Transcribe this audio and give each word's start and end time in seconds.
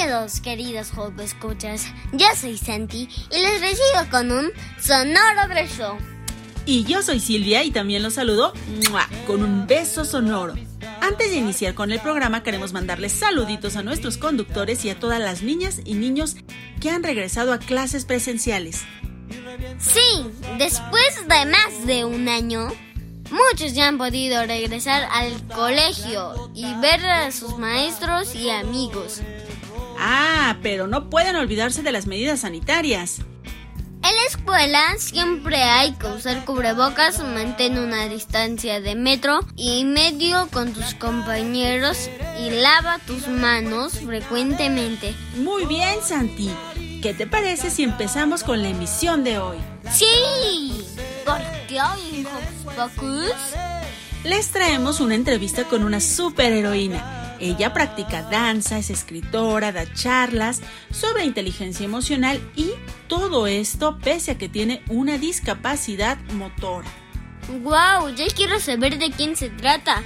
Bienvenidos, 0.00 0.40
queridos 0.40 0.90
juego 0.92 1.20
escuchas. 1.20 1.84
Yo 2.14 2.26
soy 2.34 2.56
Santi 2.56 3.06
y 3.30 3.38
les 3.38 3.60
recibo 3.60 4.10
con 4.10 4.32
un 4.32 4.50
sonoro 4.80 5.46
beso. 5.54 5.98
Y 6.64 6.84
yo 6.84 7.02
soy 7.02 7.20
Silvia 7.20 7.64
y 7.64 7.70
también 7.70 8.02
los 8.02 8.14
saludo 8.14 8.54
¡mua! 8.90 9.06
con 9.26 9.42
un 9.42 9.66
beso 9.66 10.06
sonoro. 10.06 10.54
Antes 11.02 11.32
de 11.32 11.36
iniciar 11.36 11.74
con 11.74 11.92
el 11.92 12.00
programa 12.00 12.42
queremos 12.42 12.72
mandarles 12.72 13.12
saluditos 13.12 13.76
a 13.76 13.82
nuestros 13.82 14.16
conductores 14.16 14.86
y 14.86 14.90
a 14.90 14.98
todas 14.98 15.20
las 15.20 15.42
niñas 15.42 15.82
y 15.84 15.92
niños 15.92 16.36
que 16.80 16.88
han 16.88 17.02
regresado 17.02 17.52
a 17.52 17.58
clases 17.58 18.06
presenciales. 18.06 18.84
Sí, 19.78 20.26
después 20.56 21.28
de 21.28 21.44
más 21.44 21.86
de 21.86 22.06
un 22.06 22.26
año, 22.30 22.68
muchos 23.30 23.74
ya 23.74 23.88
han 23.88 23.98
podido 23.98 24.46
regresar 24.46 25.06
al 25.12 25.46
colegio 25.48 26.50
y 26.54 26.64
ver 26.80 27.04
a 27.04 27.30
sus 27.32 27.58
maestros 27.58 28.34
y 28.34 28.48
amigos. 28.48 29.20
Ah, 30.00 30.56
pero 30.62 30.86
no 30.86 31.10
pueden 31.10 31.36
olvidarse 31.36 31.82
de 31.82 31.92
las 31.92 32.06
medidas 32.06 32.40
sanitarias. 32.40 33.18
En 34.02 34.16
la 34.16 34.24
escuela 34.28 34.80
siempre 34.96 35.62
hay 35.62 35.92
que 35.92 36.06
usar 36.06 36.46
cubrebocas, 36.46 37.22
mantén 37.22 37.78
una 37.78 38.08
distancia 38.08 38.80
de 38.80 38.94
metro 38.94 39.40
y 39.56 39.84
medio 39.84 40.48
con 40.50 40.72
tus 40.72 40.94
compañeros 40.94 42.08
y 42.40 42.48
lava 42.48 42.98
tus 43.06 43.28
manos 43.28 43.98
frecuentemente. 44.00 45.14
Muy 45.36 45.66
bien, 45.66 45.98
Santi. 46.02 46.50
¿Qué 47.02 47.12
te 47.12 47.26
parece 47.26 47.68
si 47.70 47.82
empezamos 47.82 48.42
con 48.42 48.62
la 48.62 48.70
emisión 48.70 49.22
de 49.22 49.38
hoy? 49.38 49.58
Sí, 49.92 50.82
porque 51.26 51.80
hoy 51.80 52.20
en 52.20 52.26
Hocus 52.26 52.74
Pocus 52.74 53.34
Les 54.24 54.48
traemos 54.48 55.00
una 55.00 55.14
entrevista 55.14 55.64
con 55.64 55.84
una 55.84 56.00
superheroína. 56.00 57.19
Ella 57.40 57.72
practica 57.72 58.22
danza, 58.22 58.78
es 58.78 58.90
escritora, 58.90 59.72
da 59.72 59.92
charlas 59.94 60.60
sobre 60.90 61.24
inteligencia 61.24 61.84
emocional 61.84 62.40
y 62.54 62.72
todo 63.08 63.46
esto 63.46 63.98
pese 63.98 64.32
a 64.32 64.38
que 64.38 64.48
tiene 64.48 64.82
una 64.88 65.16
discapacidad 65.16 66.18
motora. 66.34 66.88
¡Wow! 67.62 68.14
Ya 68.14 68.26
quiero 68.36 68.60
saber 68.60 68.98
de 68.98 69.10
quién 69.10 69.36
se 69.36 69.48
trata. 69.48 70.02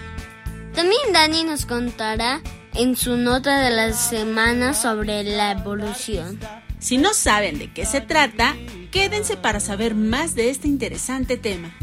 También 0.75 1.13
Dani 1.13 1.45
nos 1.45 1.67
contará 1.67 2.41
en 2.75 2.97
su 2.97 3.17
nota 3.17 3.61
de 3.61 3.71
la 3.71 3.93
semana 3.93 4.75
sobre 4.75 5.25
la 5.25 5.53
evolución. 5.53 6.39
Si 6.79 6.99
no 6.99 7.15
saben 7.15 7.59
de 7.59 7.73
qué 7.73 7.87
se 7.87 8.01
trata, 8.01 8.57
quédense 8.91 9.37
para 9.37 9.61
saber 9.61 9.95
más 9.95 10.35
de 10.35 10.51
este 10.51 10.69
interesante 10.69 11.37
tema. 11.37 11.75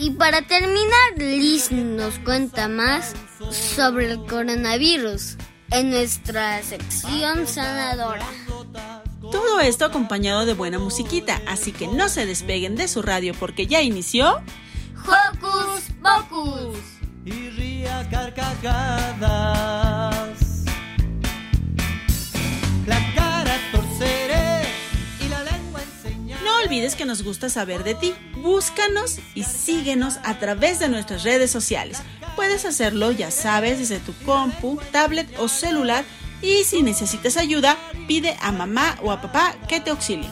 Y 0.00 0.12
para 0.12 0.40
terminar, 0.42 1.18
Liz 1.18 1.70
nos 1.70 2.18
cuenta 2.20 2.68
más 2.68 3.14
sobre 3.50 4.10
el 4.10 4.24
coronavirus 4.24 5.36
en 5.70 5.90
nuestra 5.90 6.62
sección 6.62 7.46
sanadora. 7.46 8.24
Todo 9.20 9.60
esto 9.60 9.84
acompañado 9.84 10.46
de 10.46 10.54
buena 10.54 10.78
musiquita, 10.78 11.42
así 11.46 11.72
que 11.72 11.86
no 11.86 12.08
se 12.08 12.24
despeguen 12.24 12.76
de 12.76 12.88
su 12.88 13.02
radio 13.02 13.34
porque 13.38 13.66
ya 13.66 13.82
inició 13.82 14.40
Hocus 15.04 15.82
Pocus. 16.02 16.78
y 17.26 17.50
ría 17.50 18.08
carcajadas. 18.10 19.20
La 22.86 23.14
olvides 26.70 26.94
que 26.94 27.04
nos 27.04 27.24
gusta 27.24 27.48
saber 27.48 27.82
de 27.82 27.96
ti. 27.96 28.14
Búscanos 28.36 29.18
y 29.34 29.42
síguenos 29.42 30.18
a 30.22 30.38
través 30.38 30.78
de 30.78 30.88
nuestras 30.88 31.24
redes 31.24 31.50
sociales. 31.50 32.00
Puedes 32.36 32.64
hacerlo, 32.64 33.10
ya 33.10 33.32
sabes, 33.32 33.80
desde 33.80 33.98
tu 33.98 34.12
compu, 34.24 34.78
tablet 34.92 35.28
o 35.40 35.48
celular. 35.48 36.04
Y 36.42 36.62
si 36.62 36.82
necesitas 36.82 37.36
ayuda, 37.36 37.76
pide 38.06 38.36
a 38.40 38.52
mamá 38.52 38.96
o 39.02 39.10
a 39.10 39.20
papá 39.20 39.56
que 39.68 39.80
te 39.80 39.90
auxilien. 39.90 40.30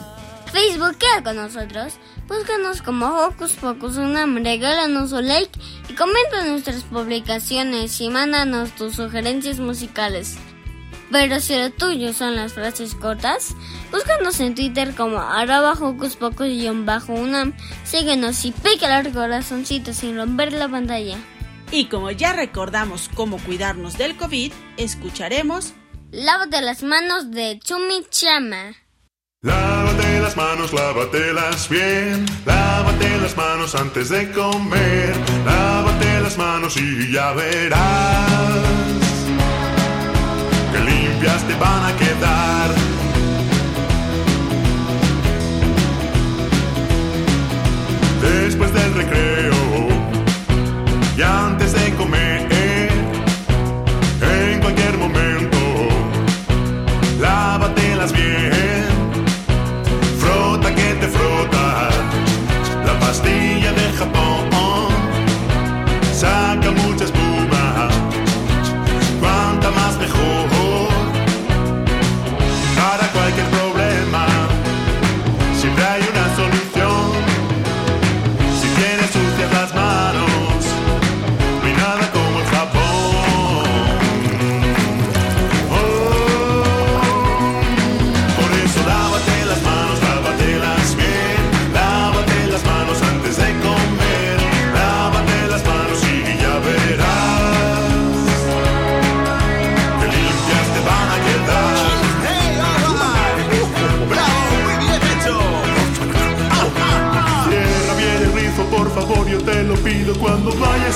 Facebook 0.53 0.97
queda 0.97 1.21
con 1.25 1.35
nosotros. 1.35 1.95
Búscanos 2.29 2.81
como 2.81 3.05
Hocus 3.25 3.51
Pocus 3.55 3.97
Unam, 3.97 4.41
regálanos 4.41 5.11
un 5.11 5.27
like 5.27 5.59
y 5.89 5.93
comenta 5.93 6.45
nuestras 6.45 6.83
publicaciones 6.83 7.99
y 7.99 8.09
mándanos 8.09 8.71
tus 8.77 8.95
sugerencias 8.95 9.59
musicales. 9.59 10.37
Pero 11.11 11.39
si 11.39 11.55
lo 11.57 11.71
tuyo 11.71 12.13
son 12.13 12.35
las 12.35 12.53
frases 12.53 12.93
cortas, 12.95 13.55
búscanos 13.91 14.39
en 14.39 14.53
Twitter 14.53 14.93
como 14.95 15.19
arroba 15.19 15.73
Hocus 15.73 16.15
Pocus-unam. 16.15 17.53
Síguenos 17.83 18.45
y 18.45 18.51
pícale 18.51 18.93
al 18.93 19.11
corazoncito 19.11 19.93
sin 19.93 20.17
romper 20.17 20.53
la 20.53 20.69
pantalla. 20.69 21.17
Y 21.71 21.85
como 21.85 22.11
ya 22.11 22.33
recordamos 22.33 23.09
cómo 23.13 23.37
cuidarnos 23.37 23.97
del 23.97 24.17
COVID, 24.17 24.51
escucharemos 24.77 25.73
Lávate 26.11 26.61
las 26.61 26.81
manos 26.81 27.29
de 27.29 27.59
Chumi 27.59 28.03
Chama. 28.09 28.75
Lávate 29.41 30.19
las 30.19 30.35
manos, 30.35 30.73
lávatelas 30.73 31.69
bien. 31.69 32.25
Lávate 32.45 33.17
las 33.19 33.37
manos 33.37 33.75
antes 33.75 34.09
de 34.09 34.31
comer. 34.31 35.15
Lávate 35.45 36.21
las 36.21 36.37
manos 36.37 36.75
y 36.77 37.11
ya 37.11 37.31
verás 37.33 39.08
te 41.19 41.55
van 41.55 41.83
a 41.83 41.95
quedar. 41.97 42.69
Después 48.21 48.71
del 48.73 48.93
recreo 48.93 49.59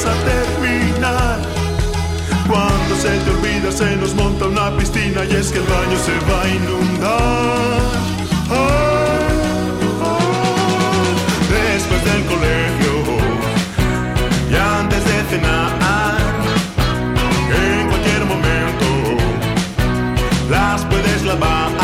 a 0.06 0.14
terminar. 0.32 1.40
Cuando 2.48 2.96
se 2.96 3.18
te 3.20 3.30
olvida 3.30 3.72
se 3.72 3.96
nos 3.96 4.14
monta 4.16 4.46
una 4.46 4.76
piscina 4.78 5.24
y 5.26 5.36
es 5.36 5.52
que 5.52 5.60
el 5.60 5.66
baño 5.66 5.98
se 5.98 6.14
va 6.30 6.42
a 6.42 6.48
inundar. 6.50 7.82
Ay, 8.50 9.34
ay. 10.12 10.24
Después 11.50 12.04
del 12.06 12.24
colegio 12.26 12.94
y 14.52 14.56
antes 14.56 15.04
de 15.06 15.24
cenar, 15.30 16.18
en 17.66 17.88
cualquier 17.88 18.26
momento 18.26 18.88
las 20.50 20.86
puedes 20.86 21.24
lavar. 21.24 21.83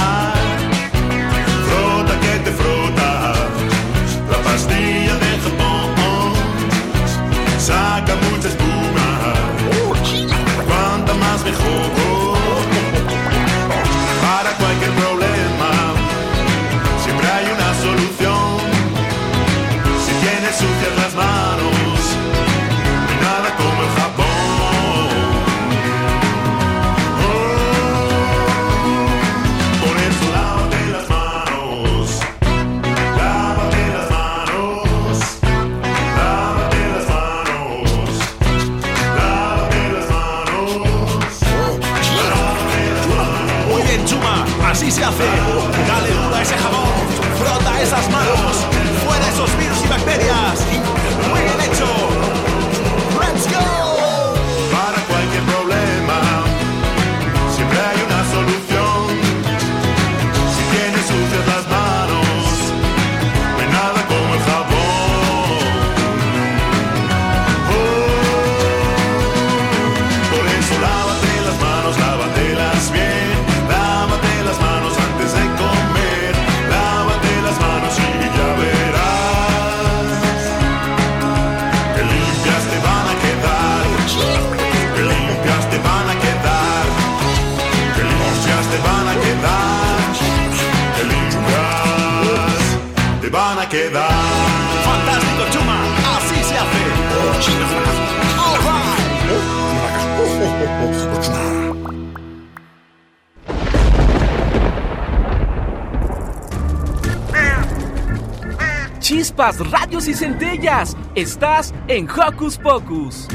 Chispas, 109.10 109.58
radios 109.72 110.08
y 110.08 110.14
centellas. 110.14 110.96
Estás 111.16 111.74
en 111.88 112.08
Hocus 112.08 112.60
Pocus. 112.60 113.28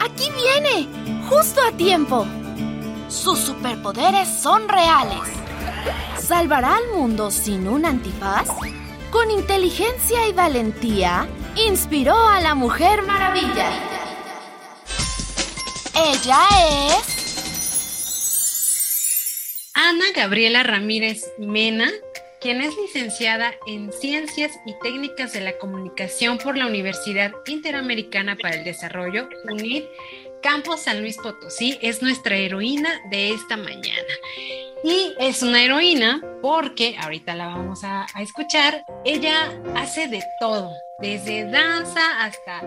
Aquí 0.00 0.28
viene, 0.34 0.88
justo 1.28 1.60
a 1.62 1.70
tiempo. 1.76 2.26
Sus 3.06 3.38
superpoderes 3.38 4.26
son 4.26 4.68
reales. 4.68 5.20
¿Salvará 6.18 6.78
al 6.78 6.88
mundo 6.98 7.30
sin 7.30 7.68
un 7.68 7.84
antifaz? 7.84 8.48
Con 9.12 9.30
inteligencia 9.30 10.26
y 10.26 10.32
valentía, 10.32 11.28
inspiró 11.54 12.26
a 12.26 12.40
la 12.40 12.56
Mujer 12.56 13.02
Maravilla. 13.02 13.70
Ella 15.94 16.40
es... 16.88 17.11
Ana 19.92 20.06
Gabriela 20.16 20.62
Ramírez 20.62 21.34
Mena, 21.36 21.90
quien 22.40 22.62
es 22.62 22.74
licenciada 22.78 23.52
en 23.66 23.92
Ciencias 23.92 24.58
y 24.64 24.72
Técnicas 24.82 25.34
de 25.34 25.42
la 25.42 25.58
Comunicación 25.58 26.38
por 26.38 26.56
la 26.56 26.66
Universidad 26.66 27.30
Interamericana 27.44 28.38
para 28.40 28.54
el 28.54 28.64
Desarrollo, 28.64 29.28
UNID, 29.50 29.82
Campus 30.42 30.80
San 30.80 31.02
Luis 31.02 31.18
Potosí, 31.18 31.78
es 31.82 32.00
nuestra 32.00 32.36
heroína 32.36 32.88
de 33.10 33.34
esta 33.34 33.58
mañana. 33.58 34.14
Y 34.82 35.12
es 35.18 35.42
una 35.42 35.62
heroína 35.62 36.22
porque, 36.40 36.96
ahorita 36.98 37.34
la 37.34 37.48
vamos 37.48 37.84
a, 37.84 38.06
a 38.14 38.22
escuchar, 38.22 38.82
ella 39.04 39.52
hace 39.76 40.08
de 40.08 40.22
todo, 40.40 40.72
desde 41.00 41.44
danza 41.50 42.24
hasta 42.24 42.62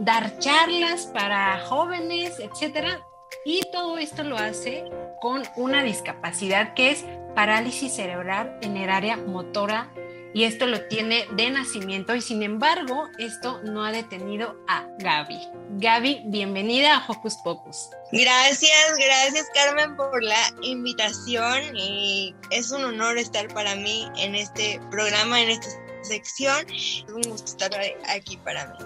dar 0.00 0.36
charlas 0.40 1.06
para 1.14 1.60
jóvenes, 1.60 2.40
etcétera. 2.40 3.06
Y 3.48 3.60
todo 3.70 3.96
esto 3.96 4.24
lo 4.24 4.36
hace 4.36 4.82
con 5.20 5.44
una 5.54 5.84
discapacidad 5.84 6.74
que 6.74 6.90
es 6.90 7.04
parálisis 7.36 7.94
cerebral 7.94 8.58
en 8.60 8.76
el 8.76 8.90
área 8.90 9.16
motora 9.16 9.88
y 10.34 10.42
esto 10.42 10.66
lo 10.66 10.80
tiene 10.88 11.28
de 11.30 11.50
nacimiento 11.50 12.16
y 12.16 12.22
sin 12.22 12.42
embargo 12.42 13.04
esto 13.20 13.60
no 13.62 13.84
ha 13.84 13.92
detenido 13.92 14.56
a 14.66 14.88
Gaby. 14.98 15.38
Gaby, 15.78 16.22
bienvenida 16.24 16.96
a 16.96 17.06
Hocus 17.06 17.36
Pocus. 17.44 17.90
Gracias, 18.10 18.96
gracias 18.98 19.46
Carmen 19.54 19.94
por 19.94 20.20
la 20.24 20.52
invitación 20.62 21.76
y 21.76 22.34
es 22.50 22.72
un 22.72 22.84
honor 22.84 23.16
estar 23.16 23.46
para 23.54 23.76
mí 23.76 24.08
en 24.16 24.34
este 24.34 24.80
programa, 24.90 25.40
en 25.40 25.50
esta 25.50 25.68
sección. 26.02 26.68
Es 26.68 27.04
un 27.14 27.22
gusto 27.22 27.52
estar 27.52 27.70
aquí 28.08 28.38
para 28.38 28.66
mí. 28.66 28.78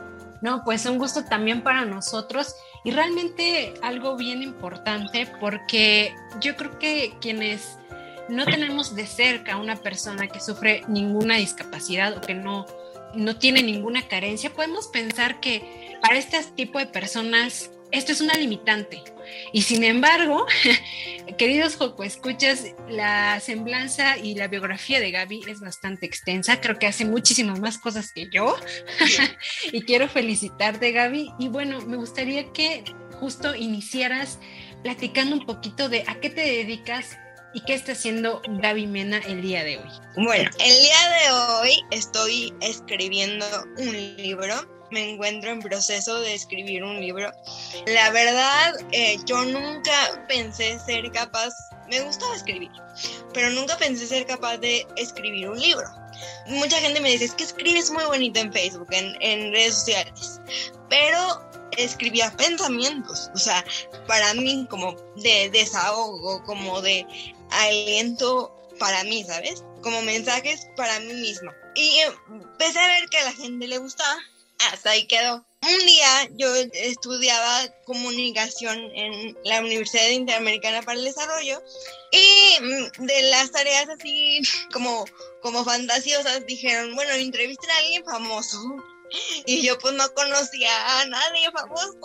No, 0.43 0.63
pues 0.65 0.85
un 0.85 0.99
gusto 0.99 1.25
también 1.25 1.63
para 1.63 1.87
nosotros 1.87 2.55
y 2.85 2.91
realmente 2.91 3.75
algo 3.83 4.17
bien 4.17 4.43
importante 4.43 5.29
porque 5.41 6.15
yo 6.41 6.57
creo 6.57 6.79
que 6.79 7.15
quienes 7.21 7.79
no 8.29 8.45
tenemos 8.45 8.95
de 8.95 9.07
cerca 9.07 9.55
a 9.55 9.57
una 9.57 9.77
persona 9.77 10.29
que 10.29 10.41
sufre 10.41 10.83
ninguna 10.89 11.37
discapacidad 11.37 12.17
o 12.17 12.21
que 12.21 12.35
no, 12.35 12.67
no 13.15 13.37
tiene 13.37 13.63
ninguna 13.63 14.07
carencia, 14.09 14.51
podemos 14.51 14.87
pensar 14.89 15.41
que 15.41 15.97
para 16.01 16.17
este 16.17 16.43
tipo 16.55 16.79
de 16.79 16.87
personas 16.87 17.71
esto 17.91 18.13
es 18.13 18.21
una 18.21 18.35
limitante. 18.35 19.03
Y 19.53 19.63
sin 19.63 19.85
embargo, 19.85 20.47
queridos 21.39 21.77
Joco, 21.77 22.05
escuchas, 22.05 22.67
la 22.89 23.41
semblanza 23.41 24.19
y 24.19 24.35
la 24.35 24.49
biografía 24.49 25.01
de 25.01 25.11
Gaby 25.11 25.43
es 25.49 25.61
bastante 25.61 26.07
extensa. 26.07 26.61
Creo 26.61 26.79
que 26.79 26.87
hace 26.87 27.05
muchísimas 27.05 27.61
más 27.61 27.79
cosas 27.79 28.13
que 28.13 28.29
yo. 28.31 28.57
y 29.73 29.83
quiero 29.83 30.09
felicitarte, 30.09 30.93
Gaby. 30.93 31.33
Y 31.39 31.49
bueno, 31.49 31.81
me 31.83 31.97
gustaría 31.97 32.53
que 32.53 32.85
justo 33.19 33.55
iniciaras 33.55 34.39
platicando 34.83 35.37
un 35.37 35.47
poquito 35.47 35.89
de 35.89 36.05
a 36.07 36.21
qué 36.21 36.31
te 36.31 36.41
dedicas 36.41 37.19
y 37.53 37.61
qué 37.63 37.75
está 37.75 37.93
haciendo 37.93 38.41
Gaby 38.49 38.87
Mena 38.87 39.19
el 39.19 39.43
día 39.43 39.65
de 39.65 39.79
hoy. 39.79 39.91
Bueno, 40.17 40.51
el 40.59 40.83
día 40.83 41.11
de 41.23 41.33
hoy 41.33 41.85
estoy 41.91 42.55
escribiendo 42.61 43.47
un 43.77 44.17
libro 44.17 44.80
me 44.91 45.11
encuentro 45.11 45.51
en 45.51 45.61
proceso 45.61 46.21
de 46.21 46.35
escribir 46.35 46.85
un 46.85 47.01
libro. 47.01 47.33
La 47.87 48.11
verdad, 48.11 48.75
eh, 48.93 49.19
yo 49.25 49.45
nunca 49.45 50.25
pensé 50.29 50.79
ser 50.81 51.11
capaz, 51.13 51.53
me 51.89 52.01
gustaba 52.01 52.35
escribir, 52.35 52.71
pero 53.33 53.51
nunca 53.51 53.77
pensé 53.77 54.07
ser 54.07 54.27
capaz 54.27 54.59
de 54.59 54.87
escribir 54.97 55.49
un 55.49 55.59
libro. 55.59 55.87
Mucha 56.47 56.79
gente 56.79 57.01
me 57.01 57.11
dice, 57.11 57.27
es 57.27 57.35
que 57.35 57.45
escribes 57.45 57.91
muy 57.91 58.05
bonito 58.05 58.41
en 58.41 58.53
Facebook, 58.53 58.89
en, 58.91 59.17
en 59.21 59.53
redes 59.53 59.75
sociales, 59.75 60.41
pero 60.89 61.51
escribía 61.77 62.31
pensamientos, 62.37 63.31
o 63.35 63.39
sea, 63.39 63.65
para 64.07 64.35
mí 64.35 64.67
como 64.69 64.95
de 65.17 65.51
desahogo, 65.51 66.43
como 66.45 66.83
de 66.83 67.07
aliento 67.51 68.57
para 68.79 69.05
mí, 69.05 69.25
¿sabes? 69.25 69.65
Como 69.83 70.03
mensajes 70.03 70.69
para 70.77 70.99
mí 71.01 71.13
misma. 71.13 71.55
Y 71.75 72.01
empecé 72.29 72.79
a 72.79 72.87
ver 72.87 73.09
que 73.09 73.19
a 73.19 73.25
la 73.25 73.33
gente 73.33 73.69
le 73.69 73.79
gustaba 73.79 74.19
hasta 74.69 74.91
ahí 74.91 75.07
quedó. 75.07 75.45
Un 75.63 75.87
día 75.87 76.29
yo 76.37 76.55
estudiaba 76.55 77.69
comunicación 77.85 78.79
en 78.95 79.37
la 79.45 79.61
Universidad 79.61 80.09
Interamericana 80.09 80.83
para 80.83 80.99
el 80.99 81.05
Desarrollo 81.05 81.63
y 82.11 82.57
de 82.99 83.23
las 83.25 83.51
tareas 83.53 83.89
así 83.89 84.41
como 84.73 85.05
como 85.43 85.65
fantasiosas 85.65 86.47
dijeron, 86.47 86.95
bueno, 86.95 87.13
entrevisten 87.13 87.71
a 87.71 87.79
alguien 87.79 88.05
famoso. 88.05 88.59
Y 89.47 89.67
yo 89.67 89.79
pues 89.79 89.95
no 89.95 90.09
conocía 90.15 91.01
a 91.01 91.07
nadie 91.07 91.51
famoso. 91.53 91.99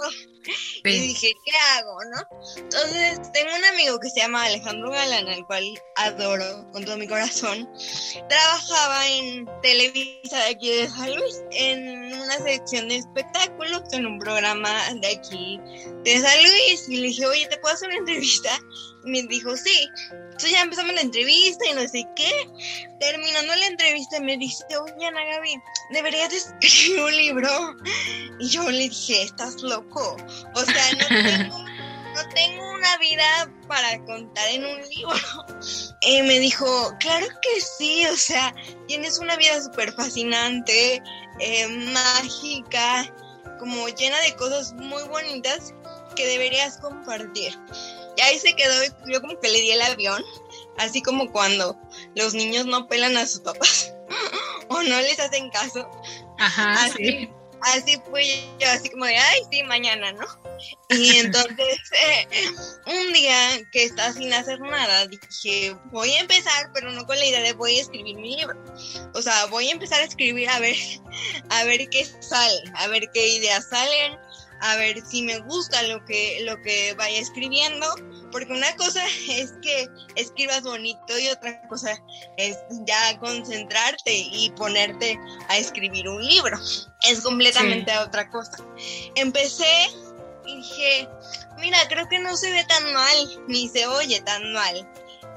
Y 0.84 1.00
dije, 1.00 1.34
¿qué 1.44 1.52
hago, 1.74 1.98
no? 2.12 2.40
Entonces, 2.58 3.32
tengo 3.34 3.56
un 3.56 3.66
amigo 3.66 4.00
que 4.00 4.10
se 4.10 4.20
llama 4.20 4.44
Alejandro 4.44 4.92
Galán, 4.92 5.28
al 5.28 5.46
cual 5.48 5.64
adoro 5.96 6.70
con 6.72 6.86
todo 6.86 6.98
mi 6.98 7.08
corazón. 7.08 7.68
Trabajaba 8.30 9.08
en 9.08 9.48
Televisa 9.62 10.38
de 10.38 10.50
aquí 10.52 10.70
de 10.70 10.90
San 10.90 11.16
Luis, 11.16 11.42
en 11.52 12.14
una 12.14 12.38
sección 12.38 12.90
de 12.90 12.98
espectáculos, 12.98 13.82
en 13.92 14.06
un 14.06 14.20
programa 14.20 14.72
de 15.02 15.08
aquí 15.08 15.60
de 16.04 16.22
San 16.22 16.44
Luis. 16.44 16.90
Y 16.90 16.98
le 16.98 17.08
dije, 17.08 17.26
oye, 17.26 17.48
¿te 17.48 17.58
puedo 17.58 17.74
hacer 17.74 17.90
una 17.90 17.98
entrevista? 17.98 18.60
Me 19.06 19.24
dijo, 19.24 19.56
sí. 19.56 19.90
Entonces 20.12 20.52
ya 20.52 20.62
empezamos 20.62 20.94
la 20.96 21.02
entrevista 21.02 21.66
y 21.70 21.74
no 21.74 21.88
sé 21.88 22.06
qué. 22.16 22.32
Terminando 23.00 23.56
la 23.56 23.68
entrevista 23.68 24.20
me 24.20 24.38
dice, 24.38 24.66
oye 24.78 25.06
Ana 25.06 25.24
Gaby, 25.24 25.62
deberías 25.92 26.34
escribir 26.34 27.02
un 27.02 27.16
libro. 27.16 27.76
Y 28.40 28.50
yo 28.50 28.70
le 28.70 28.90
dije, 28.90 29.24
estás 29.24 29.62
loco. 29.62 30.18
O 30.56 30.66
sea, 30.66 30.92
no 30.94 31.08
tengo, 31.08 31.60
no 31.60 32.30
tengo 32.34 32.72
una 32.74 32.98
vida 32.98 33.52
para 33.68 34.04
contar 34.06 34.50
en 34.50 34.66
un 34.66 34.82
libro. 34.90 35.16
Y 36.02 36.22
me 36.24 36.40
dijo, 36.40 36.94
claro 37.00 37.28
que 37.42 37.62
sí, 37.62 38.06
o 38.08 38.18
sea, 38.18 38.54
tienes 38.88 39.20
una 39.20 39.36
vida 39.38 39.62
súper 39.62 39.94
fascinante, 39.94 41.02
eh, 41.40 41.68
mágica, 41.68 43.14
como 43.60 43.88
llena 43.90 44.20
de 44.22 44.36
cosas 44.36 44.74
muy 44.74 45.04
bonitas 45.04 45.74
que 46.16 46.26
deberías 46.28 46.78
compartir. 46.78 47.58
Y 48.18 48.22
ahí 48.22 48.40
se 48.40 48.56
quedó, 48.56 48.74
yo 49.08 49.22
como 49.22 49.40
que 49.40 49.50
le 49.50 49.62
di 49.62 49.72
el 49.72 49.82
avión, 49.82 50.24
así 50.78 51.02
como 51.02 51.32
cuando 51.32 51.78
los 52.16 52.34
niños 52.34 52.66
no 52.66 52.88
pelan 52.88 53.18
a 53.18 53.26
sus 53.26 53.42
papás 53.42 53.94
o 54.70 54.82
no 54.84 55.02
les 55.02 55.20
hacen 55.20 55.50
caso. 55.50 55.90
Ajá, 56.40 56.86
así, 56.86 57.06
sí. 57.06 57.30
así 57.62 57.98
fue 58.10 58.26
yo, 58.60 58.70
así 58.70 58.90
como 58.90 59.06
de, 59.06 59.18
ay, 59.18 59.42
sí, 59.52 59.64
mañana, 59.64 60.12
¿no? 60.14 60.26
Y 60.90 61.18
entonces, 61.18 61.80
eh, 62.04 62.28
un 62.86 63.14
día 63.14 63.38
que 63.72 63.86
estaba 63.86 64.14
sin 64.14 64.34
hacer 64.34 64.60
nada, 64.60 65.08
dije, 65.08 65.76
voy 65.92 66.12
a 66.12 66.22
empezar, 66.22 66.72
pero 66.74 66.92
no 66.92 67.06
con 67.06 67.18
la 67.18 67.26
idea 67.26 67.42
de 67.42 67.54
voy 67.54 67.78
a 67.78 67.82
escribir 67.82 68.18
mi 68.18 68.38
libro. 68.38 68.58
O 69.14 69.22
sea, 69.22 69.46
voy 69.46 69.70
a 69.70 69.72
empezar 69.72 70.02
a 70.02 70.06
escribir 70.06 70.50
a 70.50 70.60
ver, 70.60 70.76
a 71.50 71.64
ver 71.64 71.90
qué 71.90 72.06
sale, 72.20 72.64
a 72.76 72.88
ver 72.88 73.10
qué 73.14 73.28
ideas 73.28 73.70
salen, 73.70 74.18
a 74.62 74.76
ver 74.78 75.02
si 75.06 75.22
me 75.22 75.40
gusta 75.40 75.84
lo 75.84 76.04
que, 76.06 76.40
lo 76.44 76.62
que 76.62 76.94
vaya 76.94 77.20
escribiendo, 77.20 77.86
porque 78.32 78.54
una 78.54 78.76
cosa 78.76 79.04
es 79.30 79.54
que 79.62 79.88
escribas 80.16 80.64
bonito 80.64 81.18
y 81.18 81.28
otra 81.30 81.62
cosa 81.68 82.02
es 82.38 82.58
ya 82.86 83.20
concentrarte 83.20 84.14
y 84.14 84.50
ponerte 84.52 85.20
a 85.50 85.58
escribir 85.58 86.08
un 86.08 86.26
libro. 86.26 86.58
Es 87.04 87.22
completamente 87.22 87.98
otra 87.98 88.30
cosa. 88.30 88.58
Empecé 89.16 89.88
y 90.46 90.58
dije, 90.58 91.10
mira, 91.60 91.78
creo 91.88 92.08
que 92.08 92.20
no 92.20 92.36
se 92.38 92.52
ve 92.52 92.64
tan 92.66 92.94
mal, 92.94 93.44
ni 93.48 93.68
se 93.70 93.88
oye 93.88 94.22
tan 94.22 94.54
mal. 94.54 94.88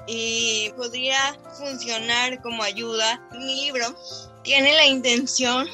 Y 0.06 0.72
podría 0.76 1.38
funcionar 1.58 2.40
como 2.40 2.62
ayuda. 2.62 3.20
Mi 3.32 3.64
libro 3.64 3.94
tiene 4.42 4.74
la 4.74 4.86
intención 4.86 5.68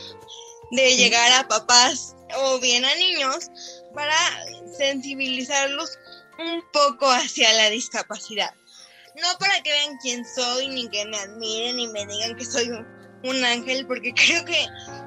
de 0.73 0.97
llegar 0.97 1.31
a 1.33 1.47
papás 1.47 2.14
o 2.37 2.59
bien 2.61 2.85
a 2.85 2.95
niños 2.97 3.51
para 3.95 4.17
sensibilizarlos 4.77 5.99
un 6.39 6.63
poco 6.73 7.11
hacia 7.11 7.53
la 7.53 7.71
discapacidad. 7.71 8.53
No 9.17 9.29
para 9.39 9.63
que 9.63 9.71
vean 9.71 9.97
quién 10.03 10.25
soy, 10.25 10.69
ni 10.69 10.89
que 10.89 11.05
me 11.07 11.17
admiren, 11.17 11.77
ni 11.77 11.87
me 11.89 12.05
digan 12.07 12.37
que 12.37 12.45
soy 12.45 12.69
un, 12.69 12.87
un 13.23 13.45
ángel, 13.45 13.87
porque 13.87 14.13
creo 14.15 14.45
que 14.45 14.67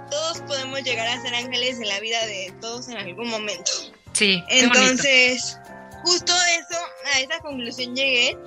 todos 0.10 0.42
podemos 0.42 0.82
llegar 0.84 1.08
a 1.08 1.22
ser 1.22 1.34
ángeles 1.36 1.80
en 1.80 1.88
la 1.88 2.00
vida 2.00 2.26
de 2.26 2.54
todos 2.62 2.88
en 2.88 2.98
algún 2.98 3.30
momento. 3.30 3.72
Sí. 4.14 4.44
Entonces, 4.48 5.58
justo 6.04 6.34
eso, 6.58 6.80
a 7.14 7.20
esa 7.20 7.40
conclusión 7.40 7.96
llegué 7.96 8.38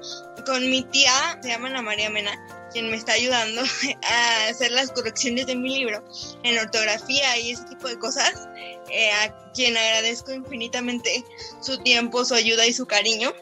con 0.47 0.69
mi 0.69 0.83
tía, 0.85 1.39
se 1.43 1.49
llama 1.49 1.69
Ana 1.69 1.83
María 1.83 2.11
Mena, 2.11 2.33
quien 2.73 2.91
me 2.91 2.97
está 2.97 3.13
ayudando 3.13 3.63
a 4.03 4.47
hacer 4.49 4.73
las 4.73 4.91
correcciones 4.93 5.47
de 5.47 5.57
mi 5.57 5.71
libro 5.71 6.03
en 6.43 6.59
ortografía 6.59 7.39
y 7.39 7.53
ese 7.53 7.65
tipo 7.65 7.89
de 7.89 7.99
cosas, 7.99 8.49
eh, 8.91 9.11
a 9.13 9.53
quien 9.53 9.77
agradezco 9.77 10.33
infinitamente 10.33 11.25
su 11.61 11.79
tiempo, 11.79 12.25
su 12.25 12.35
ayuda 12.35 12.67
y 12.67 12.73
su 12.73 12.87
cariño, 12.87 13.33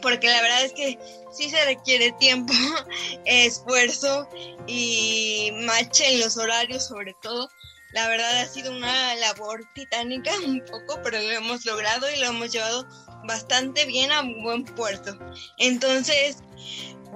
porque 0.00 0.28
la 0.28 0.40
verdad 0.42 0.64
es 0.64 0.72
que 0.72 0.98
sí 1.32 1.48
se 1.48 1.64
requiere 1.64 2.12
tiempo, 2.12 2.52
esfuerzo 3.24 4.28
y 4.66 5.50
match 5.64 6.00
en 6.00 6.20
los 6.20 6.36
horarios 6.36 6.86
sobre 6.86 7.14
todo. 7.22 7.48
La 7.92 8.08
verdad 8.08 8.40
ha 8.40 8.46
sido 8.46 8.72
una 8.72 9.14
labor 9.16 9.64
titánica 9.74 10.32
un 10.46 10.64
poco, 10.64 11.00
pero 11.02 11.20
lo 11.20 11.30
hemos 11.30 11.66
logrado 11.66 12.10
y 12.10 12.18
lo 12.20 12.26
hemos 12.26 12.50
llevado 12.50 12.86
bastante 13.24 13.84
bien 13.84 14.10
a 14.12 14.22
un 14.22 14.42
buen 14.42 14.64
puerto. 14.64 15.14
Entonces, 15.58 16.38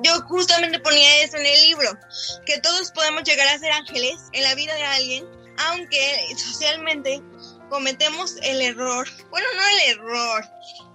yo 0.03 0.21
justamente 0.23 0.79
ponía 0.81 1.23
eso 1.23 1.37
en 1.37 1.47
el 1.47 1.63
libro, 1.63 1.99
que 2.45 2.61
todos 2.61 2.91
podemos 2.93 3.23
llegar 3.25 3.49
a 3.49 3.59
ser 3.59 3.73
ángeles 3.73 4.17
en 4.33 4.43
la 4.43 4.55
vida 4.55 4.75
de 4.75 4.85
alguien, 4.85 5.27
aunque 5.69 6.35
socialmente 6.37 7.23
cometemos 7.71 8.37
el 8.43 8.61
error, 8.61 9.09
bueno, 9.31 9.47
no 9.57 9.69
el 9.69 9.99
error, 9.99 10.45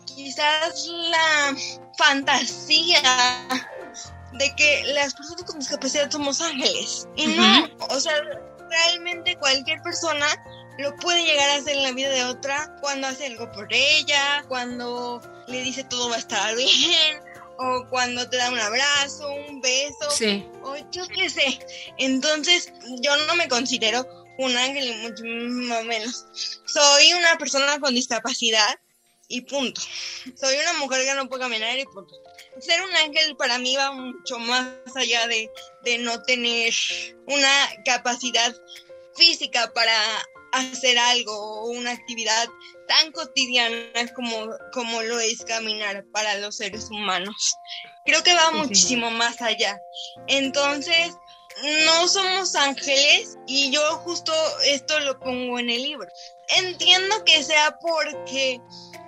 quizás 0.05 0.87
la 0.87 1.55
fantasía 1.97 3.01
de 4.33 4.55
que 4.55 4.83
las 4.93 5.13
personas 5.13 5.43
con 5.43 5.59
discapacidad 5.59 6.09
somos 6.09 6.41
ángeles. 6.41 7.07
Y 7.15 7.27
no, 7.27 7.69
o 7.89 7.99
sea, 7.99 8.13
realmente 8.69 9.35
cualquier 9.37 9.81
persona 9.81 10.27
lo 10.77 10.95
puede 10.97 11.25
llegar 11.25 11.49
a 11.49 11.55
hacer 11.55 11.75
en 11.75 11.83
la 11.83 11.91
vida 11.91 12.09
de 12.09 12.23
otra 12.23 12.73
cuando 12.81 13.07
hace 13.07 13.27
algo 13.27 13.51
por 13.51 13.67
ella, 13.71 14.43
cuando 14.47 15.21
le 15.47 15.61
dice 15.61 15.83
todo 15.83 16.09
va 16.09 16.15
a 16.15 16.19
estar 16.19 16.55
bien, 16.55 17.21
o 17.63 17.87
cuando 17.89 18.27
te 18.29 18.37
da 18.37 18.49
un 18.49 18.59
abrazo, 18.59 19.31
un 19.49 19.61
beso, 19.61 20.09
Sí. 20.11 20.45
o 20.63 20.75
yo 20.91 21.07
qué 21.07 21.29
sé. 21.29 21.59
Entonces, 21.97 22.73
yo 23.01 23.15
no 23.27 23.35
me 23.35 23.47
considero 23.47 24.05
un 24.39 24.55
ángel 24.57 24.87
y 24.87 24.93
mucho 24.95 25.23
menos. 25.85 26.25
Soy 26.65 27.13
una 27.13 27.37
persona 27.37 27.79
con 27.79 27.93
discapacidad 27.93 28.79
y 29.27 29.41
punto. 29.41 29.79
Soy 30.39 30.55
una 30.57 30.73
mujer 30.73 31.05
que 31.05 31.13
no 31.13 31.29
puede 31.29 31.43
caminar 31.43 31.77
y 31.77 31.85
punto. 31.85 32.15
Ser 32.59 32.81
un 32.81 32.93
ángel 32.95 33.35
para 33.37 33.57
mí 33.59 33.75
va 33.75 33.91
mucho 33.91 34.39
más 34.39 34.67
allá 34.95 35.27
de, 35.27 35.49
de 35.83 35.99
no 35.99 36.21
tener 36.23 36.73
una 37.27 37.69
capacidad 37.85 38.53
física 39.15 39.71
para 39.73 39.93
hacer 40.53 40.97
algo 40.97 41.33
o 41.33 41.69
una 41.69 41.91
actividad 41.91 42.49
tan 42.91 43.11
cotidiana 43.13 44.05
como, 44.15 44.49
como 44.73 45.01
lo 45.03 45.19
es 45.19 45.43
caminar 45.45 46.03
para 46.11 46.37
los 46.39 46.57
seres 46.57 46.89
humanos. 46.91 47.53
Creo 48.05 48.21
que 48.21 48.33
va 48.33 48.49
Sí, 48.49 48.51
sí. 48.51 48.57
muchísimo 48.57 49.11
más 49.11 49.41
allá. 49.41 49.79
Entonces, 50.27 51.13
no 51.85 52.07
somos 52.07 52.55
ángeles 52.55 53.37
y 53.47 53.71
yo 53.71 53.81
justo 53.99 54.33
esto 54.65 54.99
lo 55.01 55.17
pongo 55.19 55.57
en 55.59 55.69
el 55.69 55.81
libro. 55.81 56.07
Entiendo 56.57 57.23
que 57.23 57.43
sea 57.43 57.77
porque, 57.79 58.59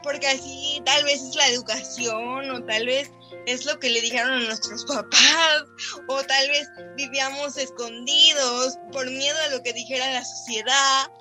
porque 0.01 0.27
así 0.27 0.81
tal 0.85 1.03
vez 1.03 1.21
es 1.21 1.35
la 1.35 1.47
educación 1.49 2.51
o 2.51 2.63
tal 2.63 2.85
vez 2.85 3.11
es 3.47 3.65
lo 3.65 3.77
que 3.79 3.89
le 3.89 3.99
dijeron 3.99 4.31
a 4.31 4.39
nuestros 4.39 4.85
papás 4.87 5.63
o 6.07 6.23
tal 6.23 6.49
vez 6.49 6.69
vivíamos 6.95 7.57
escondidos 7.57 8.77
por 8.93 9.09
miedo 9.09 9.37
a 9.41 9.49
lo 9.49 9.61
que 9.61 9.73
dijera 9.73 10.13
la 10.13 10.23
sociedad 10.23 11.11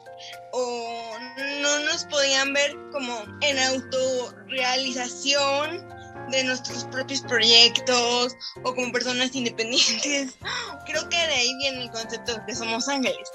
o 0.52 1.18
no 1.60 1.80
nos 1.80 2.04
podían 2.04 2.52
ver 2.52 2.76
como 2.92 3.24
en 3.40 3.58
autorrealización 3.58 5.90
de 6.30 6.44
nuestros 6.44 6.84
propios 6.84 7.22
proyectos 7.22 8.36
o 8.62 8.72
como 8.74 8.92
personas 8.92 9.30
independientes. 9.34 10.34
Creo 10.86 11.08
que 11.08 11.16
de 11.16 11.34
ahí 11.34 11.52
viene 11.58 11.82
el 11.84 11.90
concepto 11.90 12.34
de 12.34 12.44
que 12.46 12.54
somos 12.54 12.86
ángeles. 12.88 13.28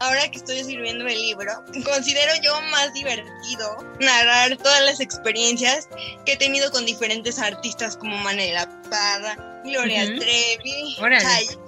Ahora 0.00 0.28
que 0.30 0.38
estoy 0.38 0.58
escribiendo 0.58 1.06
el 1.06 1.20
libro, 1.20 1.52
considero 1.84 2.32
yo 2.42 2.60
más 2.62 2.92
divertido 2.92 3.76
narrar 4.00 4.56
todas 4.56 4.82
las 4.82 4.98
experiencias 5.00 5.88
que 6.26 6.32
he 6.32 6.36
tenido 6.36 6.72
con 6.72 6.84
diferentes 6.84 7.38
artistas 7.38 7.96
como 7.96 8.16
Manela 8.18 8.68
Parra, 8.90 9.36
Gloria 9.64 10.02
Ujú. 10.04 10.18
Trevi, 10.18 10.96
Órale. 11.00 11.24
Chayanne, 11.24 11.62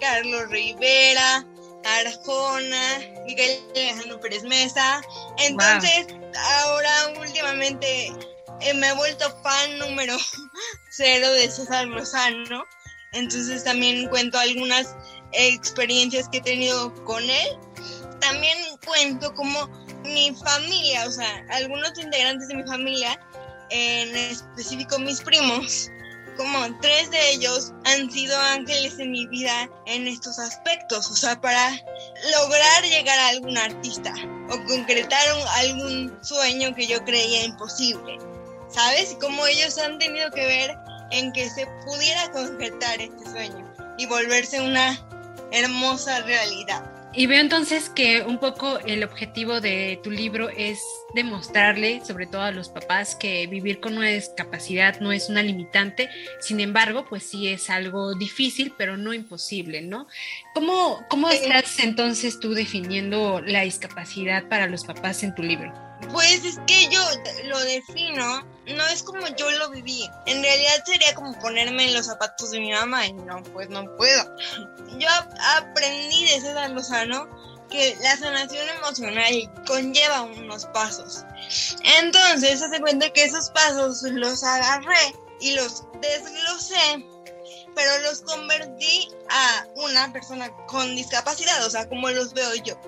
Carlos 0.00 0.50
Rivera, 0.50 1.46
Arjona, 1.84 2.98
Miguel 3.24 3.60
Alejandro 3.74 4.20
Pérez 4.20 4.44
Mesa. 4.44 5.02
Entonces, 5.38 6.06
ahora 6.62 6.90
últimamente 7.20 8.12
eh, 8.60 8.74
me 8.74 8.88
he 8.88 8.94
vuelto 8.94 9.24
fan 9.42 9.78
número 9.78 10.16
cero 10.90 11.30
de 11.32 11.50
César 11.50 11.86
Lozano. 11.86 12.64
Entonces 13.12 13.64
también 13.64 14.08
cuento 14.08 14.38
algunas 14.38 14.94
experiencias 15.32 16.28
que 16.28 16.38
he 16.38 16.42
tenido 16.42 16.92
con 17.04 17.22
él. 17.22 17.58
También 18.20 18.56
cuento 18.86 19.34
como 19.34 19.68
mi 20.04 20.34
familia, 20.34 21.06
o 21.06 21.10
sea, 21.10 21.44
algunos 21.50 21.96
integrantes 21.98 22.48
de 22.48 22.54
mi 22.54 22.64
familia, 22.64 23.20
en 23.70 24.14
específico 24.16 24.98
mis 24.98 25.20
primos, 25.20 25.90
como 26.36 26.58
tres 26.80 27.10
de 27.10 27.30
ellos 27.32 27.72
han 27.84 28.10
sido 28.10 28.38
ángeles 28.38 28.98
en 28.98 29.10
mi 29.10 29.26
vida 29.26 29.68
en 29.86 30.06
estos 30.06 30.38
aspectos, 30.38 31.10
o 31.10 31.14
sea, 31.14 31.40
para 31.40 31.70
lograr 32.30 32.82
llegar 32.84 33.18
a 33.18 33.28
algún 33.28 33.56
artista 33.56 34.12
o 34.48 34.64
concretar 34.66 35.20
algún 35.56 36.16
sueño 36.22 36.74
que 36.74 36.86
yo 36.86 37.04
creía 37.04 37.44
imposible, 37.44 38.18
¿sabes? 38.68 39.12
Y 39.12 39.16
cómo 39.16 39.46
ellos 39.46 39.78
han 39.78 39.98
tenido 39.98 40.30
que 40.30 40.46
ver 40.46 40.76
en 41.10 41.32
que 41.32 41.48
se 41.50 41.66
pudiera 41.84 42.30
concretar 42.32 43.00
este 43.00 43.24
sueño 43.24 43.72
y 43.98 44.06
volverse 44.06 44.60
una 44.60 44.98
hermosa 45.52 46.20
realidad. 46.20 46.91
Y 47.14 47.26
veo 47.26 47.40
entonces 47.40 47.90
que 47.90 48.22
un 48.22 48.38
poco 48.38 48.78
el 48.78 49.04
objetivo 49.04 49.60
de 49.60 50.00
tu 50.02 50.10
libro 50.10 50.48
es 50.48 50.80
demostrarle, 51.14 52.02
sobre 52.04 52.26
todo 52.26 52.40
a 52.40 52.52
los 52.52 52.70
papás, 52.70 53.14
que 53.14 53.46
vivir 53.46 53.80
con 53.80 53.98
una 53.98 54.08
discapacidad 54.08 54.98
no 55.00 55.12
es 55.12 55.28
una 55.28 55.42
limitante, 55.42 56.08
sin 56.40 56.60
embargo, 56.60 57.04
pues 57.06 57.24
sí 57.24 57.48
es 57.48 57.68
algo 57.68 58.14
difícil, 58.14 58.72
pero 58.78 58.96
no 58.96 59.12
imposible, 59.12 59.82
¿no? 59.82 60.06
¿Cómo, 60.54 61.04
cómo 61.10 61.28
estás 61.28 61.80
entonces 61.80 62.40
tú 62.40 62.54
definiendo 62.54 63.42
la 63.42 63.60
discapacidad 63.60 64.48
para 64.48 64.66
los 64.66 64.84
papás 64.84 65.22
en 65.22 65.34
tu 65.34 65.42
libro? 65.42 65.70
Pues 66.10 66.44
es 66.46 66.58
que 66.66 66.88
yo 66.90 67.00
lo 67.44 67.60
defino, 67.60 68.46
no 68.66 68.86
es 68.86 69.02
como 69.02 69.26
yo 69.36 69.50
lo 69.50 69.70
viví. 69.70 70.08
En 70.26 70.42
realidad 70.42 70.84
sería 70.84 71.14
como 71.14 71.38
ponerme 71.38 71.88
en 71.88 71.94
los 71.94 72.06
zapatos 72.06 72.50
de 72.50 72.60
mi 72.60 72.72
mamá 72.72 73.06
y 73.06 73.12
no, 73.12 73.42
pues 73.52 73.68
no 73.68 73.84
puedo. 73.96 74.36
Yo 74.98 75.08
aprendí 75.56 76.24
de 76.24 76.40
César 76.40 76.70
Lozano 76.70 77.28
que 77.70 77.96
la 78.02 78.16
sanación 78.16 78.68
emocional 78.68 79.50
conlleva 79.66 80.22
unos 80.22 80.66
pasos. 80.66 81.24
Entonces, 81.98 82.60
hace 82.60 82.80
cuenta 82.80 83.10
que 83.10 83.24
esos 83.24 83.50
pasos 83.50 84.02
los 84.02 84.44
agarré 84.44 85.16
y 85.40 85.52
los 85.52 85.84
desglosé, 86.00 87.06
pero 87.74 87.98
los 88.02 88.22
convertí 88.22 89.08
a 89.30 89.66
una 89.76 90.12
persona 90.12 90.50
con 90.66 90.94
discapacidad, 90.94 91.64
o 91.66 91.70
sea, 91.70 91.88
como 91.88 92.10
los 92.10 92.32
veo 92.34 92.54
yo 92.56 92.78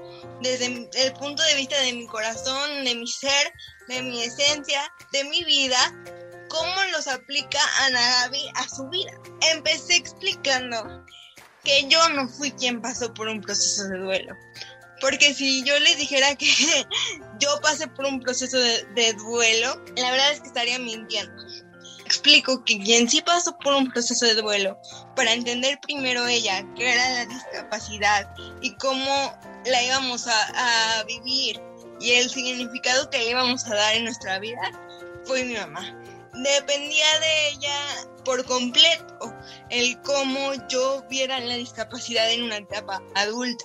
desde 0.44 0.66
el 0.66 1.12
punto 1.14 1.42
de 1.42 1.54
vista 1.56 1.80
de 1.80 1.92
mi 1.92 2.06
corazón, 2.06 2.84
de 2.84 2.94
mi 2.94 3.06
ser, 3.06 3.52
de 3.88 4.02
mi 4.02 4.22
esencia, 4.22 4.92
de 5.12 5.24
mi 5.24 5.42
vida, 5.44 5.78
cómo 6.48 6.74
los 6.92 7.08
aplica 7.08 7.58
Ana 7.80 8.00
Gaby 8.00 8.50
a 8.54 8.68
su 8.68 8.88
vida. 8.88 9.12
Empecé 9.52 9.96
explicando 9.96 11.04
que 11.64 11.88
yo 11.88 12.08
no 12.10 12.28
fui 12.28 12.52
quien 12.52 12.80
pasó 12.80 13.12
por 13.14 13.28
un 13.28 13.40
proceso 13.40 13.88
de 13.88 13.98
duelo. 13.98 14.34
Porque 15.00 15.34
si 15.34 15.64
yo 15.64 15.78
les 15.80 15.96
dijera 15.98 16.34
que 16.36 16.46
yo 17.40 17.60
pasé 17.62 17.88
por 17.88 18.04
un 18.04 18.20
proceso 18.20 18.58
de, 18.58 19.12
duelo, 19.14 19.82
la 19.96 20.10
verdad 20.10 20.32
es 20.32 20.40
que 20.40 20.48
estaría 20.48 20.78
mintiendo. 20.78 21.42
Explico 22.04 22.64
que 22.64 22.78
quien 22.78 23.08
sí 23.08 23.22
pasó 23.22 23.56
por 23.58 23.74
un 23.74 23.90
proceso 23.90 24.26
de 24.26 24.34
duelo, 24.34 24.78
para 25.16 25.32
entender 25.32 25.78
primero 25.80 26.26
ella, 26.26 26.64
qué 26.76 26.92
era 26.92 27.10
la 27.10 27.26
discapacidad 27.26 28.34
y 28.60 28.74
cómo 28.76 29.32
la 29.64 29.82
íbamos 29.82 30.26
a, 30.26 30.98
a 31.00 31.04
vivir 31.04 31.60
y 32.00 32.12
el 32.12 32.28
significado 32.28 33.08
que 33.10 33.18
le 33.18 33.30
íbamos 33.30 33.64
a 33.66 33.74
dar 33.74 33.94
en 33.94 34.04
nuestra 34.04 34.38
vida 34.38 34.60
fue 35.24 35.44
mi 35.44 35.54
mamá. 35.54 36.00
Dependía 36.34 37.20
de 37.20 37.48
ella 37.50 37.76
por 38.24 38.44
completo 38.44 39.32
el 39.70 40.00
cómo 40.02 40.52
yo 40.68 41.04
viera 41.08 41.38
la 41.40 41.54
discapacidad 41.54 42.30
en 42.30 42.42
una 42.42 42.56
etapa 42.56 43.02
adulta. 43.14 43.64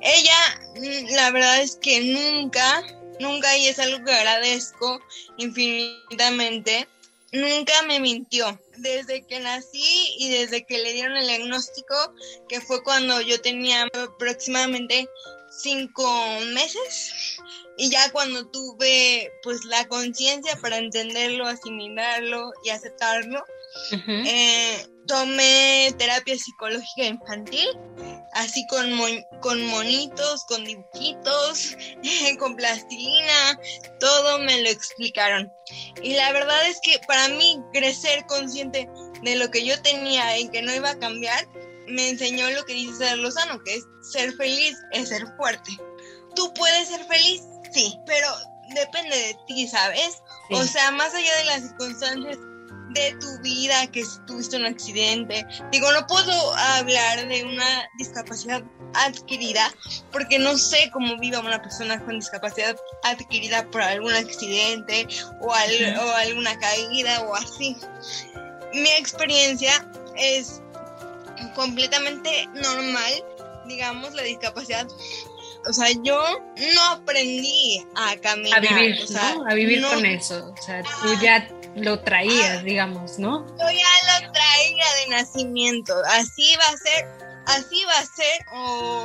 Ella, 0.00 0.60
mm, 0.76 1.14
la 1.14 1.30
verdad 1.30 1.60
es 1.60 1.76
que 1.76 2.00
nunca, 2.00 2.82
nunca, 3.20 3.56
y 3.56 3.66
es 3.66 3.78
algo 3.78 4.04
que 4.04 4.12
agradezco 4.12 5.00
infinitamente, 5.36 6.88
nunca 7.34 7.82
me 7.86 8.00
mintió. 8.00 8.58
Desde 8.76 9.26
que 9.26 9.40
nací 9.40 10.16
y 10.18 10.30
desde 10.30 10.64
que 10.64 10.78
le 10.78 10.92
dieron 10.92 11.16
el 11.16 11.26
diagnóstico, 11.26 11.94
que 12.48 12.60
fue 12.60 12.82
cuando 12.82 13.20
yo 13.20 13.40
tenía 13.40 13.86
aproximadamente 13.92 15.08
cinco 15.50 16.04
meses, 16.52 17.38
y 17.76 17.90
ya 17.90 18.10
cuando 18.10 18.46
tuve 18.48 19.30
pues 19.42 19.64
la 19.64 19.86
conciencia 19.86 20.56
para 20.60 20.78
entenderlo, 20.78 21.46
asimilarlo 21.46 22.52
y 22.64 22.70
aceptarlo, 22.70 23.44
eh, 23.92 24.86
tomé 25.06 25.94
terapia 25.98 26.36
psicológica 26.36 27.04
infantil, 27.04 27.68
así 28.32 28.66
con, 28.66 28.90
con 29.40 29.64
monitos, 29.66 30.44
con 30.44 30.64
dibujitos, 30.64 31.76
con 32.38 32.56
plastilina, 32.56 33.58
todo 34.00 34.38
me 34.40 34.62
lo 34.62 34.68
explicaron. 34.68 35.50
Y 36.02 36.14
la 36.14 36.32
verdad 36.32 36.66
es 36.68 36.78
que 36.82 36.98
para 37.06 37.28
mí 37.28 37.60
crecer 37.72 38.24
consciente 38.26 38.88
de 39.22 39.36
lo 39.36 39.50
que 39.50 39.64
yo 39.64 39.80
tenía 39.82 40.38
y 40.38 40.48
que 40.48 40.62
no 40.62 40.74
iba 40.74 40.90
a 40.90 40.98
cambiar, 40.98 41.48
me 41.86 42.08
enseñó 42.08 42.50
lo 42.50 42.64
que 42.64 42.74
dice 42.74 42.96
Ser 42.96 43.18
Lozano, 43.18 43.62
que 43.62 43.74
es 43.74 43.84
ser 44.02 44.32
feliz 44.34 44.76
es 44.92 45.08
ser 45.08 45.26
fuerte. 45.36 45.70
¿Tú 46.34 46.52
puedes 46.54 46.88
ser 46.88 47.04
feliz? 47.04 47.42
Sí, 47.72 47.98
pero 48.06 48.28
depende 48.74 49.16
de 49.16 49.36
ti, 49.46 49.68
¿sabes? 49.68 50.22
O 50.50 50.62
sea, 50.62 50.90
más 50.92 51.14
allá 51.14 51.36
de 51.38 51.44
las 51.44 51.62
circunstancias 51.62 52.38
de 52.94 53.16
tu 53.20 53.38
vida, 53.42 53.86
que 53.88 54.04
tuviste 54.26 54.56
un 54.56 54.66
accidente. 54.66 55.46
Digo, 55.70 55.90
no 55.92 56.06
puedo 56.06 56.54
hablar 56.54 57.28
de 57.28 57.44
una 57.44 57.88
discapacidad 57.98 58.62
adquirida 58.94 59.72
porque 60.12 60.38
no 60.38 60.56
sé 60.56 60.90
cómo 60.92 61.18
viva 61.18 61.40
una 61.40 61.60
persona 61.60 62.02
con 62.04 62.18
discapacidad 62.18 62.76
adquirida 63.02 63.68
por 63.70 63.82
algún 63.82 64.14
accidente 64.14 65.06
o, 65.40 65.48
o 65.48 66.12
alguna 66.16 66.58
caída 66.58 67.22
o 67.22 67.34
así. 67.34 67.76
Mi 68.72 68.90
experiencia 68.90 69.86
es 70.16 70.62
completamente 71.54 72.48
normal, 72.54 73.12
digamos, 73.66 74.14
la 74.14 74.22
discapacidad 74.22 74.86
o 75.66 75.72
sea, 75.72 75.88
yo 76.02 76.22
no 76.74 76.84
aprendí 76.90 77.84
a 77.94 78.16
caminar. 78.16 78.58
A 78.58 78.60
vivir, 78.60 78.96
¿no? 79.10 79.46
A 79.48 79.54
vivir 79.54 79.82
con 79.82 80.04
eso. 80.04 80.52
O 80.58 80.62
sea, 80.62 80.82
tú 80.82 81.08
ya 81.22 81.48
lo 81.76 82.00
traías, 82.00 82.64
digamos, 82.64 83.18
¿no? 83.18 83.46
Yo 83.58 83.70
ya 83.70 84.20
lo 84.20 84.32
traía 84.32 84.84
de 85.02 85.10
nacimiento. 85.10 85.94
Así 86.10 86.54
va 86.56 86.68
a 86.68 86.76
ser, 86.76 87.08
así 87.46 87.84
va 87.84 87.98
a 87.98 88.06
ser 88.06 88.46
o, 88.52 89.04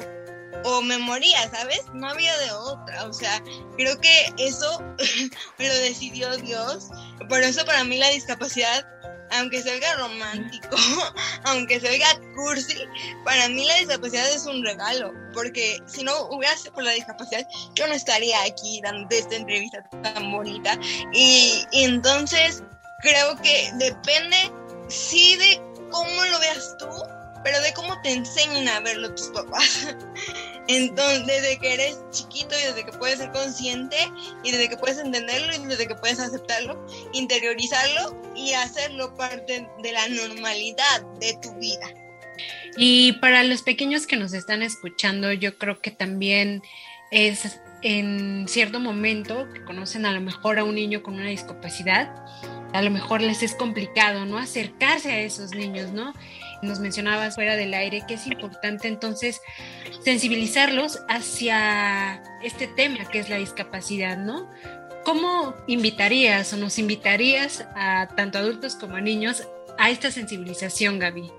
o 0.65 0.81
me 0.81 0.97
moría, 0.97 1.49
¿sabes? 1.49 1.83
No 1.93 2.09
había 2.09 2.37
de 2.37 2.51
otra. 2.51 3.05
O 3.05 3.13
sea, 3.13 3.41
creo 3.77 3.99
que 3.99 4.33
eso 4.37 4.81
lo 5.57 5.73
decidió 5.79 6.35
Dios. 6.37 6.89
Por 7.27 7.41
eso 7.41 7.65
para 7.65 7.83
mí 7.83 7.97
la 7.97 8.09
discapacidad 8.09 8.87
aunque 9.31 9.61
se 9.61 9.71
oiga 9.71 9.95
romántico, 9.95 10.75
aunque 11.45 11.79
se 11.79 11.89
oiga 11.89 12.07
cursi, 12.35 12.85
para 13.23 13.47
mí 13.49 13.65
la 13.65 13.75
discapacidad 13.75 14.29
es 14.31 14.45
un 14.45 14.63
regalo, 14.63 15.13
porque 15.33 15.81
si 15.85 16.03
no 16.03 16.13
hubiera 16.29 16.55
sido 16.57 16.73
por 16.73 16.83
la 16.83 16.91
discapacidad, 16.91 17.47
yo 17.75 17.87
no 17.87 17.93
estaría 17.93 18.41
aquí 18.43 18.81
dando 18.81 19.07
esta 19.09 19.35
entrevista 19.35 19.83
tan 20.01 20.31
bonita. 20.31 20.77
Y, 21.13 21.65
y 21.71 21.83
entonces 21.83 22.63
creo 23.01 23.35
que 23.37 23.71
depende, 23.75 24.51
sí, 24.87 25.35
de 25.37 25.61
cómo 25.91 26.25
lo 26.25 26.39
veas 26.39 26.75
tú, 26.77 26.87
pero 27.43 27.59
de 27.61 27.73
cómo 27.73 27.99
te 28.01 28.13
enseñan 28.13 28.67
a 28.67 28.79
verlo 28.81 29.13
tus 29.15 29.27
papás. 29.27 29.95
Entonces, 30.67 31.25
desde 31.25 31.57
que 31.59 31.73
eres 31.73 31.99
chiquito 32.11 32.55
y 32.57 32.63
desde 32.67 32.85
que 32.85 32.91
puedes 32.91 33.19
ser 33.19 33.31
consciente 33.31 33.97
y 34.43 34.51
desde 34.51 34.69
que 34.69 34.77
puedes 34.77 34.99
entenderlo 34.99 35.55
y 35.55 35.65
desde 35.65 35.87
que 35.87 35.95
puedes 35.95 36.19
aceptarlo, 36.19 36.85
interiorizarlo 37.13 38.21
y 38.35 38.53
hacerlo 38.53 39.15
parte 39.15 39.67
de 39.81 39.91
la 39.91 40.07
normalidad 40.09 41.01
de 41.19 41.37
tu 41.41 41.53
vida. 41.55 41.87
Y 42.77 43.13
para 43.13 43.43
los 43.43 43.63
pequeños 43.63 44.05
que 44.05 44.15
nos 44.15 44.33
están 44.33 44.61
escuchando, 44.61 45.33
yo 45.33 45.57
creo 45.57 45.81
que 45.81 45.91
también 45.91 46.61
es 47.11 47.59
en 47.81 48.47
cierto 48.47 48.79
momento 48.79 49.47
que 49.53 49.63
conocen 49.63 50.05
a 50.05 50.11
lo 50.11 50.21
mejor 50.21 50.59
a 50.59 50.63
un 50.63 50.75
niño 50.75 51.01
con 51.01 51.15
una 51.15 51.29
discapacidad, 51.29 52.13
a 52.73 52.81
lo 52.81 52.91
mejor 52.91 53.21
les 53.21 53.41
es 53.41 53.55
complicado, 53.55 54.25
¿no? 54.25 54.37
Acercarse 54.37 55.11
a 55.11 55.19
esos 55.19 55.51
niños, 55.51 55.91
¿no? 55.91 56.13
Nos 56.61 56.79
mencionabas 56.79 57.35
fuera 57.35 57.55
del 57.55 57.73
aire 57.73 58.03
que 58.07 58.15
es 58.15 58.27
importante 58.27 58.87
entonces 58.87 59.41
sensibilizarlos 60.03 60.99
hacia 61.07 62.21
este 62.43 62.67
tema 62.67 63.05
que 63.05 63.19
es 63.19 63.29
la 63.29 63.37
discapacidad, 63.37 64.17
¿no? 64.17 64.49
¿Cómo 65.05 65.55
invitarías 65.67 66.53
o 66.53 66.57
nos 66.57 66.77
invitarías 66.77 67.65
a 67.75 68.07
tanto 68.15 68.37
adultos 68.37 68.75
como 68.75 68.95
a 68.95 69.01
niños 69.01 69.47
a 69.79 69.89
esta 69.89 70.11
sensibilización, 70.11 70.99
Gaby? 70.99 71.31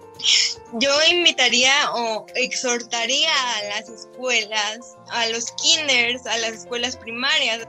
Yo 0.75 0.91
invitaría 1.11 1.93
o 1.93 2.27
exhortaría 2.35 3.31
a 3.57 3.63
las 3.65 3.89
escuelas, 3.89 4.79
a 5.11 5.27
los 5.29 5.53
kinders, 5.53 6.27
a 6.27 6.37
las 6.39 6.53
escuelas 6.53 6.97
primarias, 6.97 7.67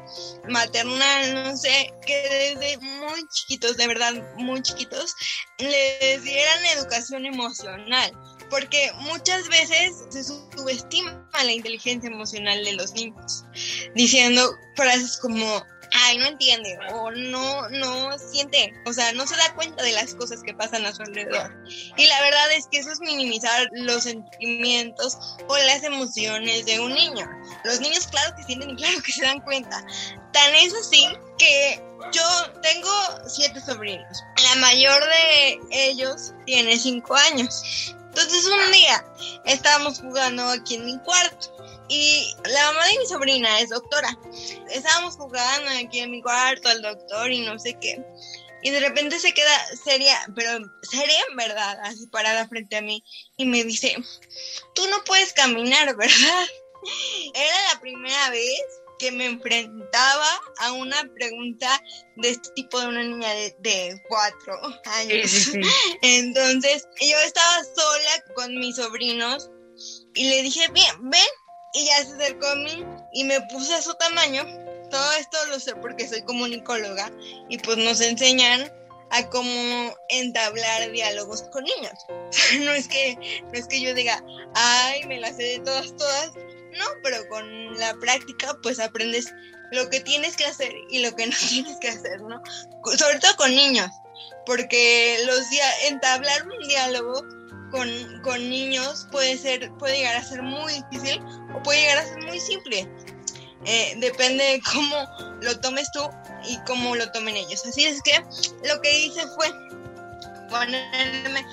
maternal, 0.50 1.34
no 1.34 1.58
sé, 1.58 1.94
que 2.06 2.56
desde 2.56 2.78
muy 2.78 3.28
chiquitos, 3.30 3.78
de 3.78 3.88
verdad 3.88 4.14
muy 4.36 4.62
chiquitos, 4.62 5.16
les 5.60 6.24
dieran 6.24 6.66
educación 6.78 7.26
emocional. 7.26 8.12
Porque 8.50 8.92
muchas 9.00 9.48
veces 9.48 9.94
se 10.10 10.24
subestima 10.24 11.26
la 11.34 11.52
inteligencia 11.54 12.10
emocional 12.10 12.64
de 12.66 12.74
los 12.74 12.92
niños, 12.94 13.46
diciendo 13.96 14.54
frases 14.76 15.18
como, 15.18 15.64
ay, 16.04 16.18
no 16.18 16.26
entiende 16.26 16.78
o 16.94 17.12
no, 17.12 17.70
no 17.70 18.18
siente, 18.18 18.74
o 18.86 18.94
sea, 18.94 19.12
no 19.14 19.28
se 19.28 19.36
da 19.36 19.54
cuenta 19.56 19.84
de 19.84 19.92
las 19.94 20.16
cosas 20.16 20.42
que 20.44 20.54
pasan 20.54 20.86
a 20.86 20.94
su 20.94 21.02
alrededor. 21.02 21.54
Y 21.66 22.06
la 22.06 22.22
verdad 22.22 22.52
es 22.54 22.68
que 22.68 22.80
eso 22.80 22.92
es 22.92 23.00
minimizar 23.00 23.70
los 23.74 24.04
sentimientos 24.04 25.18
o 25.48 25.58
las 25.58 25.84
emociones 25.84 26.66
de 26.66 26.80
un 26.80 26.94
niño. 26.94 27.30
Los 27.64 27.80
niños 27.80 28.08
claro 28.08 28.36
que 28.36 28.44
sienten 28.44 28.72
y 28.72 28.76
claro 28.76 29.02
que 29.02 29.12
se 29.12 29.24
dan 29.24 29.40
cuenta. 29.42 29.86
Tan 30.34 30.56
es 30.56 30.74
así 30.74 31.08
que 31.38 31.84
yo 32.12 32.52
tengo 32.62 32.92
siete 33.28 33.62
sobrinos. 33.62 34.24
La 34.44 34.56
mayor 34.62 35.04
de 35.04 35.60
ellos 35.72 36.34
tiene 36.46 36.78
cinco 36.78 37.16
años. 37.16 37.96
Entonces 38.10 38.46
un 38.46 38.72
día 38.72 39.06
estábamos 39.46 40.00
jugando 40.00 40.44
aquí 40.50 40.76
en 40.76 40.86
mi 40.86 41.00
cuarto 41.00 41.62
y 41.92 42.34
la 42.46 42.68
mamá 42.68 42.88
de 42.88 43.00
mi 43.00 43.06
sobrina 43.06 43.60
es 43.60 43.70
doctora. 43.70 44.18
Estábamos 44.70 45.18
jugando 45.18 45.70
aquí 45.72 46.00
en 46.00 46.12
mi 46.12 46.22
cuarto 46.22 46.70
al 46.70 46.82
doctor 46.82 47.30
y 47.30 47.42
no 47.42 47.60
sé 47.60 47.78
qué. 47.82 48.02
Y 48.64 48.70
de 48.70 48.80
repente 48.80 49.20
se 49.20 49.34
queda 49.34 49.76
seria, 49.84 50.18
pero 50.34 50.52
seria 50.90 51.20
en 51.30 51.36
verdad, 51.36 51.78
así 51.84 52.08
parada 52.08 52.48
frente 52.48 52.78
a 52.78 52.82
mí. 52.82 53.04
Y 53.36 53.46
me 53.46 53.66
dice, 53.66 53.98
tú 54.74 54.88
no 54.88 55.04
puedes 55.04 55.34
caminar, 55.34 55.94
¿verdad? 55.98 56.48
Era 57.34 57.74
la 57.74 57.82
primera 57.82 58.30
vez 58.30 58.62
que 58.98 59.12
me 59.12 59.26
enfrentaba 59.26 60.42
a 60.60 60.72
una 60.72 61.04
pregunta 61.14 61.84
de 62.16 62.30
este 62.30 62.52
tipo 62.56 62.80
de 62.80 62.88
una 62.88 63.04
niña 63.04 63.34
de, 63.34 64.02
cuatro 64.08 64.62
años. 64.86 65.52
Entonces, 66.02 66.88
yo 67.02 67.18
estaba 67.20 67.64
sola 67.66 68.24
con 68.34 68.56
mis 68.58 68.78
sobrinos 68.78 69.50
y 70.14 70.30
le 70.30 70.42
dije, 70.44 70.70
bien, 70.72 71.10
ven. 71.10 71.22
Y 71.74 71.86
ya 71.86 72.04
se 72.04 72.14
acercó 72.16 72.48
a 72.48 72.56
mí 72.56 72.86
y 73.14 73.24
me 73.24 73.42
puse 73.42 73.74
a 73.74 73.82
su 73.82 73.94
tamaño. 73.96 74.44
Todo 74.90 75.12
esto 75.14 75.38
lo 75.48 75.60
sé 75.60 75.76
porque 75.76 76.08
soy 76.08 76.22
comunicóloga 76.24 77.12
y 77.50 77.58
pues 77.60 77.78
nos 77.78 78.02
enseñan 78.02 78.72
a 79.12 79.30
cómo 79.30 79.96
entablar 80.10 80.92
diálogos 80.92 81.44
con 81.44 81.64
niños. 81.64 82.06
no 82.62 82.72
es 82.72 82.88
que 82.88 83.18
no 83.44 83.54
es 83.54 83.68
que 83.68 83.82
yo 83.82 83.94
diga, 83.94 84.24
ay, 84.54 85.04
me 85.06 85.20
las 85.20 85.36
sé 85.36 85.44
de 85.44 85.60
todas 85.60 85.96
todas, 85.96 86.32
no, 86.78 86.86
pero 87.04 87.28
con 87.30 87.78
la 87.78 87.94
práctica 87.96 88.58
pues 88.64 88.80
aprendes 88.80 89.34
lo 89.72 89.90
que 89.90 90.00
tienes 90.02 90.36
que 90.36 90.46
hacer 90.46 90.74
y 90.90 91.00
lo 91.00 91.16
que 91.16 91.28
no 91.28 91.36
tienes 91.50 91.78
que 91.78 91.90
hacer, 91.90 92.22
¿no? 92.22 92.42
Sobre 92.98 93.20
todo 93.20 93.36
con 93.38 93.56
niños, 93.56 93.90
porque 94.46 95.20
los 95.26 95.46
entablar 95.88 96.48
un 96.48 96.68
diálogo 96.68 97.22
con, 97.72 97.90
con, 98.24 98.50
niños 98.50 99.08
puede 99.12 99.38
ser, 99.38 99.72
puede 99.74 99.98
llegar 99.98 100.18
a 100.18 100.24
ser 100.24 100.42
muy 100.42 100.74
difícil 100.74 101.22
o 101.56 101.64
puede 101.64 101.82
llegar 101.82 102.00
a 102.00 102.06
ser 102.06 102.24
muy 102.24 102.40
simple. 102.40 102.88
Eh, 103.66 103.94
depende 103.98 104.44
de 104.44 104.62
cómo 104.62 105.08
lo 105.42 105.60
tomes 105.60 105.92
tú 105.92 106.10
y 106.48 106.58
cómo 106.66 106.96
lo 106.96 107.12
tomen 107.12 107.36
ellos. 107.36 107.66
Así 107.66 107.86
es 107.86 108.02
que 108.02 108.20
lo 108.68 108.82
que 108.82 109.06
hice 109.06 109.28
fue 109.36 109.52
ponerme, 110.50 111.46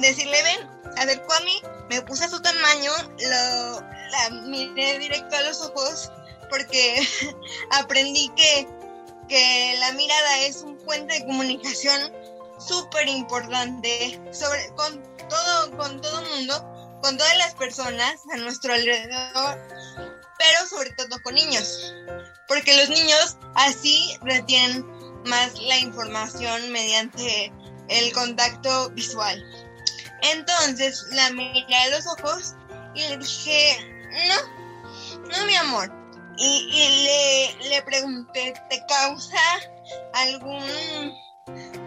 decirle 0.00 0.42
ven, 0.42 0.68
acercó 0.96 1.32
a 1.34 1.40
mí, 1.40 1.60
me 1.88 2.02
puse 2.02 2.24
a 2.24 2.28
su 2.28 2.40
tamaño, 2.40 2.92
lo, 3.18 3.80
la 3.80 4.30
miré 4.46 4.98
directo 4.98 5.36
a 5.36 5.42
los 5.42 5.60
ojos 5.62 6.10
porque 6.50 7.00
aprendí 7.70 8.28
que, 8.36 8.66
que 9.28 9.76
la 9.78 9.92
mirada 9.92 10.40
es 10.40 10.62
un 10.62 10.76
puente 10.78 11.14
de 11.14 11.24
comunicación 11.26 12.12
súper 12.60 13.08
importante 13.08 14.20
sobre, 14.32 14.68
con 14.74 15.02
todo, 15.28 15.76
con 15.76 16.00
todo 16.00 16.22
mundo, 16.22 16.98
con 17.02 17.16
todas 17.16 17.36
las 17.38 17.54
personas 17.54 18.20
a 18.32 18.36
nuestro 18.36 18.74
alrededor, 18.74 19.58
pero 20.38 20.66
sobre 20.68 20.90
todo 20.90 21.20
con 21.22 21.34
niños, 21.34 21.94
porque 22.48 22.76
los 22.76 22.88
niños 22.88 23.36
así 23.54 24.16
retienen 24.22 24.84
más 25.24 25.58
la 25.60 25.78
información 25.78 26.70
mediante 26.72 27.52
el 27.88 28.12
contacto 28.12 28.90
visual. 28.90 29.42
Entonces 30.22 31.06
la 31.12 31.30
miré 31.30 31.74
a 31.74 31.88
los 31.88 32.06
ojos 32.06 32.54
y 32.94 33.00
le 33.08 33.18
dije, 33.18 33.78
no, 34.28 35.28
no, 35.28 35.46
mi 35.46 35.56
amor. 35.56 35.92
Y, 36.38 37.54
le, 37.58 37.68
le 37.68 37.82
pregunté, 37.82 38.54
¿te 38.70 38.82
causa 38.86 39.38
algún, 40.14 41.12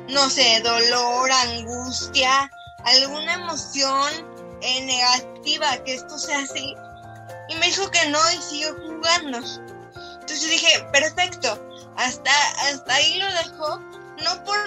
no 0.09 0.29
sé, 0.29 0.61
dolor, 0.61 1.31
angustia, 1.31 2.49
alguna 2.85 3.35
emoción 3.35 4.11
eh, 4.61 4.81
negativa 4.85 5.83
que 5.83 5.95
esto 5.95 6.17
sea 6.17 6.39
así? 6.39 6.75
Y 7.49 7.55
me 7.55 7.67
dijo 7.67 7.89
que 7.91 8.09
no 8.09 8.19
y 8.31 8.41
siguió 8.41 8.75
jugando. 8.75 9.37
Entonces 10.21 10.49
dije, 10.49 10.85
perfecto, 10.91 11.59
hasta, 11.97 12.31
hasta 12.67 12.93
ahí 12.93 13.19
lo 13.19 13.27
dejó 13.33 13.79
no 14.23 14.43
por 14.43 14.57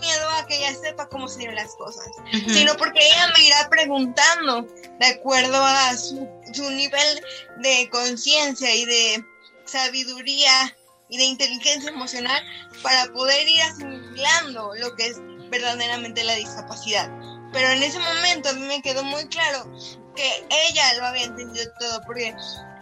miedo 0.00 0.28
a 0.30 0.46
que 0.46 0.56
ella 0.56 0.74
sepa 0.74 1.08
cómo 1.08 1.28
se 1.28 1.50
las 1.52 1.74
cosas, 1.76 2.06
sino 2.48 2.76
porque 2.76 3.00
ella 3.04 3.32
me 3.36 3.44
irá 3.44 3.68
preguntando 3.68 4.62
de 5.00 5.06
acuerdo 5.06 5.64
a 5.64 5.96
su, 5.96 6.28
su 6.52 6.70
nivel 6.70 7.24
de 7.58 7.88
conciencia 7.90 8.74
y 8.74 8.84
de 8.84 9.24
sabiduría 9.64 10.76
y 11.08 11.18
de 11.18 11.24
inteligencia 11.24 11.90
emocional 11.90 12.42
para 12.82 13.06
poder 13.12 13.48
ir 13.48 13.62
asimilando 13.62 14.72
lo 14.76 14.94
que 14.96 15.06
es 15.06 15.16
verdaderamente 15.50 16.24
la 16.24 16.34
discapacidad. 16.34 17.10
Pero 17.52 17.68
en 17.68 17.82
ese 17.82 17.98
momento 17.98 18.48
a 18.48 18.52
mí 18.54 18.66
me 18.66 18.80
quedó 18.80 19.04
muy 19.04 19.26
claro 19.28 19.70
que 20.16 20.46
ella 20.68 20.94
lo 20.94 21.06
había 21.06 21.24
entendido 21.24 21.70
todo, 21.78 22.00
porque 22.06 22.34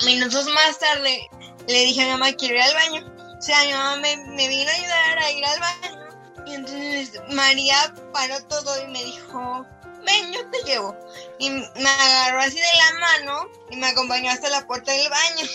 minutos 0.04 0.46
más 0.46 0.78
tarde 0.78 1.20
le 1.66 1.85
dije 1.85 2.02
a 2.02 2.04
mi 2.04 2.11
mamá, 2.12 2.33
quiero 2.33 2.54
ir 2.54 2.62
al 2.62 2.74
baño. 2.74 3.14
O 3.38 3.42
sea, 3.42 3.64
mi 3.64 3.72
mamá 3.72 3.96
me, 3.96 4.16
me 4.16 4.48
vino 4.48 4.70
a 4.70 4.74
ayudar 4.74 5.18
a 5.18 5.33
ir 5.33 5.44
al 5.44 5.61
baño 5.61 6.00
y 6.46 6.54
entonces 6.54 7.12
María 7.30 7.94
paró 8.12 8.42
todo 8.46 8.85
y 8.85 8.88
me 8.88 9.04
dijo, 9.04 9.66
ven, 10.04 10.33
yo 10.33 10.48
te 10.50 10.62
llevo. 10.64 10.96
Y 11.38 11.50
me 11.50 11.88
agarró 11.88 12.40
así 12.40 12.56
de 12.56 12.62
la 12.62 13.00
mano 13.00 13.50
y 13.70 13.76
me 13.76 13.88
acompañó 13.88 14.30
hasta 14.30 14.48
la 14.48 14.66
puerta 14.66 14.92
del 14.92 15.09
baño. 15.09 15.46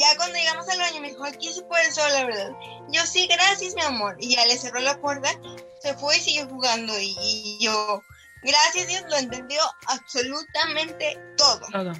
Ya 0.00 0.16
cuando 0.16 0.38
llegamos 0.38 0.66
al 0.66 0.78
baño 0.78 1.00
me 1.02 1.10
dijo, 1.10 1.24
aquí 1.24 1.52
se 1.52 1.62
puede 1.62 1.84
la 1.94 2.24
¿verdad? 2.24 2.52
Yo 2.88 3.04
sí, 3.04 3.26
gracias, 3.26 3.74
mi 3.74 3.82
amor. 3.82 4.16
Y 4.18 4.34
ya 4.34 4.46
le 4.46 4.56
cerró 4.56 4.80
la 4.80 4.98
puerta, 4.98 5.28
se 5.82 5.92
fue 5.92 6.16
y 6.16 6.20
siguió 6.20 6.48
jugando. 6.48 6.94
Y, 6.98 7.58
yo, 7.60 8.02
gracias 8.42 8.86
Dios, 8.86 9.02
lo 9.10 9.18
entendió 9.18 9.60
absolutamente 9.88 11.20
todo. 11.36 11.60
todo. 11.70 11.92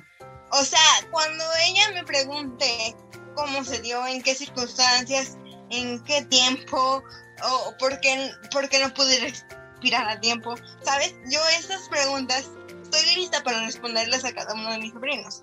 O 0.52 0.64
sea, 0.64 0.80
cuando 1.10 1.44
ella 1.66 1.90
me 1.92 2.02
pregunte 2.04 2.96
cómo 3.34 3.62
se 3.64 3.82
dio, 3.82 4.06
en 4.06 4.22
qué 4.22 4.34
circunstancias, 4.34 5.36
en 5.68 6.02
qué 6.04 6.22
tiempo, 6.22 7.04
o 7.44 7.74
por 7.78 8.00
qué, 8.00 8.32
no 8.80 8.94
pude 8.94 9.20
respirar 9.20 10.08
a 10.08 10.18
tiempo, 10.20 10.54
¿sabes? 10.82 11.14
Yo 11.26 11.46
esas 11.50 11.86
preguntas 11.90 12.48
estoy 12.82 13.14
lista 13.14 13.42
para 13.44 13.60
responderlas 13.60 14.24
a 14.24 14.32
cada 14.32 14.54
uno 14.54 14.72
de 14.72 14.78
mis 14.78 14.92
sobrinos, 14.94 15.42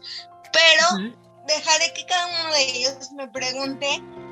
pero 0.51 1.13
dejaré 1.47 1.93
que 1.93 2.05
cada 2.05 2.27
uno 2.41 2.53
de 2.53 2.63
ellos 2.63 3.11
me 3.13 3.27
pregunte 3.29 3.87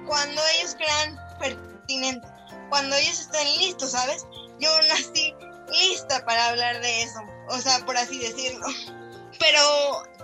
cuando 0.07 0.41
ellos 0.57 0.75
crean 0.75 1.17
pertinente, 1.39 2.27
cuando 2.69 2.95
ellos 2.95 3.19
estén 3.19 3.47
listos, 3.59 3.91
¿sabes? 3.91 4.25
Yo 4.59 4.69
nací 4.87 5.33
lista 5.69 6.23
para 6.25 6.49
hablar 6.49 6.81
de 6.81 7.03
eso, 7.03 7.19
o 7.49 7.57
sea, 7.57 7.83
por 7.85 7.97
así 7.97 8.19
decirlo, 8.19 8.67
pero 9.39 9.59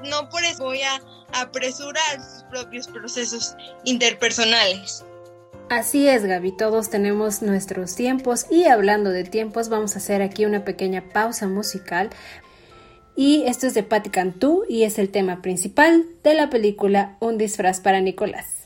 no 0.04 0.30
por 0.30 0.43
eso 0.43 0.65
voy 0.65 0.82
a 0.82 1.01
apresurar 1.34 2.21
sus 2.21 2.43
propios 2.43 2.88
procesos 2.88 3.56
interpersonales. 3.84 5.04
Así 5.69 6.06
es, 6.06 6.25
Gaby, 6.25 6.51
todos 6.58 6.89
tenemos 6.89 7.41
nuestros 7.41 7.95
tiempos 7.95 8.45
y 8.49 8.65
hablando 8.65 9.10
de 9.10 9.23
tiempos 9.23 9.69
vamos 9.69 9.95
a 9.95 9.99
hacer 9.99 10.21
aquí 10.21 10.43
una 10.43 10.65
pequeña 10.65 11.01
pausa 11.13 11.47
musical. 11.47 12.10
Y 13.23 13.43
esto 13.45 13.67
es 13.67 13.75
de 13.75 13.84
Patti 13.84 14.10
Cantú 14.10 14.63
y 14.67 14.81
es 14.81 14.97
el 14.97 15.10
tema 15.10 15.43
principal 15.43 16.07
de 16.23 16.34
la 16.34 16.49
película 16.49 17.17
Un 17.19 17.38
disfraz 17.38 17.79
para 17.79 18.01
Nicolás. 18.01 18.61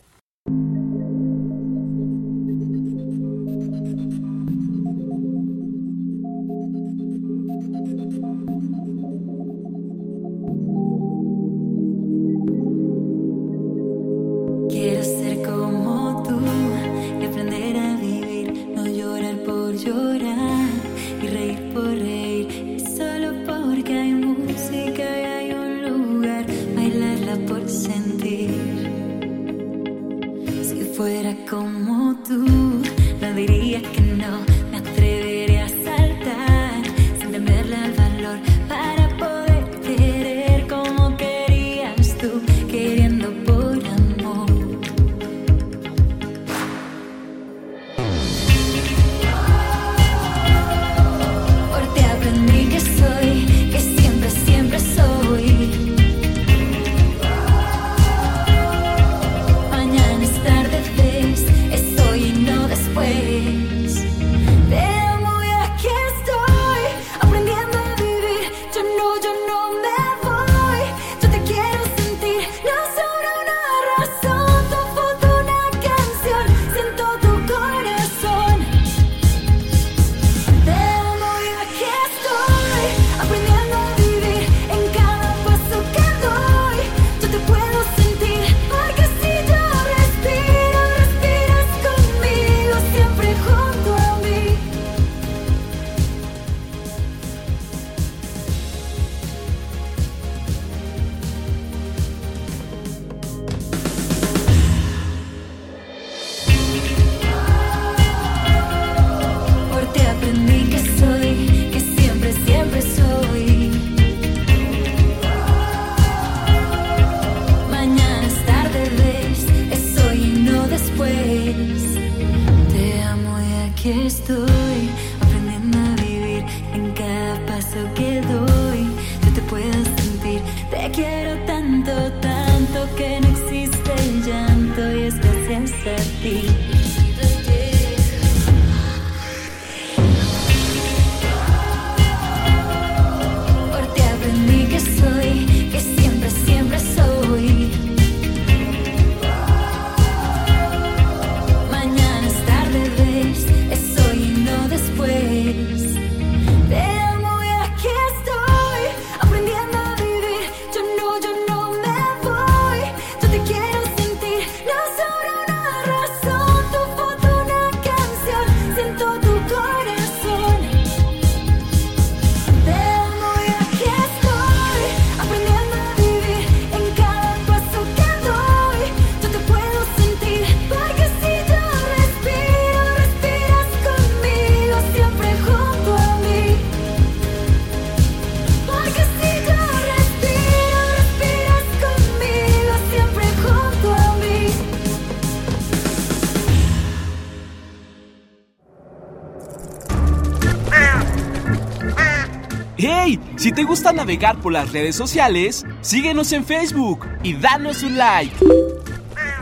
Te 203.55 203.63
gusta 203.63 203.93
navegar 203.93 204.41
por 204.41 204.51
las 204.51 204.73
redes 204.73 204.97
sociales, 204.97 205.65
síguenos 205.79 206.33
en 206.33 206.43
Facebook 206.43 207.07
y 207.23 207.35
danos 207.35 207.83
un 207.83 207.97
like. 207.97 208.35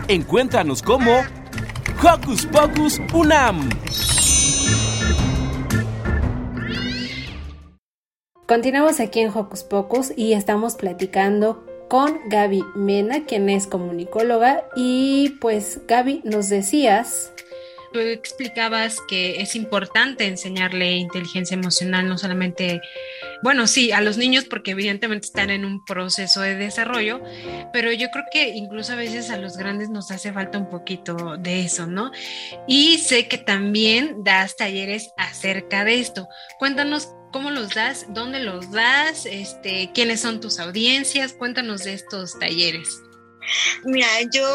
Encuéntranos 0.07 0.83
como 0.83 1.11
Hocus 1.99 2.45
Pocus 2.45 3.01
Unam. 3.11 3.69
Continuamos 8.47 8.99
aquí 8.99 9.21
en 9.21 9.31
Hocus 9.35 9.63
Pocus 9.63 10.13
y 10.15 10.33
estamos 10.33 10.75
platicando 10.75 11.65
con 11.89 12.19
Gaby 12.29 12.63
Mena, 12.75 13.25
quien 13.25 13.49
es 13.49 13.65
comunicóloga. 13.65 14.63
Y 14.75 15.37
pues 15.41 15.81
Gaby, 15.87 16.21
nos 16.23 16.49
decías 16.49 17.31
tú 17.93 17.99
explicabas 17.99 18.97
que 19.07 19.41
es 19.41 19.55
importante 19.55 20.25
enseñarle 20.25 20.97
inteligencia 20.97 21.55
emocional, 21.55 22.09
no 22.09 22.17
solamente, 22.17 22.81
bueno, 23.41 23.67
sí, 23.67 23.91
a 23.91 24.01
los 24.01 24.17
niños 24.17 24.45
porque 24.45 24.71
evidentemente 24.71 25.27
están 25.27 25.49
en 25.49 25.63
un 25.63 25.85
proceso 25.85 26.41
de 26.41 26.55
desarrollo, 26.55 27.21
pero 27.71 27.91
yo 27.93 28.09
creo 28.09 28.25
que 28.31 28.49
incluso 28.49 28.93
a 28.93 28.97
veces 28.97 29.29
a 29.29 29.37
los 29.37 29.55
grandes 29.55 29.89
nos 29.89 30.11
hace 30.11 30.33
falta 30.33 30.57
un 30.57 30.69
poquito 30.69 31.37
de 31.37 31.61
eso, 31.61 31.87
¿no? 31.87 32.11
Y 32.67 32.97
sé 32.97 33.27
que 33.27 33.37
también 33.37 34.23
das 34.23 34.57
talleres 34.57 35.11
acerca 35.17 35.85
de 35.85 35.99
esto. 35.99 36.27
Cuéntanos 36.59 37.09
cómo 37.31 37.51
los 37.51 37.69
das, 37.69 38.07
dónde 38.09 38.39
los 38.39 38.71
das, 38.71 39.25
este, 39.25 39.91
quiénes 39.93 40.21
son 40.21 40.41
tus 40.41 40.59
audiencias, 40.59 41.33
cuéntanos 41.33 41.83
de 41.83 41.93
estos 41.93 42.37
talleres. 42.39 43.01
Mira, 43.83 44.07
yo 44.31 44.47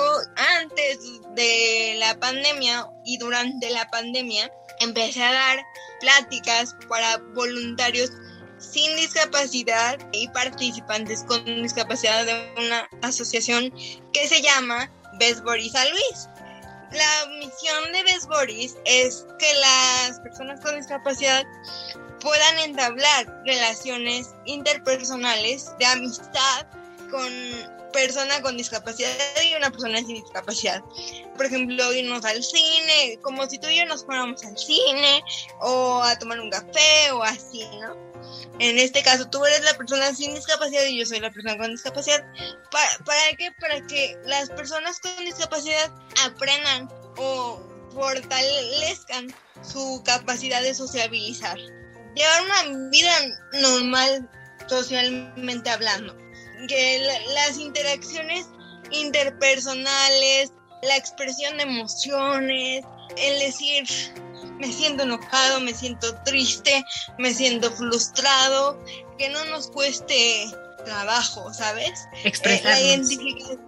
antes 0.60 0.98
de 1.38 1.94
la 1.98 2.18
pandemia 2.18 2.84
y 3.04 3.16
durante 3.18 3.70
la 3.70 3.88
pandemia 3.90 4.50
empecé 4.80 5.22
a 5.22 5.32
dar 5.32 5.64
pláticas 6.00 6.74
para 6.88 7.18
voluntarios 7.34 8.10
sin 8.58 8.96
discapacidad 8.96 9.98
y 10.12 10.26
participantes 10.28 11.22
con 11.28 11.44
discapacidad 11.44 12.26
de 12.26 12.54
una 12.56 12.88
asociación 13.02 13.72
que 14.12 14.26
se 14.26 14.42
llama 14.42 14.90
Best 15.20 15.44
Boris 15.44 15.72
San 15.72 15.88
Luis. 15.90 16.28
La 16.90 17.26
misión 17.38 17.92
de 17.92 18.02
Best 18.02 18.26
Boris 18.26 18.74
es 18.84 19.24
que 19.38 19.54
las 19.54 20.18
personas 20.20 20.60
con 20.60 20.74
discapacidad 20.76 21.44
puedan 22.20 22.58
entablar 22.58 23.42
relaciones 23.46 24.34
interpersonales 24.44 25.70
de 25.78 25.86
amistad 25.86 26.66
con 27.12 27.77
persona 27.92 28.40
con 28.42 28.56
discapacidad 28.56 29.10
y 29.50 29.54
una 29.54 29.70
persona 29.70 29.98
sin 29.98 30.14
discapacidad. 30.14 30.82
Por 31.36 31.46
ejemplo, 31.46 31.92
irnos 31.92 32.24
al 32.24 32.42
cine, 32.42 33.18
como 33.22 33.48
si 33.48 33.58
tú 33.58 33.68
y 33.68 33.78
yo 33.78 33.86
nos 33.86 34.04
fuéramos 34.04 34.44
al 34.44 34.56
cine 34.56 35.22
o 35.60 36.02
a 36.02 36.18
tomar 36.18 36.40
un 36.40 36.50
café 36.50 37.10
o 37.12 37.22
así, 37.22 37.64
¿no? 37.80 37.96
En 38.58 38.78
este 38.78 39.02
caso, 39.02 39.28
tú 39.30 39.44
eres 39.44 39.62
la 39.62 39.74
persona 39.74 40.14
sin 40.14 40.34
discapacidad 40.34 40.84
y 40.86 40.98
yo 40.98 41.06
soy 41.06 41.20
la 41.20 41.30
persona 41.30 41.56
con 41.56 41.70
discapacidad. 41.70 42.24
¿Para, 42.70 42.90
para 43.04 43.36
qué? 43.36 43.52
Para 43.60 43.86
que 43.86 44.16
las 44.24 44.50
personas 44.50 45.00
con 45.00 45.24
discapacidad 45.24 45.90
aprendan 46.24 46.88
o 47.16 47.60
fortalezcan 47.94 49.32
su 49.62 50.02
capacidad 50.04 50.62
de 50.62 50.74
sociabilizar. 50.74 51.58
Llevar 52.14 52.42
una 52.42 52.90
vida 52.90 53.14
normal 53.52 54.28
socialmente 54.66 55.70
hablando 55.70 56.27
que 56.66 57.00
las 57.34 57.58
interacciones 57.58 58.46
interpersonales, 58.90 60.52
la 60.82 60.96
expresión 60.96 61.56
de 61.56 61.64
emociones, 61.64 62.84
el 63.16 63.38
decir 63.38 63.84
me 64.58 64.72
siento 64.72 65.04
enojado, 65.04 65.60
me 65.60 65.74
siento 65.74 66.14
triste, 66.24 66.84
me 67.18 67.32
siento 67.32 67.70
frustrado, 67.70 68.82
que 69.16 69.28
no 69.28 69.44
nos 69.46 69.68
cueste 69.68 70.50
trabajo, 70.84 71.52
¿sabes? 71.52 72.06
Expresarnos. 72.24 72.80
la, 72.80 72.80
identificación, 72.80 73.60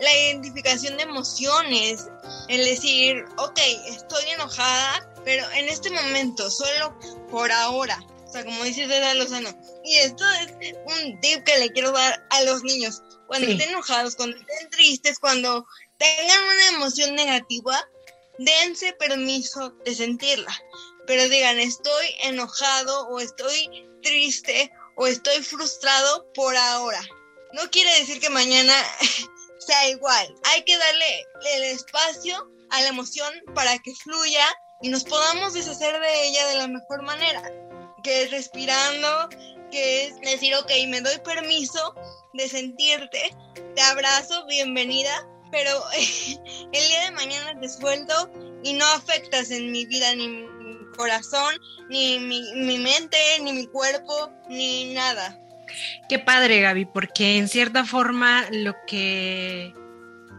la 0.00 0.12
identificación 0.12 0.96
de 0.96 1.02
emociones, 1.02 2.08
el 2.48 2.64
decir, 2.64 3.24
ok, 3.38 3.58
estoy 3.88 4.30
enojada, 4.30 5.08
pero 5.24 5.44
en 5.52 5.68
este 5.68 5.90
momento, 5.90 6.50
solo 6.50 6.96
por 7.30 7.50
ahora, 7.50 7.98
o 8.26 8.32
sea, 8.32 8.44
como 8.44 8.64
dice 8.64 8.88
César 8.88 9.16
Lozano. 9.16 9.50
Y 9.84 9.98
esto 9.98 10.24
es 10.40 10.52
un 10.84 11.20
tip 11.20 11.44
que 11.44 11.58
le 11.58 11.70
quiero 11.70 11.92
dar 11.92 12.26
a 12.30 12.42
los 12.42 12.62
niños. 12.64 13.02
Cuando 13.28 13.48
estén 13.48 13.70
enojados, 13.70 14.16
cuando 14.16 14.36
estén 14.36 14.70
tristes, 14.70 15.18
cuando 15.18 15.66
tengan 15.98 16.44
una 16.44 16.68
emoción 16.76 17.14
negativa, 17.14 17.88
dense 18.38 18.92
permiso 18.94 19.70
de 19.84 19.94
sentirla. 19.94 20.56
Pero 21.06 21.28
digan, 21.28 21.60
estoy 21.60 22.06
enojado 22.22 23.08
o 23.08 23.20
estoy 23.20 23.88
triste 24.02 24.72
o 24.96 25.06
estoy 25.06 25.42
frustrado 25.42 26.26
por 26.34 26.56
ahora. 26.56 27.00
No 27.52 27.70
quiere 27.70 27.96
decir 28.00 28.20
que 28.20 28.28
mañana 28.28 28.74
sea 29.58 29.88
igual. 29.88 30.34
Hay 30.44 30.64
que 30.64 30.76
darle 30.76 31.26
el 31.54 31.64
espacio 31.64 32.50
a 32.70 32.82
la 32.82 32.88
emoción 32.88 33.32
para 33.54 33.78
que 33.78 33.94
fluya 33.94 34.46
y 34.82 34.88
nos 34.88 35.04
podamos 35.04 35.54
deshacer 35.54 35.98
de 36.00 36.26
ella 36.26 36.46
de 36.48 36.54
la 36.56 36.66
mejor 36.66 37.02
manera 37.02 37.65
que 38.06 38.22
es 38.22 38.30
respirando, 38.30 39.28
que 39.72 40.04
es 40.04 40.20
decir, 40.20 40.54
ok, 40.54 40.70
me 40.86 41.00
doy 41.00 41.18
permiso 41.24 41.92
de 42.34 42.48
sentirte, 42.48 43.34
te 43.74 43.82
abrazo, 43.82 44.46
bienvenida, 44.46 45.28
pero 45.50 45.72
el 46.72 46.88
día 46.88 47.04
de 47.06 47.10
mañana 47.10 47.60
te 47.60 47.68
suelto 47.68 48.30
y 48.62 48.74
no 48.74 48.86
afectas 48.94 49.50
en 49.50 49.72
mi 49.72 49.86
vida 49.86 50.14
ni 50.14 50.28
mi 50.28 50.46
corazón, 50.96 51.56
ni 51.90 52.20
mi, 52.20 52.44
mi 52.54 52.78
mente, 52.78 53.18
ni 53.42 53.52
mi 53.52 53.66
cuerpo, 53.66 54.30
ni 54.48 54.94
nada. 54.94 55.36
Qué 56.08 56.20
padre, 56.20 56.60
Gaby, 56.60 56.84
porque 56.84 57.38
en 57.38 57.48
cierta 57.48 57.84
forma 57.84 58.46
lo 58.52 58.76
que 58.86 59.74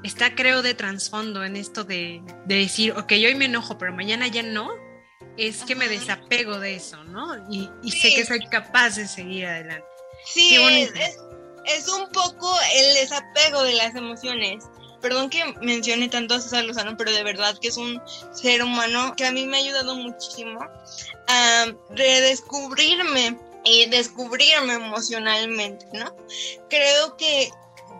está, 0.05 0.35
creo, 0.35 0.61
de 0.61 0.73
trasfondo 0.73 1.43
en 1.43 1.57
esto 1.57 1.83
de, 1.83 2.21
de 2.45 2.55
decir, 2.55 2.93
ok, 2.93 3.11
hoy 3.11 3.35
me 3.35 3.45
enojo, 3.45 3.77
pero 3.77 3.91
mañana 3.91 4.29
ya 4.29 4.41
no, 4.41 4.69
es 5.37 5.63
que 5.63 5.75
me 5.75 5.87
desapego 5.87 6.59
de 6.59 6.75
eso, 6.75 7.03
¿no? 7.05 7.35
Y, 7.49 7.69
sé 7.91 8.13
que 8.13 8.25
soy 8.25 8.39
capaz 8.47 8.95
de 8.95 9.07
seguir 9.07 9.45
adelante. 9.45 9.87
Sí, 10.25 10.55
es, 11.65 11.87
un 11.89 12.09
poco 12.09 12.53
el 12.73 12.93
desapego 12.95 13.63
de 13.63 13.73
las 13.73 13.95
emociones. 13.95 14.65
Perdón 15.01 15.29
que 15.29 15.45
mencione 15.61 16.09
tanto 16.09 16.33
a 16.33 16.41
César 16.41 16.63
Lozano, 16.63 16.97
pero 16.97 17.11
de 17.11 17.23
verdad 17.23 17.57
que 17.61 17.67
es 17.67 17.77
un 17.77 18.01
ser 18.33 18.63
humano 18.63 19.13
que 19.15 19.25
a 19.25 19.31
mí 19.31 19.45
me 19.45 19.57
ha 19.57 19.59
ayudado 19.59 19.95
muchísimo 19.95 20.59
a 21.27 21.65
redescubrirme 21.91 23.37
y 23.63 23.85
descubrirme 23.87 24.73
emocionalmente, 24.73 25.85
¿no? 25.93 26.15
Creo 26.69 27.15
que 27.15 27.51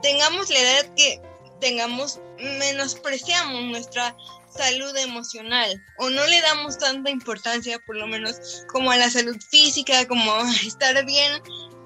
tengamos 0.01 0.49
la 0.49 0.59
edad 0.59 0.95
que 0.95 1.21
tengamos, 1.59 2.19
menospreciamos 2.39 3.63
nuestra 3.63 4.15
salud 4.49 4.95
emocional 4.97 5.83
o 5.97 6.09
no 6.09 6.25
le 6.25 6.41
damos 6.41 6.77
tanta 6.77 7.09
importancia 7.09 7.79
por 7.79 7.95
lo 7.95 8.07
menos 8.07 8.65
como 8.71 8.91
a 8.91 8.97
la 8.97 9.09
salud 9.09 9.37
física, 9.49 10.07
como 10.07 10.33
estar 10.65 11.05
bien, 11.05 11.41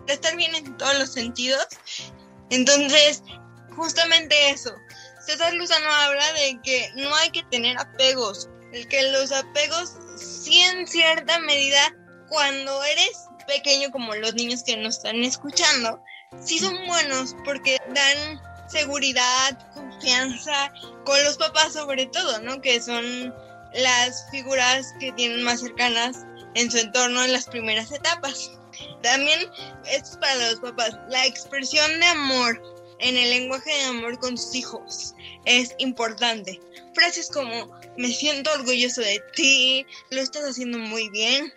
estar 0.08 0.36
bien 0.36 0.56
en 0.56 0.78
todos 0.78 0.98
los 1.00 1.12
sentidos. 1.14 1.68
Entonces, 2.50 3.24
justamente 3.76 4.50
eso. 4.50 4.74
César 5.26 5.54
Luzano 5.54 5.90
habla 5.90 6.34
de 6.34 6.60
que 6.64 6.92
no 6.96 7.14
hay 7.16 7.30
que 7.30 7.44
tener 7.52 7.78
apegos, 7.78 8.50
el 8.74 8.88
que 8.88 9.12
los 9.12 9.32
apegos 9.32 9.94
sí 10.16 10.62
en 10.62 10.88
cierta 10.88 11.40
medida 11.40 11.96
cuando 12.30 12.84
eres 12.84 13.28
pequeño 13.48 13.92
como 13.92 14.16
los 14.16 14.34
niños 14.34 14.64
que 14.64 14.78
nos 14.78 14.98
están 14.98 15.24
escuchando, 15.24 16.02
sí 16.40 16.60
son 16.60 16.76
buenos 16.88 17.36
porque 17.44 17.78
dan 17.94 18.42
seguridad, 18.72 19.74
confianza 19.74 20.74
con 21.06 21.24
los 21.24 21.38
papás 21.38 21.74
sobre 21.74 22.06
todo, 22.08 22.42
¿no? 22.42 22.62
Que 22.62 22.82
son 22.82 23.34
las 23.74 24.30
figuras 24.32 24.94
que 25.00 25.12
tienen 25.14 25.44
más 25.44 25.62
cercanas 25.62 26.26
en 26.56 26.72
su 26.72 26.78
entorno 26.78 27.24
en 27.24 27.34
las 27.34 27.46
primeras 27.46 27.92
etapas. 27.92 28.52
También, 29.02 29.40
esto 29.86 30.12
es 30.12 30.18
para 30.18 30.50
los 30.50 30.60
papás, 30.60 30.98
la 31.10 31.26
expresión 31.26 32.00
de 32.00 32.06
amor 32.08 32.62
en 33.00 33.18
el 33.18 33.30
lenguaje 33.30 33.72
de 33.72 33.84
amor 33.86 34.20
con 34.20 34.38
sus 34.38 34.56
hijos 34.56 35.16
es 35.46 35.76
importante. 35.80 36.60
Frases 36.94 37.30
como 37.30 37.72
me 37.98 38.10
siento 38.10 38.52
orgulloso 38.54 39.02
de 39.02 39.22
ti, 39.36 39.86
lo 40.12 40.22
estás 40.22 40.44
haciendo 40.44 40.78
muy 40.78 41.10
bien, 41.10 41.52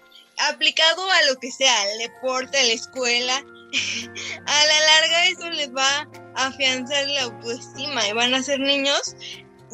aplicado 0.48 1.10
a 1.10 1.22
lo 1.30 1.38
que 1.38 1.50
sea, 1.50 1.82
al 1.82 1.98
deporte, 1.98 2.62
la 2.64 2.72
escuela, 2.72 3.44
a 4.46 4.66
la 4.66 4.80
larga 4.80 5.26
eso 5.26 5.50
les 5.50 5.74
va 5.74 6.08
a 6.36 6.46
afianzar 6.46 7.06
la 7.08 7.22
autoestima 7.22 8.06
y 8.08 8.12
van 8.12 8.34
a 8.34 8.42
ser 8.42 8.60
niños 8.60 9.16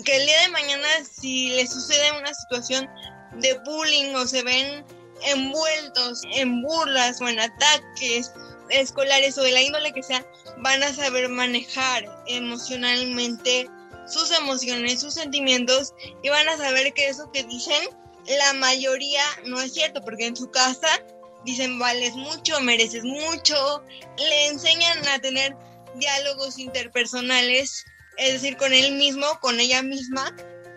que 0.05 0.17
el 0.17 0.27
día 0.27 0.43
de 0.43 0.49
mañana 0.49 0.89
si 1.11 1.51
les 1.51 1.71
sucede 1.71 2.13
una 2.19 2.33
situación 2.33 2.89
de 3.39 3.59
bullying 3.65 4.15
o 4.15 4.27
se 4.27 4.43
ven 4.43 4.85
envueltos 5.27 6.23
en 6.33 6.63
burlas 6.63 7.21
o 7.21 7.29
en 7.29 7.41
ataques 7.41 8.33
escolares 8.71 9.37
o 9.37 9.43
de 9.43 9.53
la 9.53 9.63
índole 9.63 9.93
que 9.93 10.03
sea, 10.03 10.25
van 10.59 10.83
a 10.83 10.95
saber 10.95 11.29
manejar 11.29 12.05
emocionalmente 12.27 13.69
sus 14.07 14.31
emociones, 14.33 15.01
sus 15.01 15.15
sentimientos 15.15 15.93
y 16.23 16.29
van 16.29 16.49
a 16.49 16.57
saber 16.57 16.93
que 16.95 17.09
eso 17.09 17.31
que 17.33 17.45
dicen 17.45 17.89
la 18.27 18.53
mayoría 18.55 19.23
no 19.47 19.61
es 19.61 19.73
cierto 19.73 20.03
porque 20.03 20.27
en 20.27 20.37
su 20.37 20.51
casa 20.51 20.89
dicen 21.45 21.79
vales 21.79 22.15
mucho, 22.15 22.61
mereces 22.61 23.05
mucho, 23.05 23.83
le 24.19 24.47
enseñan 24.49 25.07
a 25.09 25.19
tener 25.19 25.57
diálogos 25.97 26.59
interpersonales, 26.59 27.85
es 28.17 28.33
decir, 28.35 28.57
con 28.57 28.73
él 28.73 28.93
mismo, 28.93 29.27
con 29.41 29.59
ella 29.61 29.83
misma, 29.83 30.35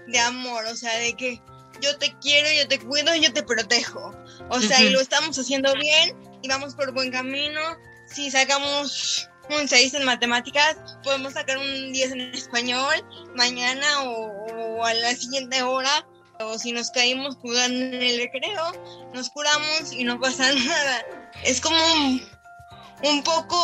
de 0.08 0.20
amor, 0.20 0.66
o 0.66 0.76
sea, 0.76 0.98
de 0.98 1.14
que 1.14 1.42
yo 1.82 1.98
te 1.98 2.16
quiero, 2.20 2.50
yo 2.52 2.68
te 2.68 2.80
cuido, 2.80 3.16
yo 3.16 3.34
te 3.34 3.44
protejo. 3.44 4.16
O 4.50 4.60
sea, 4.60 4.82
y 4.82 4.90
lo 4.90 5.02
estamos 5.02 5.38
haciendo 5.38 5.74
bien 5.76 6.16
y 6.42 6.48
vamos 6.48 6.76
por 6.76 6.94
buen 6.94 7.12
camino. 7.12 7.62
Si 8.08 8.32
sacamos 8.32 9.30
un 9.50 9.68
6 9.68 9.96
en 9.96 10.06
matemáticas, 10.06 10.78
podemos 11.04 11.34
sacar 11.34 11.58
un 11.58 11.92
10 11.92 12.12
en 12.12 12.22
español 12.34 12.96
mañana 13.36 14.04
o, 14.04 14.78
o 14.78 14.86
a 14.86 14.94
la 14.94 15.16
siguiente 15.16 15.62
hora. 15.62 16.08
O 16.40 16.58
si 16.58 16.72
nos 16.72 16.90
caímos 16.92 17.36
jugando 17.38 17.78
en 17.80 18.02
el 18.02 18.18
recreo, 18.18 18.72
nos 19.14 19.30
curamos 19.30 19.94
y 19.94 20.04
no 20.04 20.20
pasa 20.20 20.52
nada. 20.68 21.06
Es 21.44 21.62
como 21.62 21.78
un, 21.96 22.22
un 23.04 23.24
poco 23.24 23.58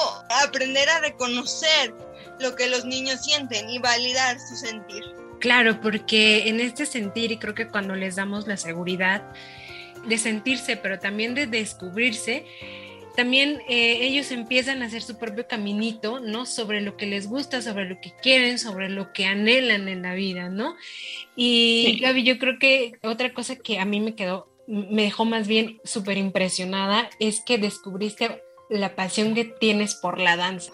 aprender 0.43 0.89
a 0.89 0.99
reconocer 0.99 1.93
lo 2.39 2.55
que 2.55 2.67
los 2.67 2.85
niños 2.85 3.23
sienten 3.23 3.69
y 3.69 3.79
validar 3.79 4.37
su 4.39 4.55
sentir. 4.55 5.03
Claro, 5.39 5.79
porque 5.81 6.49
en 6.49 6.59
este 6.59 6.85
sentir, 6.85 7.31
y 7.31 7.37
creo 7.37 7.55
que 7.55 7.67
cuando 7.67 7.95
les 7.95 8.15
damos 8.15 8.47
la 8.47 8.57
seguridad 8.57 9.23
de 10.05 10.17
sentirse, 10.17 10.77
pero 10.77 10.99
también 10.99 11.33
de 11.33 11.47
descubrirse, 11.47 12.45
también 13.19 13.61
eh, 13.67 13.97
ellos 13.99 14.31
empiezan 14.31 14.81
a 14.81 14.85
hacer 14.85 15.01
su 15.01 15.17
propio 15.17 15.45
caminito, 15.45 16.21
¿no? 16.21 16.45
Sobre 16.45 16.79
lo 16.79 16.95
que 16.95 17.05
les 17.05 17.27
gusta, 17.27 17.61
sobre 17.61 17.83
lo 17.83 17.99
que 17.99 18.13
quieren, 18.21 18.57
sobre 18.57 18.87
lo 18.87 19.11
que 19.11 19.25
anhelan 19.25 19.89
en 19.89 20.03
la 20.03 20.13
vida, 20.13 20.47
¿no? 20.47 20.77
Y 21.35 21.83
Sí. 21.85 21.99
Gaby, 21.99 22.23
yo 22.23 22.39
creo 22.39 22.57
que 22.59 22.93
otra 23.03 23.33
cosa 23.33 23.57
que 23.57 23.77
a 23.77 23.83
mí 23.83 23.99
me 23.99 24.15
quedó, 24.15 24.47
me 24.67 25.01
dejó 25.01 25.25
más 25.25 25.49
bien 25.49 25.81
súper 25.83 26.17
impresionada 26.17 27.09
es 27.19 27.41
que 27.41 27.57
descubriste 27.57 28.41
la 28.69 28.95
pasión 28.95 29.35
que 29.35 29.43
tienes 29.43 29.95
por 29.95 30.17
la 30.17 30.37
danza. 30.37 30.71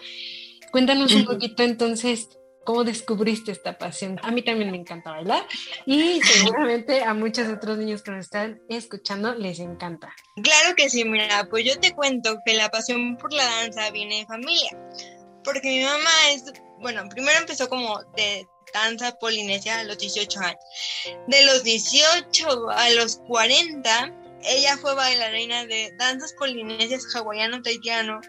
Cuéntanos 0.72 1.16
un 1.16 1.26
poquito 1.26 1.64
entonces 1.64 2.30
cómo 2.66 2.84
descubriste 2.84 3.52
esta 3.52 3.78
pasión. 3.78 4.20
A 4.24 4.32
mí 4.32 4.42
también 4.42 4.72
me 4.72 4.78
encanta 4.78 5.12
bailar 5.12 5.48
y 5.86 6.20
seguramente 6.22 7.04
a 7.04 7.14
muchos 7.14 7.48
otros 7.48 7.78
niños 7.78 8.02
que 8.02 8.12
nos 8.12 8.26
están 8.26 8.62
escuchando 8.68 9.34
les 9.36 9.60
encanta. 9.60 10.14
Claro 10.44 10.76
que 10.76 10.90
sí, 10.90 11.06
mira, 11.06 11.48
pues 11.50 11.64
yo 11.64 11.80
te 11.80 11.94
cuento 11.94 12.38
que 12.46 12.54
la 12.56 12.70
pasión 12.70 13.16
por 13.18 13.32
la 13.32 13.46
danza 13.46 13.92
viene 13.92 14.20
de 14.20 14.26
familia, 14.26 14.78
porque 15.44 15.70
mi 15.70 15.84
mamá 15.84 16.10
es, 16.32 16.44
bueno, 16.82 17.08
primero 17.10 17.40
empezó 17.40 17.70
como 17.70 18.02
de 18.18 18.46
danza 18.74 19.14
polinesia 19.20 19.80
a 19.80 19.84
los 19.84 19.98
18 19.98 20.40
años. 20.42 20.60
De 21.28 21.46
los 21.46 21.64
18 21.64 22.70
a 22.72 22.90
los 22.90 23.18
40, 23.28 24.25
ella 24.48 24.78
fue 24.78 24.94
bailarina 24.94 25.66
de 25.66 25.94
danzas 25.98 26.34
polinesias 26.34 27.06
hawaiano, 27.16 27.62
taitiano 27.62 28.22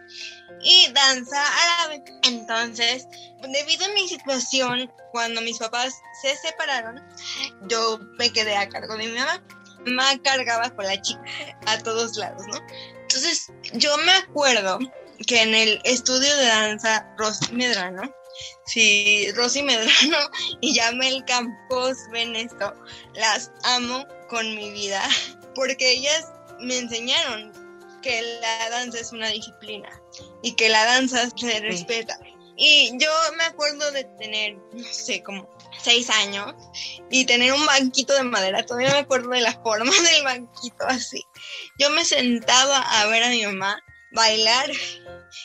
y 0.62 0.88
danza 0.92 1.42
árabe. 1.82 2.02
Entonces, 2.24 3.06
debido 3.42 3.86
a 3.86 3.90
mi 3.90 4.08
situación, 4.08 4.92
cuando 5.12 5.40
mis 5.40 5.58
papás 5.58 5.94
se 6.22 6.36
separaron, 6.36 7.02
yo 7.68 7.98
me 8.18 8.32
quedé 8.32 8.56
a 8.56 8.68
cargo 8.68 8.96
de 8.96 9.08
mi 9.08 9.18
mamá. 9.18 9.42
Mamá 9.86 10.20
cargaba 10.22 10.70
con 10.70 10.84
la 10.84 11.00
chica 11.00 11.22
a 11.66 11.78
todos 11.78 12.16
lados, 12.16 12.42
¿no? 12.48 12.58
Entonces, 13.02 13.52
yo 13.74 13.96
me 13.98 14.12
acuerdo 14.12 14.78
que 15.26 15.42
en 15.42 15.54
el 15.54 15.80
estudio 15.84 16.36
de 16.36 16.46
danza 16.46 17.06
Rosy 17.16 17.52
Medrano, 17.52 18.02
si 18.66 19.30
Rosy 19.32 19.62
Medrano 19.62 20.18
y 20.60 20.74
Yamel 20.74 21.24
Campos 21.24 21.96
ven 22.10 22.36
esto, 22.36 22.74
las 23.14 23.50
amo 23.64 24.04
con 24.28 24.54
mi 24.54 24.70
vida, 24.72 25.02
porque 25.56 25.90
ellas 25.90 26.26
me 26.60 26.78
enseñaron 26.78 27.52
que 28.02 28.22
la 28.40 28.70
danza 28.70 29.00
es 29.00 29.10
una 29.10 29.28
disciplina 29.30 29.90
y 30.42 30.54
que 30.54 30.68
la 30.68 30.84
danza 30.84 31.28
se 31.34 31.60
respeta. 31.60 32.16
Y 32.56 32.92
yo 32.98 33.10
me 33.36 33.44
acuerdo 33.44 33.90
de 33.90 34.04
tener, 34.18 34.56
no 34.72 34.84
sé, 34.84 35.22
como 35.22 35.48
seis 35.82 36.08
años 36.08 36.54
y 37.10 37.24
tener 37.24 37.52
un 37.52 37.66
banquito 37.66 38.14
de 38.14 38.22
madera. 38.22 38.64
Todavía 38.64 38.92
me 38.92 38.98
acuerdo 38.98 39.30
de 39.30 39.40
la 39.40 39.60
forma 39.62 39.90
del 40.10 40.22
banquito 40.22 40.86
así. 40.86 41.24
Yo 41.78 41.90
me 41.90 42.04
sentaba 42.04 42.78
a 42.78 43.06
ver 43.06 43.24
a 43.24 43.30
mi 43.30 43.44
mamá 43.44 43.82
bailar 44.12 44.70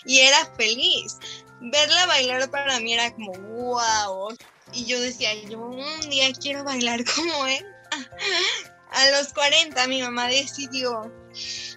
y 0.05 0.19
era 0.19 0.45
feliz. 0.55 1.17
Verla 1.61 2.05
bailar 2.05 2.49
para 2.51 2.79
mí 2.79 2.93
era 2.93 3.11
como 3.13 3.31
wow. 3.33 4.37
Y 4.73 4.85
yo 4.85 4.99
decía, 5.01 5.33
yo 5.49 5.59
un 5.59 6.09
día 6.09 6.31
quiero 6.33 6.63
bailar 6.63 7.03
como 7.15 7.45
él. 7.47 7.65
A 8.91 9.09
los 9.11 9.33
40 9.33 9.87
mi 9.87 10.01
mamá 10.01 10.27
decidió 10.27 11.11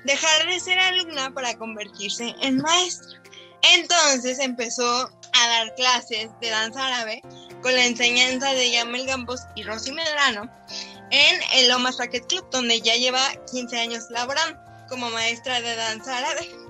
dejar 0.05 0.47
de 0.47 0.61
ser 0.61 0.79
alumna 0.79 1.33
para 1.33 1.57
convertirse 1.57 2.35
en 2.43 2.59
maestra. 2.59 3.21
Entonces 3.75 4.39
empezó 4.41 5.11
a 5.33 5.49
dar 5.49 5.75
clases 5.77 6.29
de 6.41 6.51
danza 6.51 6.87
árabe 6.87 7.23
con 7.63 7.75
la 7.75 7.87
enseñanza 7.87 8.53
de 8.53 8.71
Yamel 8.71 9.07
Gambos 9.07 9.41
y 9.55 9.63
Rosy 9.63 9.93
Medrano 9.93 10.51
en 11.11 11.41
el 11.55 11.69
Lomas 11.69 11.99
Racket 11.99 12.27
Club, 12.27 12.47
donde 12.51 12.81
ya 12.81 12.95
lleva 12.97 13.21
15 13.51 13.79
años 13.79 14.05
laborando 14.11 14.59
como 14.89 15.09
maestra 15.11 15.61
de 15.61 15.77
danza 15.77 16.19
árabe. 16.19 16.64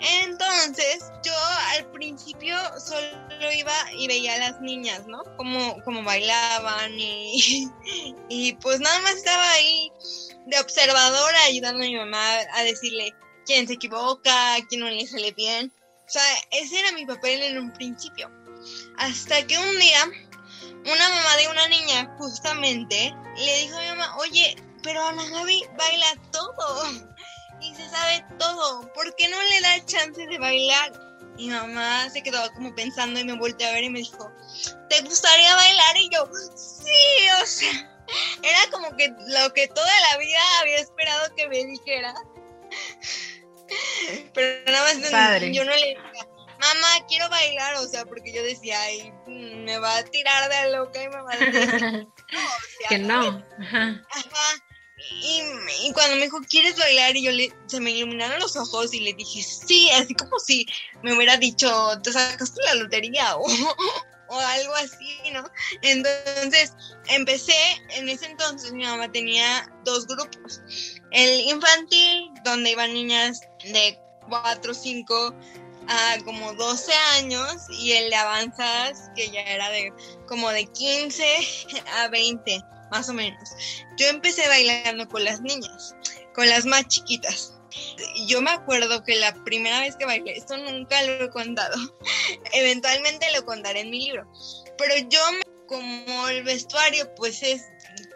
Entonces, 0.00 1.10
yo 1.24 1.32
al 1.76 1.90
principio 1.92 2.56
solo 2.78 3.52
iba 3.52 3.72
y 3.92 4.06
veía 4.08 4.34
a 4.34 4.38
las 4.38 4.60
niñas, 4.60 5.06
¿no? 5.06 5.22
Como, 5.36 5.82
como 5.84 6.02
bailaban 6.02 6.92
y, 6.98 7.68
y 8.28 8.52
pues 8.54 8.80
nada 8.80 8.98
más 9.00 9.14
estaba 9.14 9.50
ahí 9.52 9.92
de 10.46 10.60
observadora 10.60 11.44
ayudando 11.44 11.84
a 11.84 11.88
mi 11.88 11.96
mamá 11.96 12.38
a 12.54 12.62
decirle 12.62 13.14
quién 13.44 13.66
se 13.66 13.74
equivoca, 13.74 14.56
quién 14.68 14.80
no 14.80 14.90
le 14.90 15.06
sale 15.06 15.32
bien. 15.32 15.72
O 16.06 16.08
sea, 16.08 16.22
ese 16.52 16.78
era 16.78 16.92
mi 16.92 17.04
papel 17.06 17.42
en 17.42 17.58
un 17.58 17.72
principio. 17.72 18.30
Hasta 18.98 19.46
que 19.46 19.58
un 19.58 19.78
día, 19.78 20.04
una 20.84 21.08
mamá 21.08 21.36
de 21.36 21.48
una 21.48 21.68
niña 21.68 22.14
justamente 22.18 23.14
le 23.36 23.58
dijo 23.60 23.76
a 23.76 23.82
mi 23.82 23.88
mamá, 23.88 24.16
oye, 24.18 24.56
pero 24.82 25.04
Ana 25.04 25.28
Gaby 25.28 25.64
baila 25.76 26.06
todo 26.30 27.06
y 27.60 27.74
se 27.74 27.88
sabe 27.88 28.24
todo, 28.38 28.92
¿por 28.92 29.14
qué 29.16 29.28
no 29.28 29.42
le 29.42 29.60
da 29.60 29.84
chance 29.86 30.26
de 30.26 30.38
bailar? 30.38 30.92
Mi 31.36 31.48
mamá 31.48 32.08
se 32.10 32.22
quedó 32.22 32.50
como 32.54 32.74
pensando 32.74 33.20
y 33.20 33.24
me 33.24 33.34
volteó 33.34 33.68
a 33.68 33.72
ver 33.72 33.84
y 33.84 33.90
me 33.90 33.98
dijo, 33.98 34.30
¿te 34.88 35.00
gustaría 35.02 35.54
bailar? 35.54 35.96
Y 35.98 36.08
yo, 36.10 36.28
sí, 36.54 37.28
o 37.42 37.46
sea, 37.46 37.90
era 38.42 38.70
como 38.70 38.96
que 38.96 39.08
lo 39.08 39.52
que 39.52 39.68
toda 39.68 40.00
la 40.10 40.18
vida 40.18 40.38
había 40.60 40.78
esperado 40.78 41.34
que 41.34 41.48
me 41.48 41.64
dijera. 41.64 42.14
Pero 44.34 44.70
nada 44.70 44.94
más 44.94 45.10
Padre. 45.10 45.52
yo 45.52 45.64
no 45.64 45.72
le 45.72 45.88
decía, 45.88 46.28
mamá, 46.60 47.06
quiero 47.08 47.28
bailar, 47.28 47.74
o 47.76 47.86
sea, 47.86 48.04
porque 48.04 48.32
yo 48.32 48.42
decía, 48.42 48.80
ay, 48.80 49.12
me 49.26 49.78
va 49.78 49.98
a 49.98 50.04
tirar 50.04 50.48
de 50.48 50.72
loca 50.72 51.02
y 51.02 51.08
me 51.08 51.20
va 51.20 51.32
a 51.32 51.36
decir 51.36 52.08
que 52.88 52.98
no. 52.98 53.44
Ajá. 53.60 54.02
Ajá. 54.10 54.64
Y, 55.10 55.42
y 55.84 55.92
cuando 55.92 56.16
me 56.16 56.24
dijo, 56.24 56.40
¿quieres 56.48 56.78
bailar? 56.78 57.16
Y 57.16 57.24
yo 57.24 57.32
le, 57.32 57.52
se 57.66 57.80
me 57.80 57.90
iluminaron 57.90 58.38
los 58.40 58.56
ojos 58.56 58.92
y 58.94 59.00
le 59.00 59.12
dije, 59.14 59.42
sí, 59.42 59.90
así 59.90 60.14
como 60.14 60.38
si 60.38 60.66
me 61.02 61.14
hubiera 61.14 61.36
dicho, 61.36 61.68
te 62.02 62.12
sacaste 62.12 62.62
la 62.64 62.74
lotería 62.74 63.36
o, 63.38 63.46
o 64.28 64.38
algo 64.38 64.74
así, 64.74 65.18
¿no? 65.32 65.48
Entonces 65.82 66.72
empecé, 67.08 67.56
en 67.90 68.08
ese 68.08 68.26
entonces 68.26 68.72
mi 68.72 68.84
mamá 68.84 69.10
tenía 69.10 69.70
dos 69.84 70.06
grupos. 70.06 70.60
El 71.10 71.40
infantil, 71.40 72.30
donde 72.44 72.72
iban 72.72 72.92
niñas 72.92 73.40
de 73.64 73.98
4, 74.28 74.74
5 74.74 75.34
a 75.88 76.16
como 76.24 76.52
12 76.54 76.92
años, 77.18 77.56
y 77.70 77.92
el 77.92 78.10
de 78.10 78.16
avanzadas, 78.16 79.10
que 79.14 79.30
ya 79.30 79.42
era 79.42 79.70
de 79.70 79.92
como 80.26 80.50
de 80.50 80.66
15 80.66 81.24
a 81.98 82.08
20 82.08 82.60
más 82.90 83.08
o 83.08 83.12
menos. 83.12 83.50
Yo 83.96 84.06
empecé 84.06 84.46
bailando 84.48 85.08
con 85.08 85.24
las 85.24 85.40
niñas, 85.40 85.94
con 86.34 86.48
las 86.48 86.64
más 86.66 86.86
chiquitas. 86.88 87.54
Yo 88.26 88.40
me 88.40 88.50
acuerdo 88.50 89.04
que 89.04 89.16
la 89.16 89.34
primera 89.44 89.80
vez 89.80 89.96
que 89.96 90.06
bailé, 90.06 90.32
esto 90.32 90.56
nunca 90.56 91.02
lo 91.02 91.24
he 91.24 91.30
contado, 91.30 91.76
eventualmente 92.52 93.26
lo 93.32 93.44
contaré 93.44 93.80
en 93.80 93.90
mi 93.90 94.06
libro, 94.06 94.30
pero 94.78 94.96
yo, 95.08 95.20
como 95.66 96.28
el 96.28 96.42
vestuario, 96.42 97.14
pues 97.16 97.42
es 97.42 97.62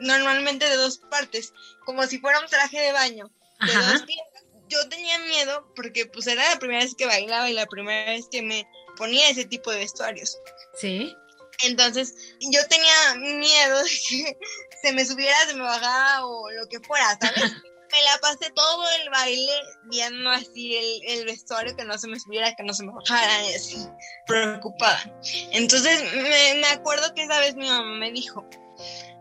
normalmente 0.01 0.69
de 0.69 0.77
dos 0.77 0.99
partes, 0.99 1.53
como 1.85 2.07
si 2.07 2.19
fuera 2.19 2.41
un 2.41 2.47
traje 2.47 2.81
de 2.81 2.93
baño, 2.93 3.31
de 3.67 3.73
Ajá. 3.73 3.93
dos 3.93 4.03
piezas. 4.03 4.27
Yo 4.69 4.89
tenía 4.89 5.19
miedo 5.19 5.73
porque 5.75 6.07
pues 6.07 6.29
era 6.29 6.49
la 6.49 6.59
primera 6.61 6.85
vez 6.85 6.95
que 6.95 7.05
bailaba 7.05 7.51
y 7.51 7.55
la 7.55 7.67
primera 7.67 8.13
vez 8.13 8.29
que 8.31 8.41
me 8.41 8.69
ponía 8.97 9.29
ese 9.29 9.45
tipo 9.45 9.73
de 9.73 9.79
vestuarios. 9.79 10.39
Sí. 10.75 11.15
Entonces, 11.63 12.15
yo 12.41 12.67
tenía 12.69 13.15
miedo 13.17 13.83
de 13.83 13.91
que 14.09 14.39
se 14.83 14.93
me 14.93 15.05
subiera, 15.05 15.37
se 15.47 15.55
me 15.55 15.63
bajara 15.63 16.27
o 16.27 16.51
lo 16.51 16.67
que 16.69 16.81
fuera, 16.81 17.19
¿sabes? 17.21 17.53
me 17.93 18.03
la 18.05 18.19
pasé 18.19 18.51
todo 18.51 18.89
el 19.01 19.11
baile 19.11 19.53
viendo 19.85 20.31
así 20.31 20.77
el, 20.77 21.19
el 21.19 21.27
vestuario, 21.27 21.77
que 21.77 21.85
no 21.85 21.99
se 21.99 22.09
me 22.09 22.19
subiera, 22.21 22.55
que 22.55 22.63
no 22.63 22.73
se 22.73 22.85
me 22.85 22.93
bajara, 22.93 23.47
y 23.47 23.55
así, 23.55 23.87
preocupada. 24.27 25.13
Entonces, 25.53 26.01
me, 26.15 26.55
me 26.61 26.69
acuerdo 26.69 27.13
que 27.15 27.25
esa 27.25 27.41
vez 27.41 27.57
mi 27.57 27.69
mamá 27.69 27.99
me 27.99 28.13
dijo, 28.13 28.49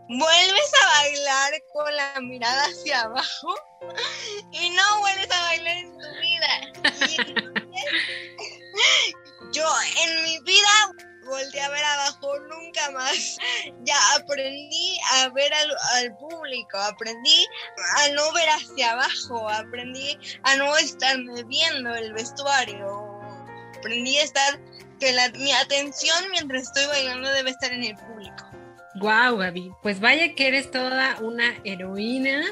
vuelves 0.09 0.71
a 0.83 0.87
bailar 0.87 1.53
con 1.73 1.95
la 1.95 2.21
mirada 2.21 2.65
hacia 2.65 3.01
abajo 3.01 3.55
y 4.51 4.69
no 4.71 4.99
vuelves 4.99 5.31
a 5.31 5.41
bailar 5.41 5.77
en 5.77 5.97
tu 5.97 6.05
vida. 6.21 6.71
yo 9.53 9.65
en 10.03 10.23
mi 10.23 10.39
vida 10.39 10.91
volteé 11.29 11.61
a 11.61 11.69
ver 11.69 11.83
abajo 11.83 12.39
nunca 12.49 12.91
más. 12.91 13.37
Ya 13.83 13.95
aprendí 14.17 14.97
a 15.13 15.29
ver 15.29 15.51
al, 15.53 16.17
público, 16.17 16.77
aprendí 16.77 17.47
a 17.97 18.09
no 18.09 18.31
ver 18.33 18.49
hacia 18.49 18.91
abajo, 18.91 19.49
aprendí 19.49 20.17
a 20.43 20.55
no 20.57 20.75
estarme 20.77 21.43
viendo 21.43 21.93
el 21.95 22.13
vestuario, 22.13 23.19
aprendí 23.77 24.17
a 24.17 24.23
estar, 24.23 24.59
que 24.99 25.13
mi 25.37 25.51
atención 25.53 26.17
mientras 26.31 26.63
estoy 26.63 26.85
bailando 26.87 27.29
debe 27.29 27.51
estar 27.51 27.71
en 27.71 27.83
el 27.83 27.95
público. 27.95 28.45
Wow, 28.95 29.37
Gaby, 29.37 29.71
pues 29.81 29.99
vaya 29.99 30.35
que 30.35 30.47
eres 30.47 30.71
toda 30.71 31.17
una 31.21 31.55
heroína 31.63 32.43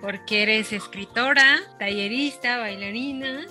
porque 0.00 0.42
eres 0.42 0.72
escritora, 0.72 1.60
tallerista, 1.78 2.58
bailarina 2.58 3.46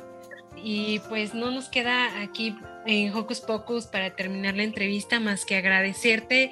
y 0.63 0.99
pues 1.09 1.33
no 1.33 1.51
nos 1.51 1.69
queda 1.69 2.21
aquí 2.21 2.55
en 2.85 3.13
Hocus 3.13 3.41
Pocus 3.41 3.87
para 3.87 4.15
terminar 4.15 4.55
la 4.55 4.63
entrevista 4.63 5.19
más 5.19 5.45
que 5.45 5.55
agradecerte 5.55 6.51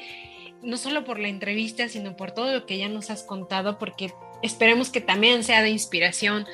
no 0.61 0.77
solo 0.77 1.03
por 1.03 1.19
la 1.19 1.27
entrevista, 1.27 1.87
sino 1.89 2.15
por 2.15 2.31
todo 2.31 2.53
lo 2.53 2.65
que 2.65 2.77
ya 2.77 2.89
nos 2.89 3.09
has 3.09 3.23
contado, 3.23 3.77
porque 3.77 4.13
esperemos 4.41 4.89
que 4.89 5.01
también 5.01 5.43
sea 5.43 5.61
de 5.61 5.69
inspiración 5.69 6.45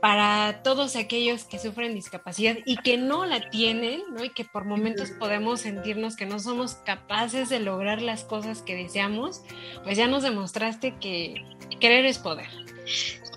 para 0.00 0.60
todos 0.62 0.96
aquellos 0.96 1.44
que 1.44 1.58
sufren 1.58 1.94
discapacidad 1.94 2.56
y 2.66 2.76
que 2.76 2.98
no 2.98 3.24
la 3.24 3.48
tienen, 3.48 4.02
¿no? 4.12 4.22
Y 4.22 4.28
que 4.28 4.44
por 4.44 4.66
momentos 4.66 5.10
podemos 5.12 5.60
sentirnos 5.60 6.14
que 6.14 6.26
no 6.26 6.38
somos 6.38 6.74
capaces 6.74 7.48
de 7.48 7.60
lograr 7.60 8.02
las 8.02 8.22
cosas 8.22 8.60
que 8.60 8.74
deseamos, 8.74 9.42
pues 9.82 9.96
ya 9.96 10.06
nos 10.06 10.22
demostraste 10.22 10.94
que 11.00 11.42
querer 11.80 12.04
es 12.04 12.18
poder. 12.18 12.63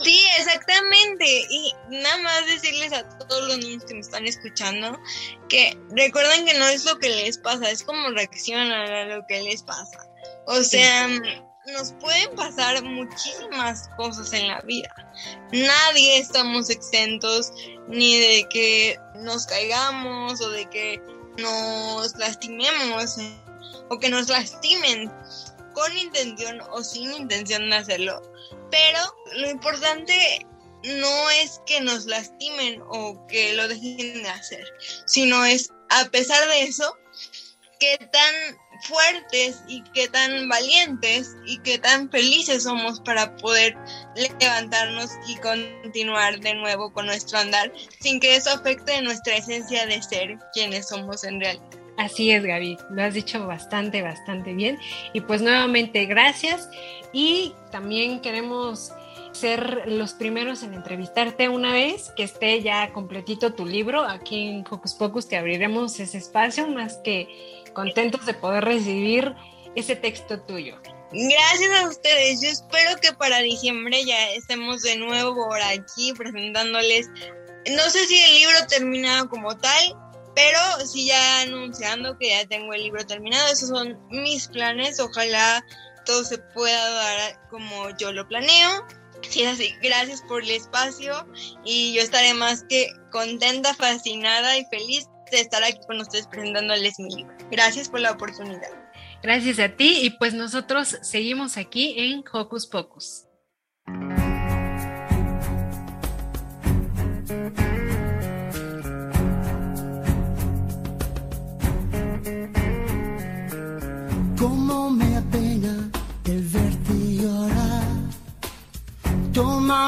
Sí, 0.01 0.19
exactamente. 0.37 1.25
Y 1.49 1.73
nada 1.89 2.17
más 2.17 2.45
decirles 2.45 2.93
a 2.93 3.07
todos 3.19 3.47
los 3.47 3.57
niños 3.57 3.83
que 3.85 3.93
me 3.93 4.01
están 4.01 4.27
escuchando 4.27 4.99
que 5.49 5.77
recuerden 5.91 6.45
que 6.45 6.53
no 6.53 6.67
es 6.67 6.85
lo 6.85 6.99
que 6.99 7.09
les 7.09 7.37
pasa, 7.37 7.69
es 7.69 7.83
como 7.83 8.09
reaccionan 8.09 8.71
a 8.71 9.05
lo 9.05 9.25
que 9.27 9.41
les 9.41 9.63
pasa. 9.63 10.07
O 10.45 10.61
sea, 10.63 11.09
nos 11.73 11.93
pueden 11.93 12.33
pasar 12.35 12.81
muchísimas 12.83 13.89
cosas 13.97 14.31
en 14.33 14.47
la 14.47 14.61
vida. 14.61 14.93
Nadie 15.51 16.17
estamos 16.17 16.69
exentos 16.69 17.51
ni 17.87 18.17
de 18.17 18.47
que 18.49 18.99
nos 19.15 19.45
caigamos 19.45 20.39
o 20.41 20.49
de 20.49 20.69
que 20.69 21.01
nos 21.37 22.15
lastimemos 22.17 23.17
eh, 23.17 23.37
o 23.89 23.99
que 23.99 24.09
nos 24.09 24.29
lastimen 24.29 25.11
con 25.73 25.97
intención 25.97 26.59
o 26.71 26.83
sin 26.83 27.13
intención 27.13 27.69
de 27.69 27.75
hacerlo. 27.75 28.21
Pero 28.71 28.99
lo 29.33 29.49
importante 29.49 30.45
no 30.83 31.29
es 31.29 31.61
que 31.65 31.81
nos 31.81 32.05
lastimen 32.05 32.81
o 32.89 33.25
que 33.27 33.53
lo 33.53 33.67
dejen 33.67 34.23
de 34.23 34.29
hacer, 34.29 34.65
sino 35.05 35.43
es, 35.45 35.71
a 35.89 36.05
pesar 36.05 36.47
de 36.47 36.63
eso, 36.63 36.97
qué 37.79 37.97
tan 38.11 38.57
fuertes 38.83 39.63
y 39.67 39.83
qué 39.93 40.07
tan 40.07 40.47
valientes 40.49 41.35
y 41.45 41.57
qué 41.59 41.77
tan 41.79 42.09
felices 42.09 42.63
somos 42.63 42.99
para 43.01 43.35
poder 43.37 43.75
levantarnos 44.15 45.11
y 45.27 45.35
continuar 45.37 46.39
de 46.39 46.53
nuevo 46.55 46.91
con 46.93 47.07
nuestro 47.07 47.39
andar 47.39 47.71
sin 47.99 48.19
que 48.19 48.35
eso 48.35 48.51
afecte 48.51 49.01
nuestra 49.01 49.35
esencia 49.35 49.85
de 49.85 50.01
ser 50.01 50.37
quienes 50.53 50.87
somos 50.87 51.23
en 51.23 51.39
realidad. 51.39 51.76
Así 51.97 52.31
es, 52.31 52.43
Gaby, 52.43 52.77
lo 52.91 53.03
has 53.03 53.13
dicho 53.13 53.45
bastante, 53.47 54.01
bastante 54.01 54.53
bien. 54.53 54.79
Y 55.13 55.21
pues 55.21 55.41
nuevamente 55.41 56.05
gracias 56.05 56.69
y 57.11 57.53
también 57.71 58.21
queremos 58.21 58.93
ser 59.31 59.83
los 59.87 60.13
primeros 60.13 60.63
en 60.63 60.73
entrevistarte 60.73 61.49
una 61.49 61.73
vez 61.73 62.11
que 62.15 62.23
esté 62.23 62.61
ya 62.61 62.91
completito 62.93 63.53
tu 63.53 63.65
libro. 63.65 64.03
Aquí 64.03 64.47
en 64.47 64.65
Hocus 64.69 64.93
Pocus 64.95 65.27
te 65.27 65.37
abriremos 65.37 65.99
ese 65.99 66.17
espacio, 66.17 66.67
más 66.67 66.97
que 67.03 67.63
contentos 67.73 68.25
de 68.25 68.33
poder 68.33 68.65
recibir 68.65 69.35
ese 69.75 69.95
texto 69.95 70.39
tuyo. 70.41 70.79
Gracias 71.11 71.71
a 71.79 71.87
ustedes. 71.87 72.41
Yo 72.41 72.49
espero 72.49 72.99
que 73.01 73.13
para 73.13 73.39
diciembre 73.39 74.03
ya 74.03 74.31
estemos 74.31 74.81
de 74.81 74.97
nuevo 74.97 75.35
por 75.35 75.61
aquí 75.61 76.13
presentándoles. 76.13 77.07
No 77.75 77.89
sé 77.89 78.05
si 78.07 78.19
el 78.19 78.33
libro 78.35 78.67
terminado 78.67 79.29
como 79.29 79.55
tal, 79.55 79.95
pero 80.37 80.85
sí 80.85 81.07
ya 81.07 81.41
anunciando 81.41 82.15
que 82.19 82.29
ya 82.29 82.47
tengo 82.47 82.71
el 82.71 82.83
libro 82.83 83.03
terminado. 83.07 83.51
Esos 83.51 83.69
son 83.69 83.97
mis 84.09 84.47
planes. 84.49 84.99
Ojalá 84.99 85.65
todo 86.05 86.23
se 86.23 86.37
pueda 86.37 86.89
dar 86.91 87.49
como 87.49 87.89
yo 87.97 88.11
lo 88.11 88.27
planeo. 88.27 88.85
Es 89.23 89.47
así, 89.47 89.73
gracias 89.81 90.21
por 90.21 90.43
el 90.43 90.51
espacio 90.51 91.27
y 91.65 91.91
yo 91.95 92.03
estaré 92.03 92.35
más 92.35 92.63
que 92.69 92.87
contenta, 93.11 93.73
fascinada 93.73 94.55
y 94.59 94.65
feliz 94.65 95.07
de 95.31 95.39
estar 95.39 95.63
aquí 95.63 95.79
con 95.87 95.99
ustedes 95.99 96.27
presentándoles 96.27 96.99
mi 96.99 97.15
libro. 97.15 97.35
Gracias 97.49 97.89
por 97.89 98.01
la 98.01 98.11
oportunidad. 98.11 98.69
Gracias 99.23 99.57
a 99.57 99.75
ti 99.75 100.01
y 100.03 100.11
pues 100.11 100.35
nosotros 100.35 100.99
seguimos 101.01 101.57
aquí 101.57 101.95
en 101.97 102.23
Hocus 102.31 102.67
Pocus. 102.67 103.26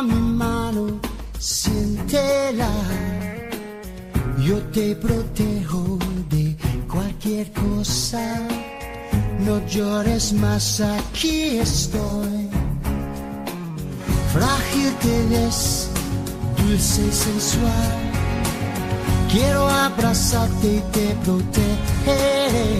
Mi 0.01 0.15
mano, 0.15 0.99
siéntela 1.37 2.69
yo 4.49 4.57
te 4.71 4.95
protejo 4.95 5.99
de 6.29 6.55
cualquier 6.91 7.51
cosa. 7.51 8.41
No 9.45 9.65
llores 9.67 10.33
más, 10.33 10.81
aquí 10.81 11.57
estoy. 11.57 12.49
Frágil 14.33 14.93
te 15.01 15.25
ves, 15.27 15.89
dulce 16.57 17.01
y 17.05 17.11
sensual. 17.11 17.91
Quiero 19.31 19.67
abrazarte 19.67 20.67
y 20.77 20.81
te 20.91 21.15
protegeré. 21.25 22.79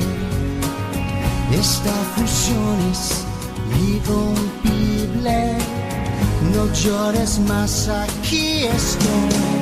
Esta 1.51 1.93
fusión 2.15 2.77
es 2.91 3.25
irrompible. 3.91 5.57
No 6.53 6.71
llores 6.73 7.39
más, 7.39 7.87
aquí 7.87 8.65
estoy. 8.65 9.59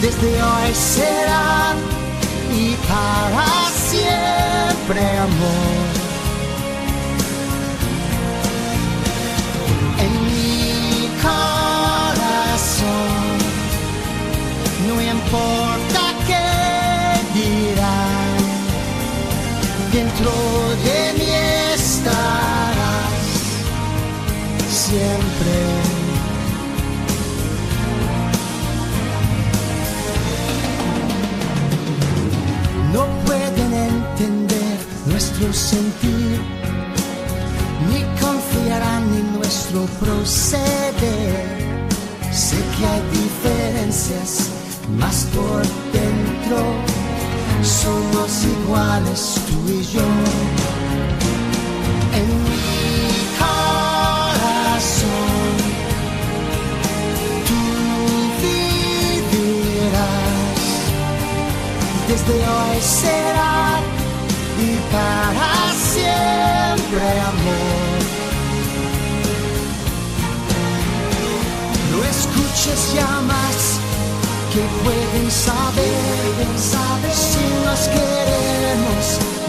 desde 0.00 0.42
hoy 0.42 0.74
será 0.74 1.74
y 2.52 2.74
para 2.88 3.46
siempre 3.70 5.18
amor. 5.18 5.89
Importa 15.30 16.02
qué 16.26 17.38
dirán, 17.38 18.38
dentro 19.92 20.32
de 20.84 21.12
mí 21.18 21.30
estarás 21.74 23.12
siempre. 24.68 26.00
no 32.92 33.06
pueden 33.24 33.72
entender 33.72 34.78
nuestro 35.06 35.52
sentir, 35.52 36.09
por 45.34 45.62
dentro 45.92 46.58
somos 47.62 48.44
iguales 48.44 49.40
tú 49.46 49.56
y 49.70 49.82
yo. 49.82 50.08
En 52.14 52.26
mi 52.44 53.10
corazón. 53.38 54.60
desde 62.08 62.34
hoy 62.34 62.80
será 62.80 63.78
y 64.58 64.76
para 64.92 65.72
siempre 65.72 67.06
amor. 67.20 68.00
No 71.92 71.98
escuches 72.04 72.80
que 74.52 74.62
pueden 74.84 75.30
saber, 75.30 76.46
saber 76.58 77.14
si 77.14 77.44
nos 77.64 77.80
queremos 77.88 79.04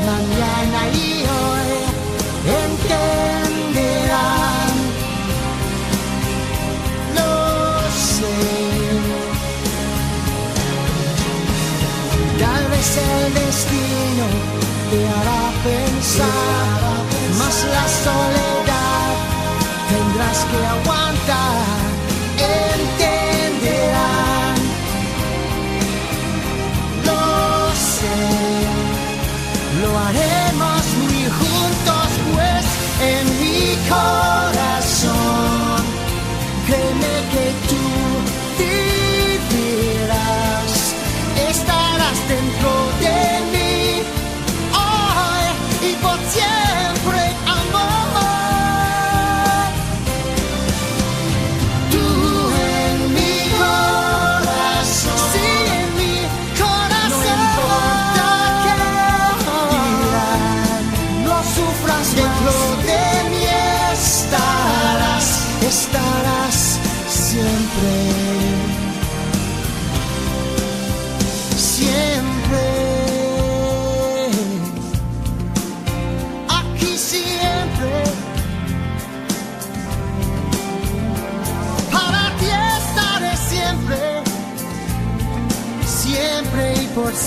mañana 0.06 0.80
y 0.94 1.26
hoy 1.38 1.72
entenderán. 2.66 3.94
Lo 7.16 7.34
sé. 8.10 8.38
Tal 12.40 12.64
vez 12.70 12.90
el 12.98 13.26
destino 13.34 14.26
te 14.92 15.00
hará 15.16 15.46
pensar, 15.64 17.02
más 17.40 17.58
la 17.76 17.86
soledad 18.06 19.12
tendrás 19.90 20.40
que 20.50 20.60
aguantar. 20.76 21.82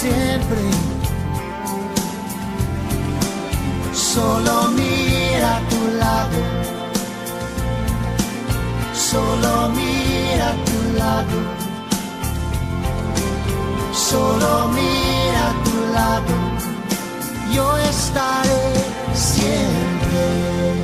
Siempre. 0.04 0.64
Solo 3.92 4.54
mira 4.78 5.56
a 5.56 5.60
tu 5.70 5.80
lado, 6.02 6.40
solo 8.92 9.52
mira 9.78 10.46
a 10.50 10.56
tu 10.68 10.78
lado, 11.00 11.38
solo 13.92 14.50
mira 14.76 15.42
a 15.50 15.54
tu 15.66 15.76
lado. 15.98 16.34
Yo 17.54 17.66
estaré 17.78 18.64
siempre. 19.14 20.83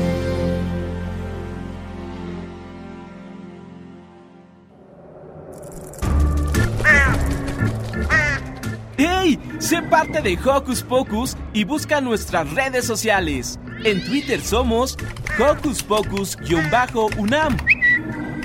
Parte 9.91 10.22
de 10.22 10.38
Hocus 10.38 10.82
Pocus 10.82 11.36
y 11.53 11.64
busca 11.64 12.01
nuestras 12.01 12.49
redes 12.53 12.86
sociales. 12.86 13.59
En 13.84 14.03
Twitter 14.05 14.41
somos 14.41 14.97
Hocus 15.38 15.82
Pocus-UNAM 15.82 17.57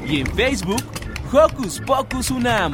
y 0.08 0.22
en 0.22 0.36
Facebook 0.36 0.84
Hocus 1.32 1.80
Pocus 1.86 2.32
UNAM. 2.32 2.74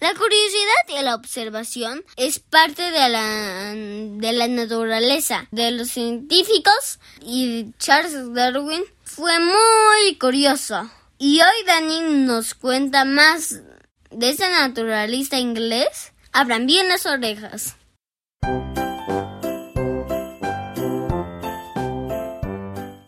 La 0.00 0.12
curiosidad 0.14 1.00
y 1.00 1.02
la 1.02 1.14
observación 1.16 2.04
es 2.16 2.38
parte 2.38 2.82
de 2.82 3.08
la, 3.08 3.74
de 3.74 4.32
la 4.32 4.46
naturaleza 4.46 5.48
de 5.50 5.72
los 5.72 5.88
científicos 5.88 7.00
y 7.20 7.72
Charles 7.78 8.32
Darwin 8.32 8.84
fue 9.02 9.40
muy 9.40 10.16
curioso. 10.20 10.88
Y 11.18 11.40
hoy 11.40 11.66
Dani 11.66 12.00
nos 12.26 12.54
cuenta 12.54 13.04
más 13.04 13.62
de 14.16 14.30
ese 14.30 14.48
naturalista 14.50 15.38
inglés. 15.38 16.12
Abran 16.32 16.66
bien 16.66 16.88
las 16.88 17.06
orejas. 17.06 17.76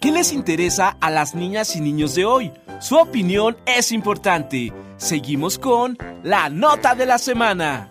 ¿Qué 0.00 0.12
les 0.12 0.32
interesa 0.32 0.96
a 1.00 1.11
las 1.11 1.34
niñas 1.34 1.74
y 1.74 1.80
niños 1.80 2.14
de 2.14 2.24
hoy? 2.24 2.52
Su 2.80 2.96
opinión 2.96 3.57
es 3.66 3.90
importante. 3.90 4.72
Seguimos 4.98 5.59
con 5.59 5.98
la 6.22 6.48
nota 6.48 6.94
de 6.94 7.07
la 7.07 7.18
semana. 7.18 7.90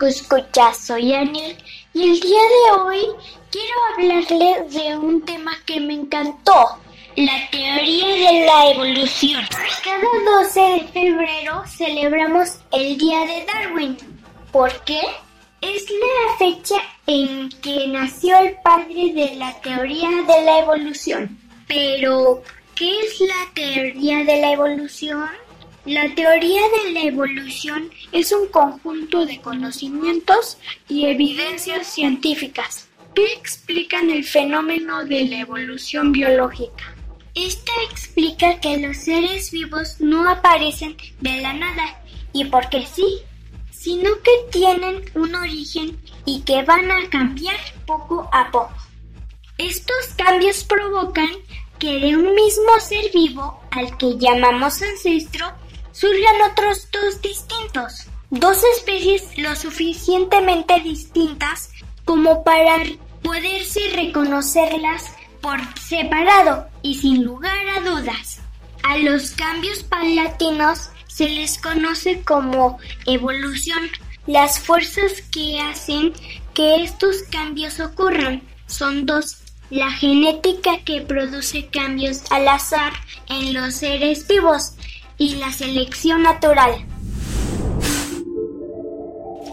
Escucha, 0.00 0.74
soy 0.74 1.14
Anil 1.14 1.56
y 1.94 2.02
el 2.02 2.20
día 2.20 2.40
de 2.40 2.80
hoy 2.80 3.06
quiero 3.50 3.74
hablarles 3.94 4.74
de 4.74 4.96
un 4.98 5.24
tema 5.24 5.52
que 5.64 5.80
me 5.80 5.94
encantó, 5.94 6.78
la 7.16 7.48
teoría 7.50 8.06
de 8.06 8.44
la 8.44 8.70
evolución. 8.72 9.42
Cada 9.82 10.42
12 10.42 10.60
de 10.60 10.80
febrero 10.88 11.62
celebramos 11.66 12.58
el 12.72 12.98
Día 12.98 13.20
de 13.20 13.46
Darwin. 13.46 13.96
¿Por 14.52 14.72
qué? 14.84 15.00
Es 15.62 15.86
la 15.88 16.36
fecha 16.38 16.76
en 17.06 17.48
que 17.62 17.86
nació 17.86 18.36
el 18.38 18.56
padre 18.62 19.12
de 19.14 19.36
la 19.36 19.58
teoría 19.60 20.10
de 20.10 20.44
la 20.44 20.58
evolución. 20.58 21.38
Pero, 21.66 22.42
¿qué 22.74 22.90
es 23.00 23.20
la 23.20 23.54
teoría 23.54 24.18
de 24.24 24.40
la 24.40 24.52
evolución? 24.52 25.30
La 25.86 26.14
teoría 26.14 26.62
de 26.82 26.92
la 26.92 27.02
evolución 27.02 27.90
es 28.10 28.32
un 28.32 28.48
conjunto 28.48 29.26
de 29.26 29.42
conocimientos 29.42 30.56
y 30.88 31.04
evidencias 31.04 31.86
científicas 31.86 32.88
que 33.14 33.26
explican 33.34 34.08
el 34.08 34.24
fenómeno 34.24 35.04
de 35.04 35.26
la 35.26 35.40
evolución 35.40 36.10
biológica. 36.10 36.94
Esta 37.34 37.72
explica 37.90 38.60
que 38.60 38.78
los 38.78 38.96
seres 38.96 39.50
vivos 39.50 40.00
no 40.00 40.26
aparecen 40.26 40.96
de 41.20 41.42
la 41.42 41.52
nada 41.52 42.02
y 42.32 42.46
porque 42.46 42.86
sí, 42.86 43.18
sino 43.70 44.08
que 44.22 44.58
tienen 44.58 45.02
un 45.14 45.34
origen 45.34 45.98
y 46.24 46.40
que 46.44 46.62
van 46.62 46.90
a 46.90 47.10
cambiar 47.10 47.58
poco 47.86 48.30
a 48.32 48.50
poco. 48.50 48.74
Estos 49.58 50.14
cambios 50.16 50.64
provocan 50.64 51.28
que 51.78 52.00
de 52.00 52.16
un 52.16 52.34
mismo 52.34 52.80
ser 52.80 53.10
vivo, 53.12 53.60
al 53.70 53.98
que 53.98 54.16
llamamos 54.18 54.80
ancestro, 54.80 55.52
surjan 55.94 56.50
otros 56.50 56.88
dos 56.90 57.22
distintos. 57.22 58.08
Dos 58.30 58.58
especies 58.76 59.38
lo 59.38 59.54
suficientemente 59.54 60.80
distintas 60.80 61.70
como 62.04 62.42
para 62.42 62.82
poderse 63.22 63.80
reconocerlas 63.94 65.14
por 65.40 65.60
separado 65.78 66.66
y 66.82 66.96
sin 66.96 67.24
lugar 67.24 67.56
a 67.76 67.80
dudas. 67.88 68.40
A 68.82 68.98
los 68.98 69.30
cambios 69.30 69.84
palatinos 69.84 70.90
se 71.06 71.28
les 71.28 71.58
conoce 71.58 72.22
como 72.22 72.78
evolución. 73.06 73.88
Las 74.26 74.58
fuerzas 74.58 75.22
que 75.30 75.60
hacen 75.60 76.12
que 76.54 76.82
estos 76.82 77.22
cambios 77.30 77.78
ocurran 77.78 78.42
son 78.66 79.06
dos. 79.06 79.38
La 79.70 79.90
genética 79.92 80.82
que 80.84 81.02
produce 81.02 81.68
cambios 81.68 82.22
al 82.30 82.48
azar 82.48 82.92
en 83.28 83.54
los 83.54 83.76
seres 83.76 84.26
vivos 84.26 84.74
y 85.18 85.36
la 85.36 85.52
selección 85.52 86.22
natural. 86.22 86.84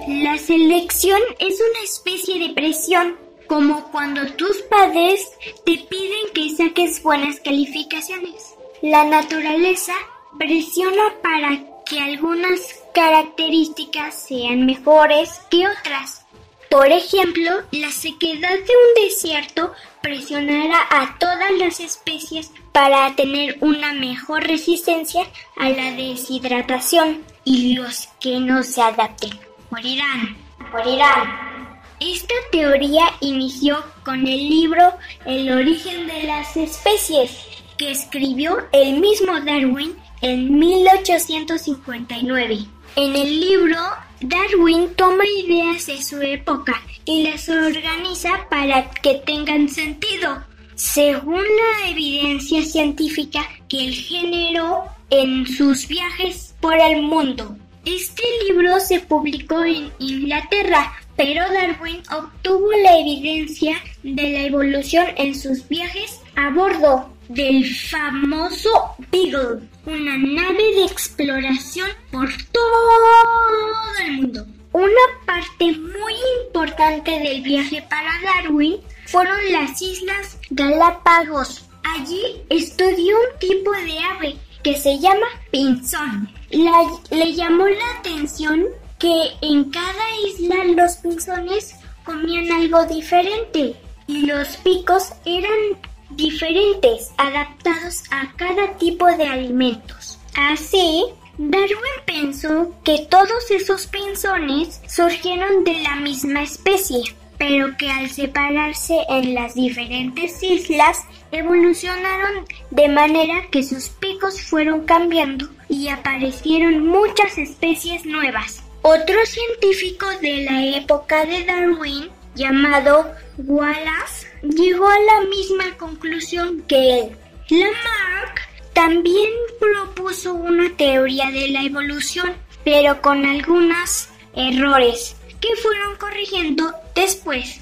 La 0.07 0.37
selección 0.37 1.19
es 1.39 1.59
una 1.59 1.83
especie 1.83 2.39
de 2.39 2.53
presión, 2.53 3.15
como 3.47 3.91
cuando 3.91 4.25
tus 4.33 4.61
padres 4.63 5.27
te 5.65 5.77
piden 5.77 6.33
que 6.33 6.55
saques 6.55 7.03
buenas 7.03 7.39
calificaciones. 7.39 8.55
La 8.81 9.03
naturaleza 9.03 9.93
presiona 10.37 11.03
para 11.21 11.63
que 11.85 11.99
algunas 11.99 12.59
características 12.93 14.15
sean 14.15 14.65
mejores 14.65 15.41
que 15.49 15.67
otras. 15.67 16.25
Por 16.71 16.89
ejemplo, 16.89 17.51
la 17.71 17.91
sequedad 17.91 18.49
de 18.49 18.55
un 18.55 19.03
desierto 19.03 19.73
presionará 20.01 20.79
a 20.89 21.17
todas 21.19 21.51
las 21.59 21.81
especies 21.81 22.49
para 22.71 23.13
tener 23.17 23.57
una 23.59 23.91
mejor 23.91 24.47
resistencia 24.47 25.23
a 25.57 25.67
la 25.67 25.91
deshidratación 25.91 27.23
y 27.43 27.75
los 27.75 28.07
que 28.21 28.39
no 28.39 28.63
se 28.63 28.81
adapten 28.81 29.37
morirán. 29.69 30.37
Morirán. 30.71 31.81
Esta 31.99 32.35
teoría 32.53 33.03
inició 33.19 33.83
con 34.05 34.25
el 34.25 34.49
libro 34.49 34.93
El 35.25 35.51
origen 35.51 36.07
de 36.07 36.23
las 36.23 36.55
especies, 36.55 37.37
que 37.77 37.91
escribió 37.91 38.65
el 38.71 38.97
mismo 38.99 39.41
Darwin 39.41 39.93
en 40.21 40.57
1859. 40.57 42.59
En 42.95 43.15
el 43.15 43.41
libro, 43.41 43.77
Darwin 44.21 44.93
toma 44.95 45.23
ideas 45.25 45.87
de 45.87 45.99
su 45.99 46.21
época 46.21 46.79
y 47.05 47.23
las 47.23 47.49
organiza 47.49 48.47
para 48.51 48.91
que 48.91 49.15
tengan 49.25 49.67
sentido, 49.67 50.43
según 50.75 51.41
la 51.41 51.89
evidencia 51.89 52.63
científica 52.63 53.41
que 53.67 53.85
él 53.85 53.95
generó 53.95 54.83
en 55.09 55.47
sus 55.47 55.87
viajes 55.87 56.53
por 56.61 56.75
el 56.75 57.01
mundo. 57.01 57.57
Este 57.83 58.21
libro 58.47 58.79
se 58.79 58.99
publicó 58.99 59.63
en 59.63 59.91
Inglaterra, 59.97 60.93
pero 61.17 61.43
Darwin 61.51 62.03
obtuvo 62.15 62.71
la 62.83 62.99
evidencia 62.99 63.75
de 64.03 64.29
la 64.29 64.43
evolución 64.43 65.07
en 65.17 65.33
sus 65.33 65.67
viajes 65.67 66.19
a 66.35 66.51
bordo 66.51 67.09
del 67.33 67.65
famoso 67.75 68.69
Beagle, 69.11 69.67
una 69.85 70.17
nave 70.17 70.75
de 70.75 70.85
exploración 70.85 71.89
por 72.11 72.29
todo 72.51 74.05
el 74.05 74.11
mundo. 74.13 74.45
Una 74.73 75.05
parte 75.25 75.71
muy 75.71 76.13
importante 76.45 77.11
del 77.19 77.41
viaje 77.41 77.85
para 77.89 78.11
Darwin 78.23 78.77
fueron 79.05 79.37
las 79.51 79.81
Islas 79.81 80.37
Galápagos. 80.49 81.65
Allí 81.83 82.41
estudió 82.49 83.15
un 83.17 83.39
tipo 83.39 83.71
de 83.71 83.99
ave 83.99 84.37
que 84.63 84.77
se 84.77 84.99
llama 84.99 85.27
pinzón. 85.51 86.29
Le 86.51 87.33
llamó 87.33 87.67
la 87.67 87.99
atención 87.99 88.65
que 88.99 89.31
en 89.41 89.71
cada 89.71 90.17
isla 90.27 90.63
los 90.75 90.97
pinzones 90.97 91.75
comían 92.03 92.51
algo 92.51 92.85
diferente 92.85 93.75
y 94.07 94.25
los 94.25 94.57
picos 94.57 95.13
eran 95.25 95.90
diferentes, 96.15 97.11
adaptados 97.17 98.03
a 98.11 98.33
cada 98.35 98.77
tipo 98.77 99.05
de 99.05 99.27
alimentos. 99.27 100.19
Así, 100.35 101.05
Darwin 101.37 102.01
pensó 102.05 102.71
que 102.83 103.07
todos 103.09 103.49
esos 103.51 103.87
pinzones 103.87 104.81
surgieron 104.87 105.63
de 105.63 105.75
la 105.81 105.95
misma 105.95 106.43
especie, 106.43 107.01
pero 107.37 107.75
que 107.77 107.89
al 107.89 108.09
separarse 108.09 108.97
en 109.09 109.33
las 109.33 109.55
diferentes 109.55 110.43
islas 110.43 110.99
evolucionaron 111.31 112.45
de 112.69 112.87
manera 112.89 113.47
que 113.49 113.63
sus 113.63 113.89
picos 113.89 114.41
fueron 114.41 114.85
cambiando 114.85 115.49
y 115.67 115.87
aparecieron 115.87 116.85
muchas 116.85 117.37
especies 117.37 118.05
nuevas. 118.05 118.61
Otro 118.83 119.25
científico 119.25 120.05
de 120.21 120.43
la 120.43 120.65
época 120.77 121.25
de 121.25 121.45
Darwin, 121.45 122.09
llamado 122.35 123.11
Wallace, 123.37 124.27
llegó 124.41 124.87
a 124.87 124.99
la 124.99 125.21
misma 125.29 125.77
conclusión 125.77 126.61
que 126.67 126.99
él. 126.99 127.17
Lamarck 127.49 128.41
también 128.73 129.29
propuso 129.59 130.33
una 130.33 130.75
teoría 130.77 131.29
de 131.31 131.49
la 131.49 131.63
evolución, 131.63 132.33
pero 132.63 133.01
con 133.01 133.25
algunos 133.25 134.07
errores 134.35 135.15
que 135.39 135.55
fueron 135.61 135.97
corrigiendo 135.97 136.73
después. 136.95 137.61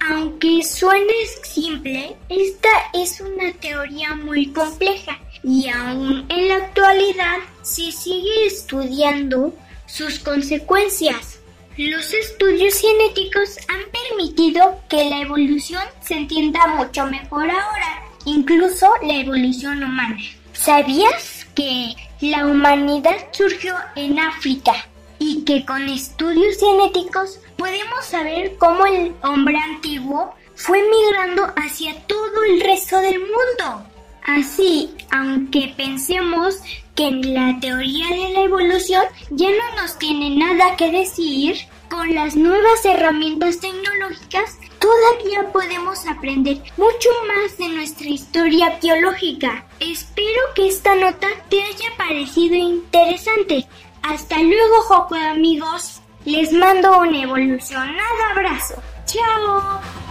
Aunque 0.00 0.62
suene 0.62 1.12
simple, 1.42 2.16
esta 2.28 2.68
es 2.94 3.20
una 3.20 3.52
teoría 3.52 4.14
muy 4.14 4.52
compleja 4.52 5.18
y 5.42 5.68
aún 5.68 6.26
en 6.28 6.48
la 6.48 6.56
actualidad 6.56 7.38
se 7.62 7.90
sigue 7.92 8.46
estudiando 8.46 9.54
sus 9.86 10.18
consecuencias. 10.18 11.37
Los 11.78 12.12
estudios 12.12 12.80
genéticos 12.80 13.56
han 13.68 13.78
permitido 13.92 14.80
que 14.88 15.08
la 15.08 15.20
evolución 15.20 15.80
se 16.00 16.14
entienda 16.14 16.66
mucho 16.66 17.06
mejor 17.06 17.48
ahora, 17.48 18.02
incluso 18.24 18.88
la 19.00 19.14
evolución 19.20 19.84
humana. 19.84 20.18
¿Sabías 20.54 21.46
que 21.54 21.94
la 22.20 22.48
humanidad 22.48 23.28
surgió 23.30 23.76
en 23.94 24.18
África 24.18 24.72
y 25.20 25.44
que 25.44 25.64
con 25.64 25.88
estudios 25.88 26.58
genéticos 26.58 27.38
podemos 27.56 28.04
saber 28.04 28.56
cómo 28.58 28.84
el 28.84 29.14
hombre 29.22 29.56
antiguo 29.58 30.34
fue 30.56 30.82
migrando 30.82 31.46
hacia 31.54 31.94
todo 32.08 32.42
el 32.42 32.60
resto 32.60 32.98
del 32.98 33.20
mundo? 33.20 33.88
Así, 34.26 34.90
aunque 35.12 35.72
pensemos 35.76 36.56
que 36.98 37.06
en 37.06 37.32
la 37.32 37.56
teoría 37.60 38.08
de 38.08 38.32
la 38.32 38.40
evolución 38.40 39.04
ya 39.30 39.46
no 39.50 39.80
nos 39.80 39.96
tiene 40.00 40.30
nada 40.30 40.74
que 40.74 40.90
decir, 40.90 41.56
con 41.88 42.12
las 42.12 42.34
nuevas 42.34 42.84
herramientas 42.84 43.60
tecnológicas 43.60 44.58
todavía 44.80 45.52
podemos 45.52 46.04
aprender 46.08 46.56
mucho 46.76 47.08
más 47.28 47.56
de 47.56 47.68
nuestra 47.68 48.08
historia 48.08 48.80
biológica. 48.82 49.64
Espero 49.78 50.40
que 50.56 50.66
esta 50.66 50.96
nota 50.96 51.28
te 51.48 51.62
haya 51.62 51.96
parecido 51.96 52.56
interesante. 52.56 53.68
Hasta 54.02 54.42
luego, 54.42 54.82
Joco 54.88 55.14
amigos. 55.14 56.00
Les 56.24 56.52
mando 56.52 56.98
un 56.98 57.14
evolucionado 57.14 58.24
abrazo. 58.34 58.74
¡Chao! 59.06 60.07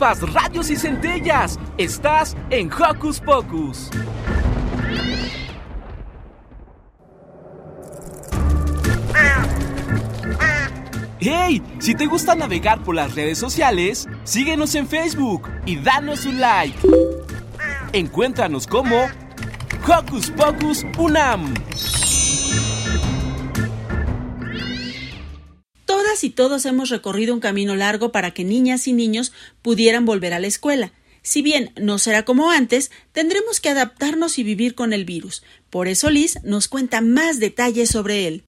Radios 0.00 0.70
y 0.70 0.76
centellas. 0.76 1.58
Estás 1.76 2.34
en 2.48 2.70
Hocus 2.72 3.20
Pocus. 3.20 3.90
¡Hey! 11.18 11.62
Si 11.80 11.94
te 11.94 12.06
gusta 12.06 12.34
navegar 12.34 12.82
por 12.82 12.94
las 12.94 13.14
redes 13.14 13.36
sociales, 13.36 14.08
síguenos 14.24 14.74
en 14.74 14.88
Facebook 14.88 15.50
y 15.66 15.76
danos 15.76 16.24
un 16.24 16.40
like. 16.40 16.78
Encuéntranos 17.92 18.66
como 18.66 18.96
Hocus 19.86 20.30
Pocus 20.30 20.86
Unam. 20.96 21.52
Todas 26.20 26.24
y 26.24 26.30
todos 26.34 26.66
hemos 26.66 26.90
recorrido 26.90 27.32
un 27.32 27.40
camino 27.40 27.76
largo 27.76 28.12
para 28.12 28.32
que 28.32 28.44
niñas 28.44 28.86
y 28.86 28.92
niños 28.92 29.32
pudieran 29.62 30.04
volver 30.04 30.34
a 30.34 30.38
la 30.38 30.48
escuela. 30.48 30.92
Si 31.22 31.40
bien 31.40 31.72
no 31.80 31.98
será 31.98 32.26
como 32.26 32.50
antes, 32.50 32.90
tendremos 33.12 33.58
que 33.58 33.70
adaptarnos 33.70 34.38
y 34.38 34.42
vivir 34.42 34.74
con 34.74 34.92
el 34.92 35.06
virus. 35.06 35.42
Por 35.70 35.88
eso 35.88 36.10
Liz 36.10 36.38
nos 36.42 36.68
cuenta 36.68 37.00
más 37.00 37.40
detalles 37.40 37.88
sobre 37.88 38.26
él. 38.26 38.44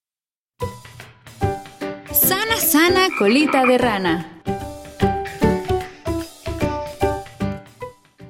Sana, 2.12 2.56
sana, 2.56 3.08
colita 3.18 3.64
de 3.64 3.78
rana. 3.78 4.42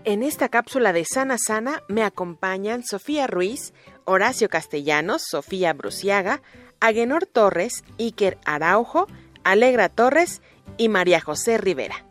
En 0.04 0.22
esta 0.22 0.50
cápsula 0.50 0.92
de 0.92 1.04
Sana 1.04 1.36
Sana 1.38 1.82
me 1.88 2.04
acompañan 2.04 2.84
Sofía 2.84 3.26
Ruiz, 3.26 3.72
Horacio 4.04 4.48
Castellanos, 4.48 5.22
Sofía 5.28 5.72
Bruciaga, 5.72 6.42
Agenor 6.78 7.26
Torres, 7.26 7.82
Iker 7.98 8.38
Araujo, 8.44 9.06
Alegra 9.44 9.88
Torres 9.88 10.42
y 10.76 10.88
María 10.88 11.20
José 11.20 11.58
Rivera. 11.58 12.04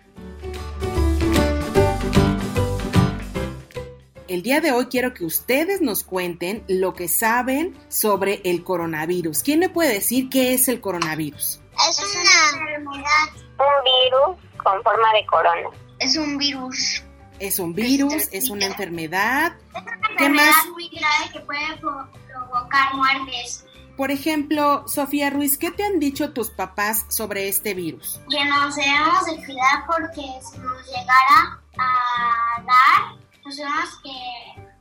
El 4.28 4.44
día 4.44 4.62
de 4.62 4.72
hoy 4.72 4.86
quiero 4.86 5.14
que 5.14 5.26
ustedes 5.26 5.82
nos 5.82 6.04
cuenten 6.04 6.64
lo 6.70 6.94
que 6.94 7.10
saben 7.10 7.78
sobre 7.90 8.42
el 8.46 8.64
coronavirus. 8.64 9.44
¿Quién 9.44 9.60
me 9.60 9.68
puede 9.68 9.94
decir 9.94 10.30
qué 10.30 10.54
es 10.54 10.70
el 10.70 10.80
coronavirus? 10.80 11.60
Es 11.90 12.00
una 12.00 12.62
enfermedad, 12.70 13.46
un 13.60 13.84
virus 13.84 14.58
con 14.64 14.82
forma 14.84 15.14
de 15.14 15.26
corona. 15.26 15.70
Es 16.00 16.16
un 16.16 16.38
virus. 16.38 17.04
Es 17.40 17.60
un 17.60 17.74
virus, 17.74 18.30
es 18.32 18.50
una 18.50 18.68
enfermedad. 18.68 19.54
¿Qué 20.18 20.26
enfermedad 20.26 20.46
más? 20.46 20.68
muy 20.70 20.88
grave 20.90 21.32
que 21.34 21.40
puede 21.42 21.78
pro- 21.82 22.08
provocar 22.28 22.94
muertes. 22.94 23.66
Por 23.98 24.12
ejemplo, 24.12 24.88
Sofía 24.88 25.30
Ruiz, 25.30 25.58
¿qué 25.58 25.72
te 25.72 25.84
han 25.84 26.00
dicho 26.00 26.34
tus 26.34 26.50
papás 26.50 27.06
sobre 27.10 27.48
este 27.48 27.74
virus? 27.74 28.20
Que 28.30 28.46
nos 28.46 28.76
debemos 28.76 29.26
de 29.26 29.36
cuidar 29.46 29.86
porque 29.88 30.22
si 30.42 30.58
nos 30.60 30.86
llegara 30.88 31.60
a 31.78 32.62
dar, 32.62 33.16
nos 33.46 33.56
tenemos 33.56 33.90
que 34.04 34.72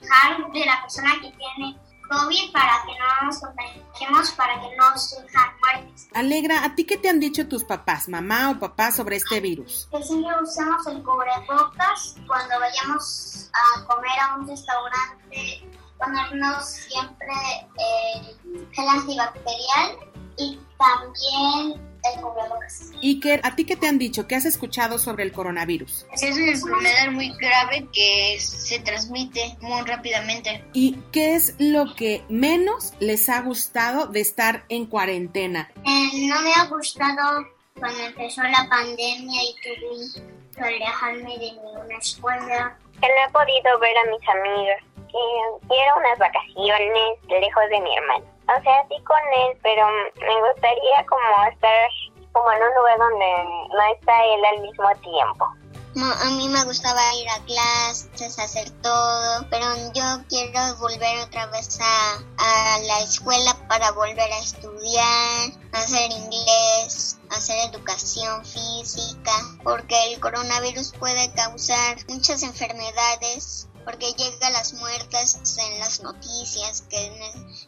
alejar 0.00 0.52
de 0.52 0.66
la 0.66 0.80
persona 0.82 1.14
que 1.20 1.32
tiene 1.32 1.76
COVID 2.10 2.52
para 2.52 2.82
que 2.84 2.92
no 2.98 3.26
nos 3.26 3.38
contagiemos, 3.38 4.30
para 4.32 4.60
que 4.60 4.76
no 4.76 4.98
surjan 4.98 5.50
muertes. 5.60 6.08
Alegra, 6.12 6.64
¿a 6.64 6.74
ti 6.74 6.84
qué 6.84 6.96
te 6.96 7.08
han 7.08 7.20
dicho 7.20 7.46
tus 7.46 7.62
papás, 7.62 8.08
mamá 8.08 8.50
o 8.50 8.58
papá, 8.58 8.90
sobre 8.90 9.16
este 9.16 9.40
virus? 9.40 9.88
Que 9.92 10.02
siempre 10.02 10.34
usamos 10.42 10.84
el 10.88 11.02
cubrebocas 11.04 12.16
cuando 12.26 12.58
vayamos 12.58 13.50
a 13.52 13.84
comer 13.84 14.18
a 14.20 14.34
un 14.34 14.48
restaurante, 14.48 15.69
ponernos 16.00 16.66
siempre 16.66 17.34
eh, 17.78 18.34
gel 18.72 18.88
antibacterial 18.88 19.98
y 20.36 20.58
también 20.78 21.90
el 22.02 22.20
cubrebocas. 22.22 22.92
Iker, 23.02 23.40
¿a 23.44 23.54
ti 23.54 23.64
qué 23.64 23.76
te 23.76 23.86
han 23.86 23.98
dicho? 23.98 24.26
¿Qué 24.26 24.34
has 24.34 24.44
escuchado 24.44 24.98
sobre 24.98 25.24
el 25.24 25.32
coronavirus? 25.32 26.06
Es 26.12 26.22
una 26.22 26.50
enfermedad 26.50 27.10
muy 27.10 27.32
grave 27.36 27.86
que 27.92 28.38
se 28.40 28.78
transmite 28.80 29.56
muy 29.60 29.82
rápidamente. 29.82 30.64
¿Y 30.72 30.96
qué 31.12 31.34
es 31.34 31.54
lo 31.58 31.94
que 31.94 32.24
menos 32.28 32.94
les 33.00 33.28
ha 33.28 33.40
gustado 33.42 34.06
de 34.06 34.20
estar 34.20 34.64
en 34.68 34.86
cuarentena? 34.86 35.70
Eh, 35.84 36.28
no 36.28 36.40
me 36.40 36.52
ha 36.54 36.64
gustado 36.66 37.46
cuando 37.78 38.02
empezó 38.04 38.42
la 38.42 38.66
pandemia 38.68 39.42
y 39.42 39.54
tuve 39.62 40.24
que 40.54 40.62
alejarme 40.62 41.38
de 41.38 41.52
mi 41.88 41.94
escuela. 41.98 42.78
Que 43.00 43.06
no 43.08 43.14
he 43.26 43.32
podido 43.32 43.78
ver 43.78 43.96
a 43.96 44.10
mis 44.10 44.28
amigos. 44.28 44.89
Que 45.10 45.66
quiero 45.68 45.96
unas 45.96 46.18
vacaciones 46.18 47.18
lejos 47.28 47.64
de 47.70 47.80
mi 47.80 47.96
hermano. 47.96 48.24
O 48.46 48.62
sea, 48.62 48.86
sí 48.88 49.02
con 49.04 49.18
él, 49.44 49.58
pero 49.62 49.86
me 50.20 50.48
gustaría 50.48 51.06
como 51.08 51.48
estar 51.50 51.88
como 52.32 52.50
en 52.52 52.62
un 52.62 52.74
lugar 52.74 52.98
donde 52.98 53.44
no 53.70 53.94
está 53.94 54.24
él 54.24 54.44
al 54.44 54.60
mismo 54.62 54.88
tiempo. 55.02 55.46
No, 55.94 56.06
a 56.06 56.24
mí 56.36 56.48
me 56.48 56.62
gustaba 56.64 57.00
ir 57.16 57.28
a 57.28 57.44
clases, 57.46 58.38
hacer 58.38 58.70
todo, 58.80 59.44
pero 59.50 59.66
yo 59.92 60.24
quiero 60.28 60.76
volver 60.76 61.18
otra 61.18 61.46
vez 61.46 61.80
a, 61.80 62.14
a 62.38 62.78
la 62.82 63.00
escuela 63.00 63.56
para 63.68 63.90
volver 63.90 64.32
a 64.32 64.38
estudiar, 64.38 65.50
hacer 65.72 66.12
inglés, 66.12 67.18
hacer 67.30 67.70
educación 67.70 68.44
física, 68.44 69.32
porque 69.64 70.12
el 70.12 70.20
coronavirus 70.20 70.92
puede 70.92 71.32
causar 71.32 71.96
muchas 72.08 72.44
enfermedades 72.44 73.68
porque 73.84 74.12
llega 74.12 74.50
las 74.50 74.74
muertes 74.74 75.40
en 75.58 75.78
las 75.78 76.02
noticias, 76.02 76.82
que, 76.88 77.12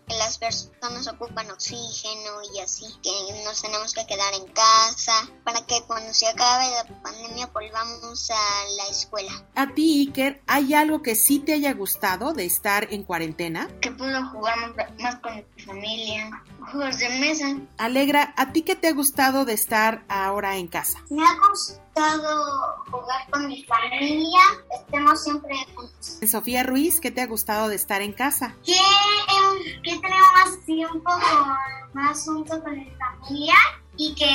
que, 0.07 0.15
las 0.17 0.39
personas 0.39 1.07
ocupan 1.09 1.51
oxígeno 1.51 2.31
y 2.55 2.61
así, 2.61 2.87
que 3.03 3.11
nos 3.45 3.63
tenemos 3.63 3.95
que 3.95 4.07
quedar 4.07 4.35
en 4.35 4.47
casa 4.53 5.13
para 5.45 5.65
que 5.67 5.83
cuando 5.87 6.13
se 6.13 6.29
acabe 6.29 6.71
la 6.71 7.03
pandemia 7.03 7.47
volvamos 7.47 8.31
a 8.31 8.65
la 8.77 8.85
escuela. 8.91 9.33
A 9.55 9.73
ti, 9.75 10.07
Iker, 10.09 10.43
¿hay 10.47 10.75
algo 10.75 11.03
que 11.03 11.15
sí 11.15 11.39
te 11.39 11.55
haya 11.55 11.73
gustado 11.73 12.33
de 12.33 12.45
estar 12.45 12.93
en 12.93 13.05
cuarentena? 13.05 13.69
Que 13.81 13.91
puedo 13.91 14.25
jugar 14.31 14.75
más 14.99 15.17
con 15.17 15.37
mi 15.37 15.63
familia, 15.65 16.31
juegos 16.71 16.99
de 16.99 17.09
mesa. 17.19 17.57
Alegra, 17.79 18.35
¿a 18.37 18.53
ti 18.53 18.63
qué 18.63 18.77
te 18.77 18.89
ha 18.89 18.93
gustado 18.93 19.45
de 19.45 19.55
estar 19.55 20.05
ahora 20.09 20.57
en 20.57 20.69
casa? 20.69 20.99
Me 21.11 21.23
ha 21.23 21.49
gustado 21.49 22.85
jugar 22.91 23.31
con 23.31 23.47
mi 23.49 23.65
familia, 23.65 24.41
estemos 24.75 25.23
siempre 25.23 25.55
juntos. 25.75 26.19
Sofía 26.29 26.63
Ruiz, 26.63 27.01
¿qué 27.01 27.11
te 27.11 27.21
ha 27.21 27.27
gustado 27.27 27.69
de 27.69 27.77
estar 27.77 28.03
en 28.03 28.13
casa? 28.13 28.57
Que, 28.65 28.73
eh, 28.73 29.81
que 29.83 29.99
tenemos 29.99 30.29
más 30.35 30.65
tiempo 30.65 31.05
con, 31.05 31.93
más 31.95 32.25
juntos 32.25 32.59
con 32.63 32.79
mi 32.79 32.91
familia 32.91 33.55
y 33.97 34.15
que, 34.15 34.31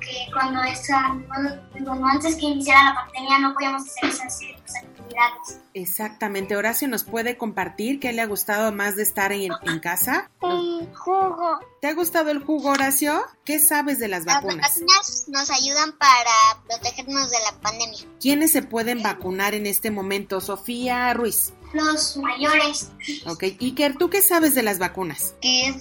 que 0.00 0.32
cuando, 0.32 0.62
esa, 0.62 1.16
cuando 1.72 2.06
antes 2.06 2.36
que 2.36 2.46
iniciara 2.46 2.90
la 2.90 2.94
pandemia 2.94 3.38
no 3.38 3.54
podíamos 3.54 3.82
hacer 3.82 4.10
esas, 4.10 4.40
esas 4.42 4.84
actividades. 5.14 5.60
Exactamente. 5.74 6.56
Horacio, 6.56 6.88
¿nos 6.88 7.04
puede 7.04 7.36
compartir 7.36 8.00
qué 8.00 8.12
le 8.12 8.22
ha 8.22 8.26
gustado 8.26 8.72
más 8.72 8.96
de 8.96 9.02
estar 9.02 9.32
en, 9.32 9.52
en 9.62 9.80
casa? 9.80 10.30
El 10.42 10.88
jugo. 10.94 11.60
¿Te 11.80 11.88
ha 11.88 11.94
gustado 11.94 12.30
el 12.30 12.42
jugo, 12.42 12.70
Horacio? 12.70 13.22
¿Qué 13.44 13.58
sabes 13.58 13.98
de 13.98 14.08
las 14.08 14.24
vacunas? 14.24 14.56
Las 14.56 14.74
vacunas 14.80 15.24
nos 15.28 15.50
ayudan 15.50 15.92
para 15.98 16.62
protegernos 16.68 17.30
de 17.30 17.38
la 17.40 17.60
pandemia. 17.60 18.00
¿Quiénes 18.20 18.52
se 18.52 18.62
pueden 18.62 19.02
vacunar 19.02 19.54
en 19.54 19.66
este 19.66 19.90
momento? 19.90 20.40
Sofía 20.40 21.12
Ruiz. 21.14 21.52
Los 21.72 22.16
mayores. 22.18 22.90
Ok. 23.26 23.44
Iker, 23.60 23.96
¿tú 23.96 24.10
qué 24.10 24.22
sabes 24.22 24.54
de 24.54 24.62
las 24.62 24.78
vacunas? 24.78 25.34
Que 25.40 25.68
es 25.68 25.76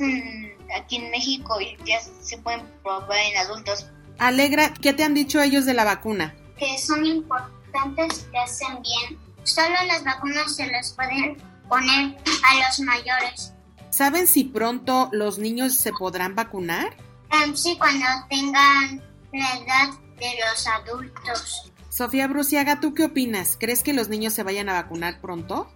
aquí 0.75 0.97
en 0.97 1.11
México 1.11 1.59
y 1.59 1.77
ya 1.85 1.99
se 2.21 2.37
pueden 2.37 2.65
probar 2.81 3.17
en 3.17 3.37
adultos. 3.37 3.87
Alegra, 4.17 4.73
¿qué 4.73 4.93
te 4.93 5.03
han 5.03 5.13
dicho 5.13 5.41
ellos 5.41 5.65
de 5.65 5.73
la 5.73 5.83
vacuna? 5.83 6.35
Que 6.57 6.77
son 6.77 7.05
importantes, 7.05 7.60
que 7.71 8.37
hacen 8.37 8.81
bien. 8.81 9.19
Solo 9.43 9.75
las 9.87 10.03
vacunas 10.03 10.55
se 10.55 10.67
las 10.67 10.93
pueden 10.93 11.37
poner 11.67 12.17
a 12.43 12.67
los 12.67 12.79
mayores. 12.79 13.53
¿Saben 13.89 14.27
si 14.27 14.45
pronto 14.45 15.09
los 15.11 15.37
niños 15.37 15.75
se 15.75 15.91
podrán 15.91 16.35
vacunar? 16.35 16.95
Um, 17.31 17.55
sí, 17.55 17.77
cuando 17.77 18.05
tengan 18.29 19.01
la 19.33 19.53
edad 19.57 19.89
de 20.17 20.33
los 20.45 20.67
adultos. 20.67 21.71
Sofía 21.89 22.27
Bruciaga, 22.27 22.79
¿tú 22.79 22.93
qué 22.93 23.05
opinas? 23.05 23.57
¿Crees 23.59 23.83
que 23.83 23.93
los 23.93 24.07
niños 24.07 24.33
se 24.33 24.43
vayan 24.43 24.69
a 24.69 24.73
vacunar 24.73 25.19
pronto? 25.19 25.71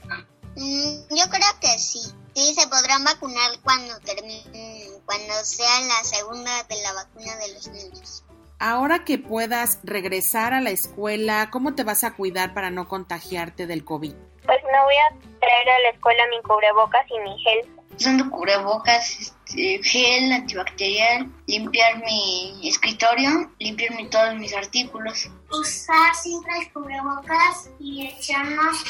Mm, 0.56 1.16
yo 1.16 1.30
creo 1.30 1.60
que 1.60 1.78
sí. 1.80 2.02
Sí, 2.36 2.54
se 2.54 2.68
podrán 2.68 3.04
vacunar 3.04 3.52
cuando 3.64 3.98
termine, 4.00 4.90
cuando 5.06 5.34
sea 5.44 5.82
la 5.82 6.04
segunda 6.04 6.64
de 6.64 6.82
la 6.82 6.94
vacuna 6.94 7.36
de 7.38 7.54
los 7.54 7.68
niños. 7.68 8.24
Ahora 8.60 9.04
que 9.04 9.18
puedas 9.18 9.82
regresar 9.84 10.54
a 10.54 10.62
la 10.62 10.70
escuela, 10.70 11.50
¿cómo 11.52 11.76
te 11.76 11.84
vas 11.84 12.06
a 12.06 12.16
cuidar 12.16 12.54
para 12.54 12.70
no 12.70 12.88
contagiarte 12.88 13.68
del 13.68 13.84
COVID? 13.84 14.14
Pues 14.46 14.64
me 14.64 14.82
voy 14.82 14.96
a 14.96 15.40
traer 15.40 15.70
a 15.70 15.80
la 15.80 15.90
escuela 15.90 16.24
mi 16.30 16.42
cubrebocas 16.42 17.06
y 17.10 17.20
mi 17.20 17.38
gel. 17.40 17.68
Usando 17.98 18.30
cubrebocas, 18.30 19.10
este, 19.20 19.82
gel 19.84 20.32
antibacterial, 20.32 21.32
limpiar 21.48 22.04
mi 22.04 22.68
escritorio, 22.68 23.52
limpiar 23.60 23.96
mi, 23.96 24.10
todos 24.10 24.36
mis 24.36 24.54
artículos. 24.54 25.30
Usar 25.52 26.14
siempre 26.16 26.52
el 26.60 26.74
cubrebocas 26.74 27.70
y 27.80 28.08
echarnos 28.08 28.84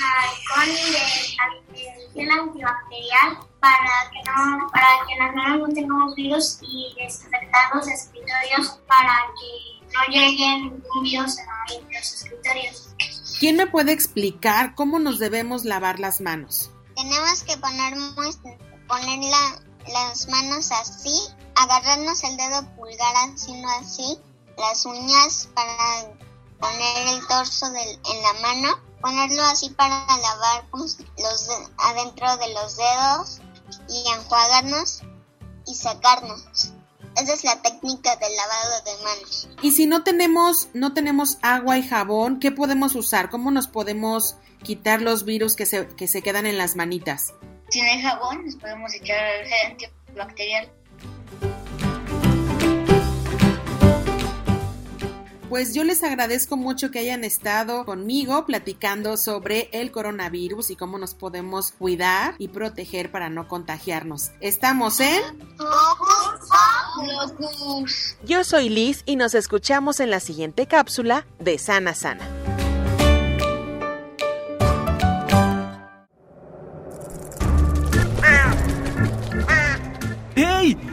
alcohol 0.00 0.68
y 0.68 1.76
el, 1.76 1.86
el 1.86 2.12
gel 2.12 2.30
antibacterial 2.30 3.38
para 3.60 4.10
que 4.10 4.18
no 4.28 4.68
para 4.72 4.88
que 5.08 5.16
las 5.18 5.34
manos 5.34 5.68
no 5.68 5.74
tengamos 5.74 6.14
virus 6.16 6.58
y 6.62 6.94
desinfectar 6.96 7.74
los 7.74 7.86
escritorios 7.86 8.80
para 8.88 9.22
que 9.38 9.86
no 9.94 10.04
lleguen 10.12 10.62
ningún 10.62 11.02
virus 11.04 11.38
a 11.38 11.72
los 11.72 12.12
escritorios. 12.12 12.88
¿Quién 13.38 13.56
me 13.56 13.66
puede 13.66 13.92
explicar 13.92 14.74
cómo 14.74 14.98
nos 14.98 15.18
debemos 15.18 15.64
lavar 15.64 16.00
las 16.00 16.20
manos? 16.20 16.71
Tenemos 16.96 17.42
que 17.44 17.56
poner, 17.58 17.94
poner 18.88 19.24
la, 19.24 19.62
las 19.92 20.28
manos 20.28 20.70
así, 20.72 21.22
agarrarnos 21.54 22.22
el 22.24 22.36
dedo 22.36 22.66
pulgar 22.76 23.14
haciendo 23.16 23.68
así, 23.80 24.18
las 24.56 24.84
uñas 24.84 25.48
para 25.54 26.14
poner 26.60 27.08
el 27.08 27.26
torso 27.26 27.66
en 27.66 28.22
la 28.22 28.32
mano, 28.40 28.78
ponerlo 29.00 29.42
así 29.44 29.70
para 29.70 30.06
lavar 30.06 30.64
los 30.72 30.98
de, 30.98 31.68
adentro 31.78 32.36
de 32.36 32.54
los 32.54 32.76
dedos 32.76 33.40
y 33.88 34.08
enjuagarnos 34.10 35.02
y 35.66 35.74
sacarnos. 35.74 36.71
Esa 37.22 37.34
es 37.34 37.44
la 37.44 37.62
técnica 37.62 38.16
del 38.16 38.34
lavado 38.34 38.82
de 38.84 39.04
manos. 39.04 39.48
Y 39.62 39.70
si 39.70 39.86
no 39.86 40.02
tenemos, 40.02 40.70
no 40.74 40.92
tenemos 40.92 41.38
agua 41.40 41.78
y 41.78 41.86
jabón, 41.86 42.40
¿qué 42.40 42.50
podemos 42.50 42.96
usar? 42.96 43.30
¿Cómo 43.30 43.52
nos 43.52 43.68
podemos 43.68 44.34
quitar 44.64 45.00
los 45.00 45.24
virus 45.24 45.54
que 45.54 45.64
se, 45.64 45.86
que 45.86 46.08
se 46.08 46.20
quedan 46.20 46.46
en 46.46 46.58
las 46.58 46.74
manitas? 46.74 47.32
Si 47.68 47.80
no 47.80 47.86
hay 47.86 48.02
jabón, 48.02 48.44
nos 48.44 48.56
podemos 48.56 48.92
echar 48.92 49.24
el 49.36 49.46
gel 49.46 49.70
antibacterial. 50.08 50.72
Pues 55.52 55.74
yo 55.74 55.84
les 55.84 56.02
agradezco 56.02 56.56
mucho 56.56 56.90
que 56.90 56.98
hayan 56.98 57.24
estado 57.24 57.84
conmigo 57.84 58.46
platicando 58.46 59.18
sobre 59.18 59.68
el 59.72 59.92
coronavirus 59.92 60.70
y 60.70 60.76
cómo 60.76 60.96
nos 60.96 61.12
podemos 61.12 61.72
cuidar 61.72 62.36
y 62.38 62.48
proteger 62.48 63.10
para 63.10 63.28
no 63.28 63.48
contagiarnos. 63.48 64.30
Estamos 64.40 64.98
en... 65.00 65.20
Yo 68.24 68.44
soy 68.44 68.70
Liz 68.70 69.02
y 69.04 69.16
nos 69.16 69.34
escuchamos 69.34 70.00
en 70.00 70.08
la 70.08 70.20
siguiente 70.20 70.66
cápsula 70.66 71.26
de 71.38 71.58
Sana 71.58 71.92
Sana. 71.92 72.26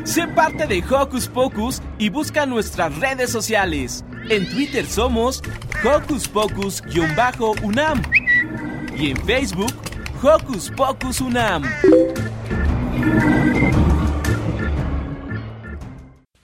Sé 0.10 0.28
parte 0.28 0.66
de 0.66 0.84
Hocus 0.84 1.28
Pocus 1.28 1.84
y 2.00 2.10
busca 2.10 2.48
nuestras 2.48 2.98
redes 2.98 3.32
sociales. 3.32 4.04
En 4.28 4.50
Twitter 4.50 4.84
somos 4.88 5.44
Hocus 5.86 6.28
Pocus-UNAM 6.28 8.02
y 8.98 9.12
en 9.12 9.26
Facebook 9.28 9.72
Hocus 10.24 10.72
Pocus 10.72 11.22
UNAM. 11.22 11.62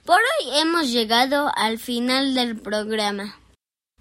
Por 0.04 0.20
hoy 0.20 0.58
hemos 0.60 0.92
llegado 0.92 1.50
al 1.56 1.80
final 1.80 2.34
del 2.34 2.56
programa. 2.56 3.36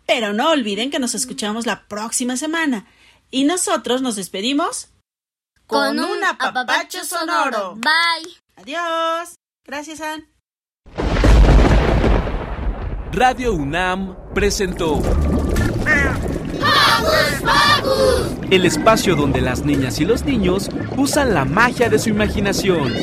Pero 0.05 0.31
no 0.33 0.51
olviden 0.51 0.91
que 0.91 0.99
nos 0.99 1.15
escuchamos 1.15 1.65
la 1.65 1.87
próxima 1.87 2.37
semana. 2.37 2.85
Y 3.31 3.45
nosotros 3.45 4.03
nos 4.03 4.15
despedimos 4.15 4.89
con, 5.65 5.99
un 5.99 6.23
apapacho 6.23 7.03
sonoro. 7.03 7.73
Bye. 7.77 8.37
Adiós. 8.57 9.33
Gracias, 9.67 9.99
Ann. 9.99 10.27
Radio 13.11 13.53
UNAM 13.53 14.15
presentó 14.33 15.01
el 18.51 18.65
espacio 18.65 19.15
donde 19.15 19.41
las 19.41 19.65
niñas 19.65 19.99
y 19.99 20.05
los 20.05 20.23
niños 20.23 20.69
usan 20.97 21.33
la 21.33 21.45
magia 21.45 21.89
de 21.89 21.97
su 21.97 22.09
imaginación. 22.09 22.93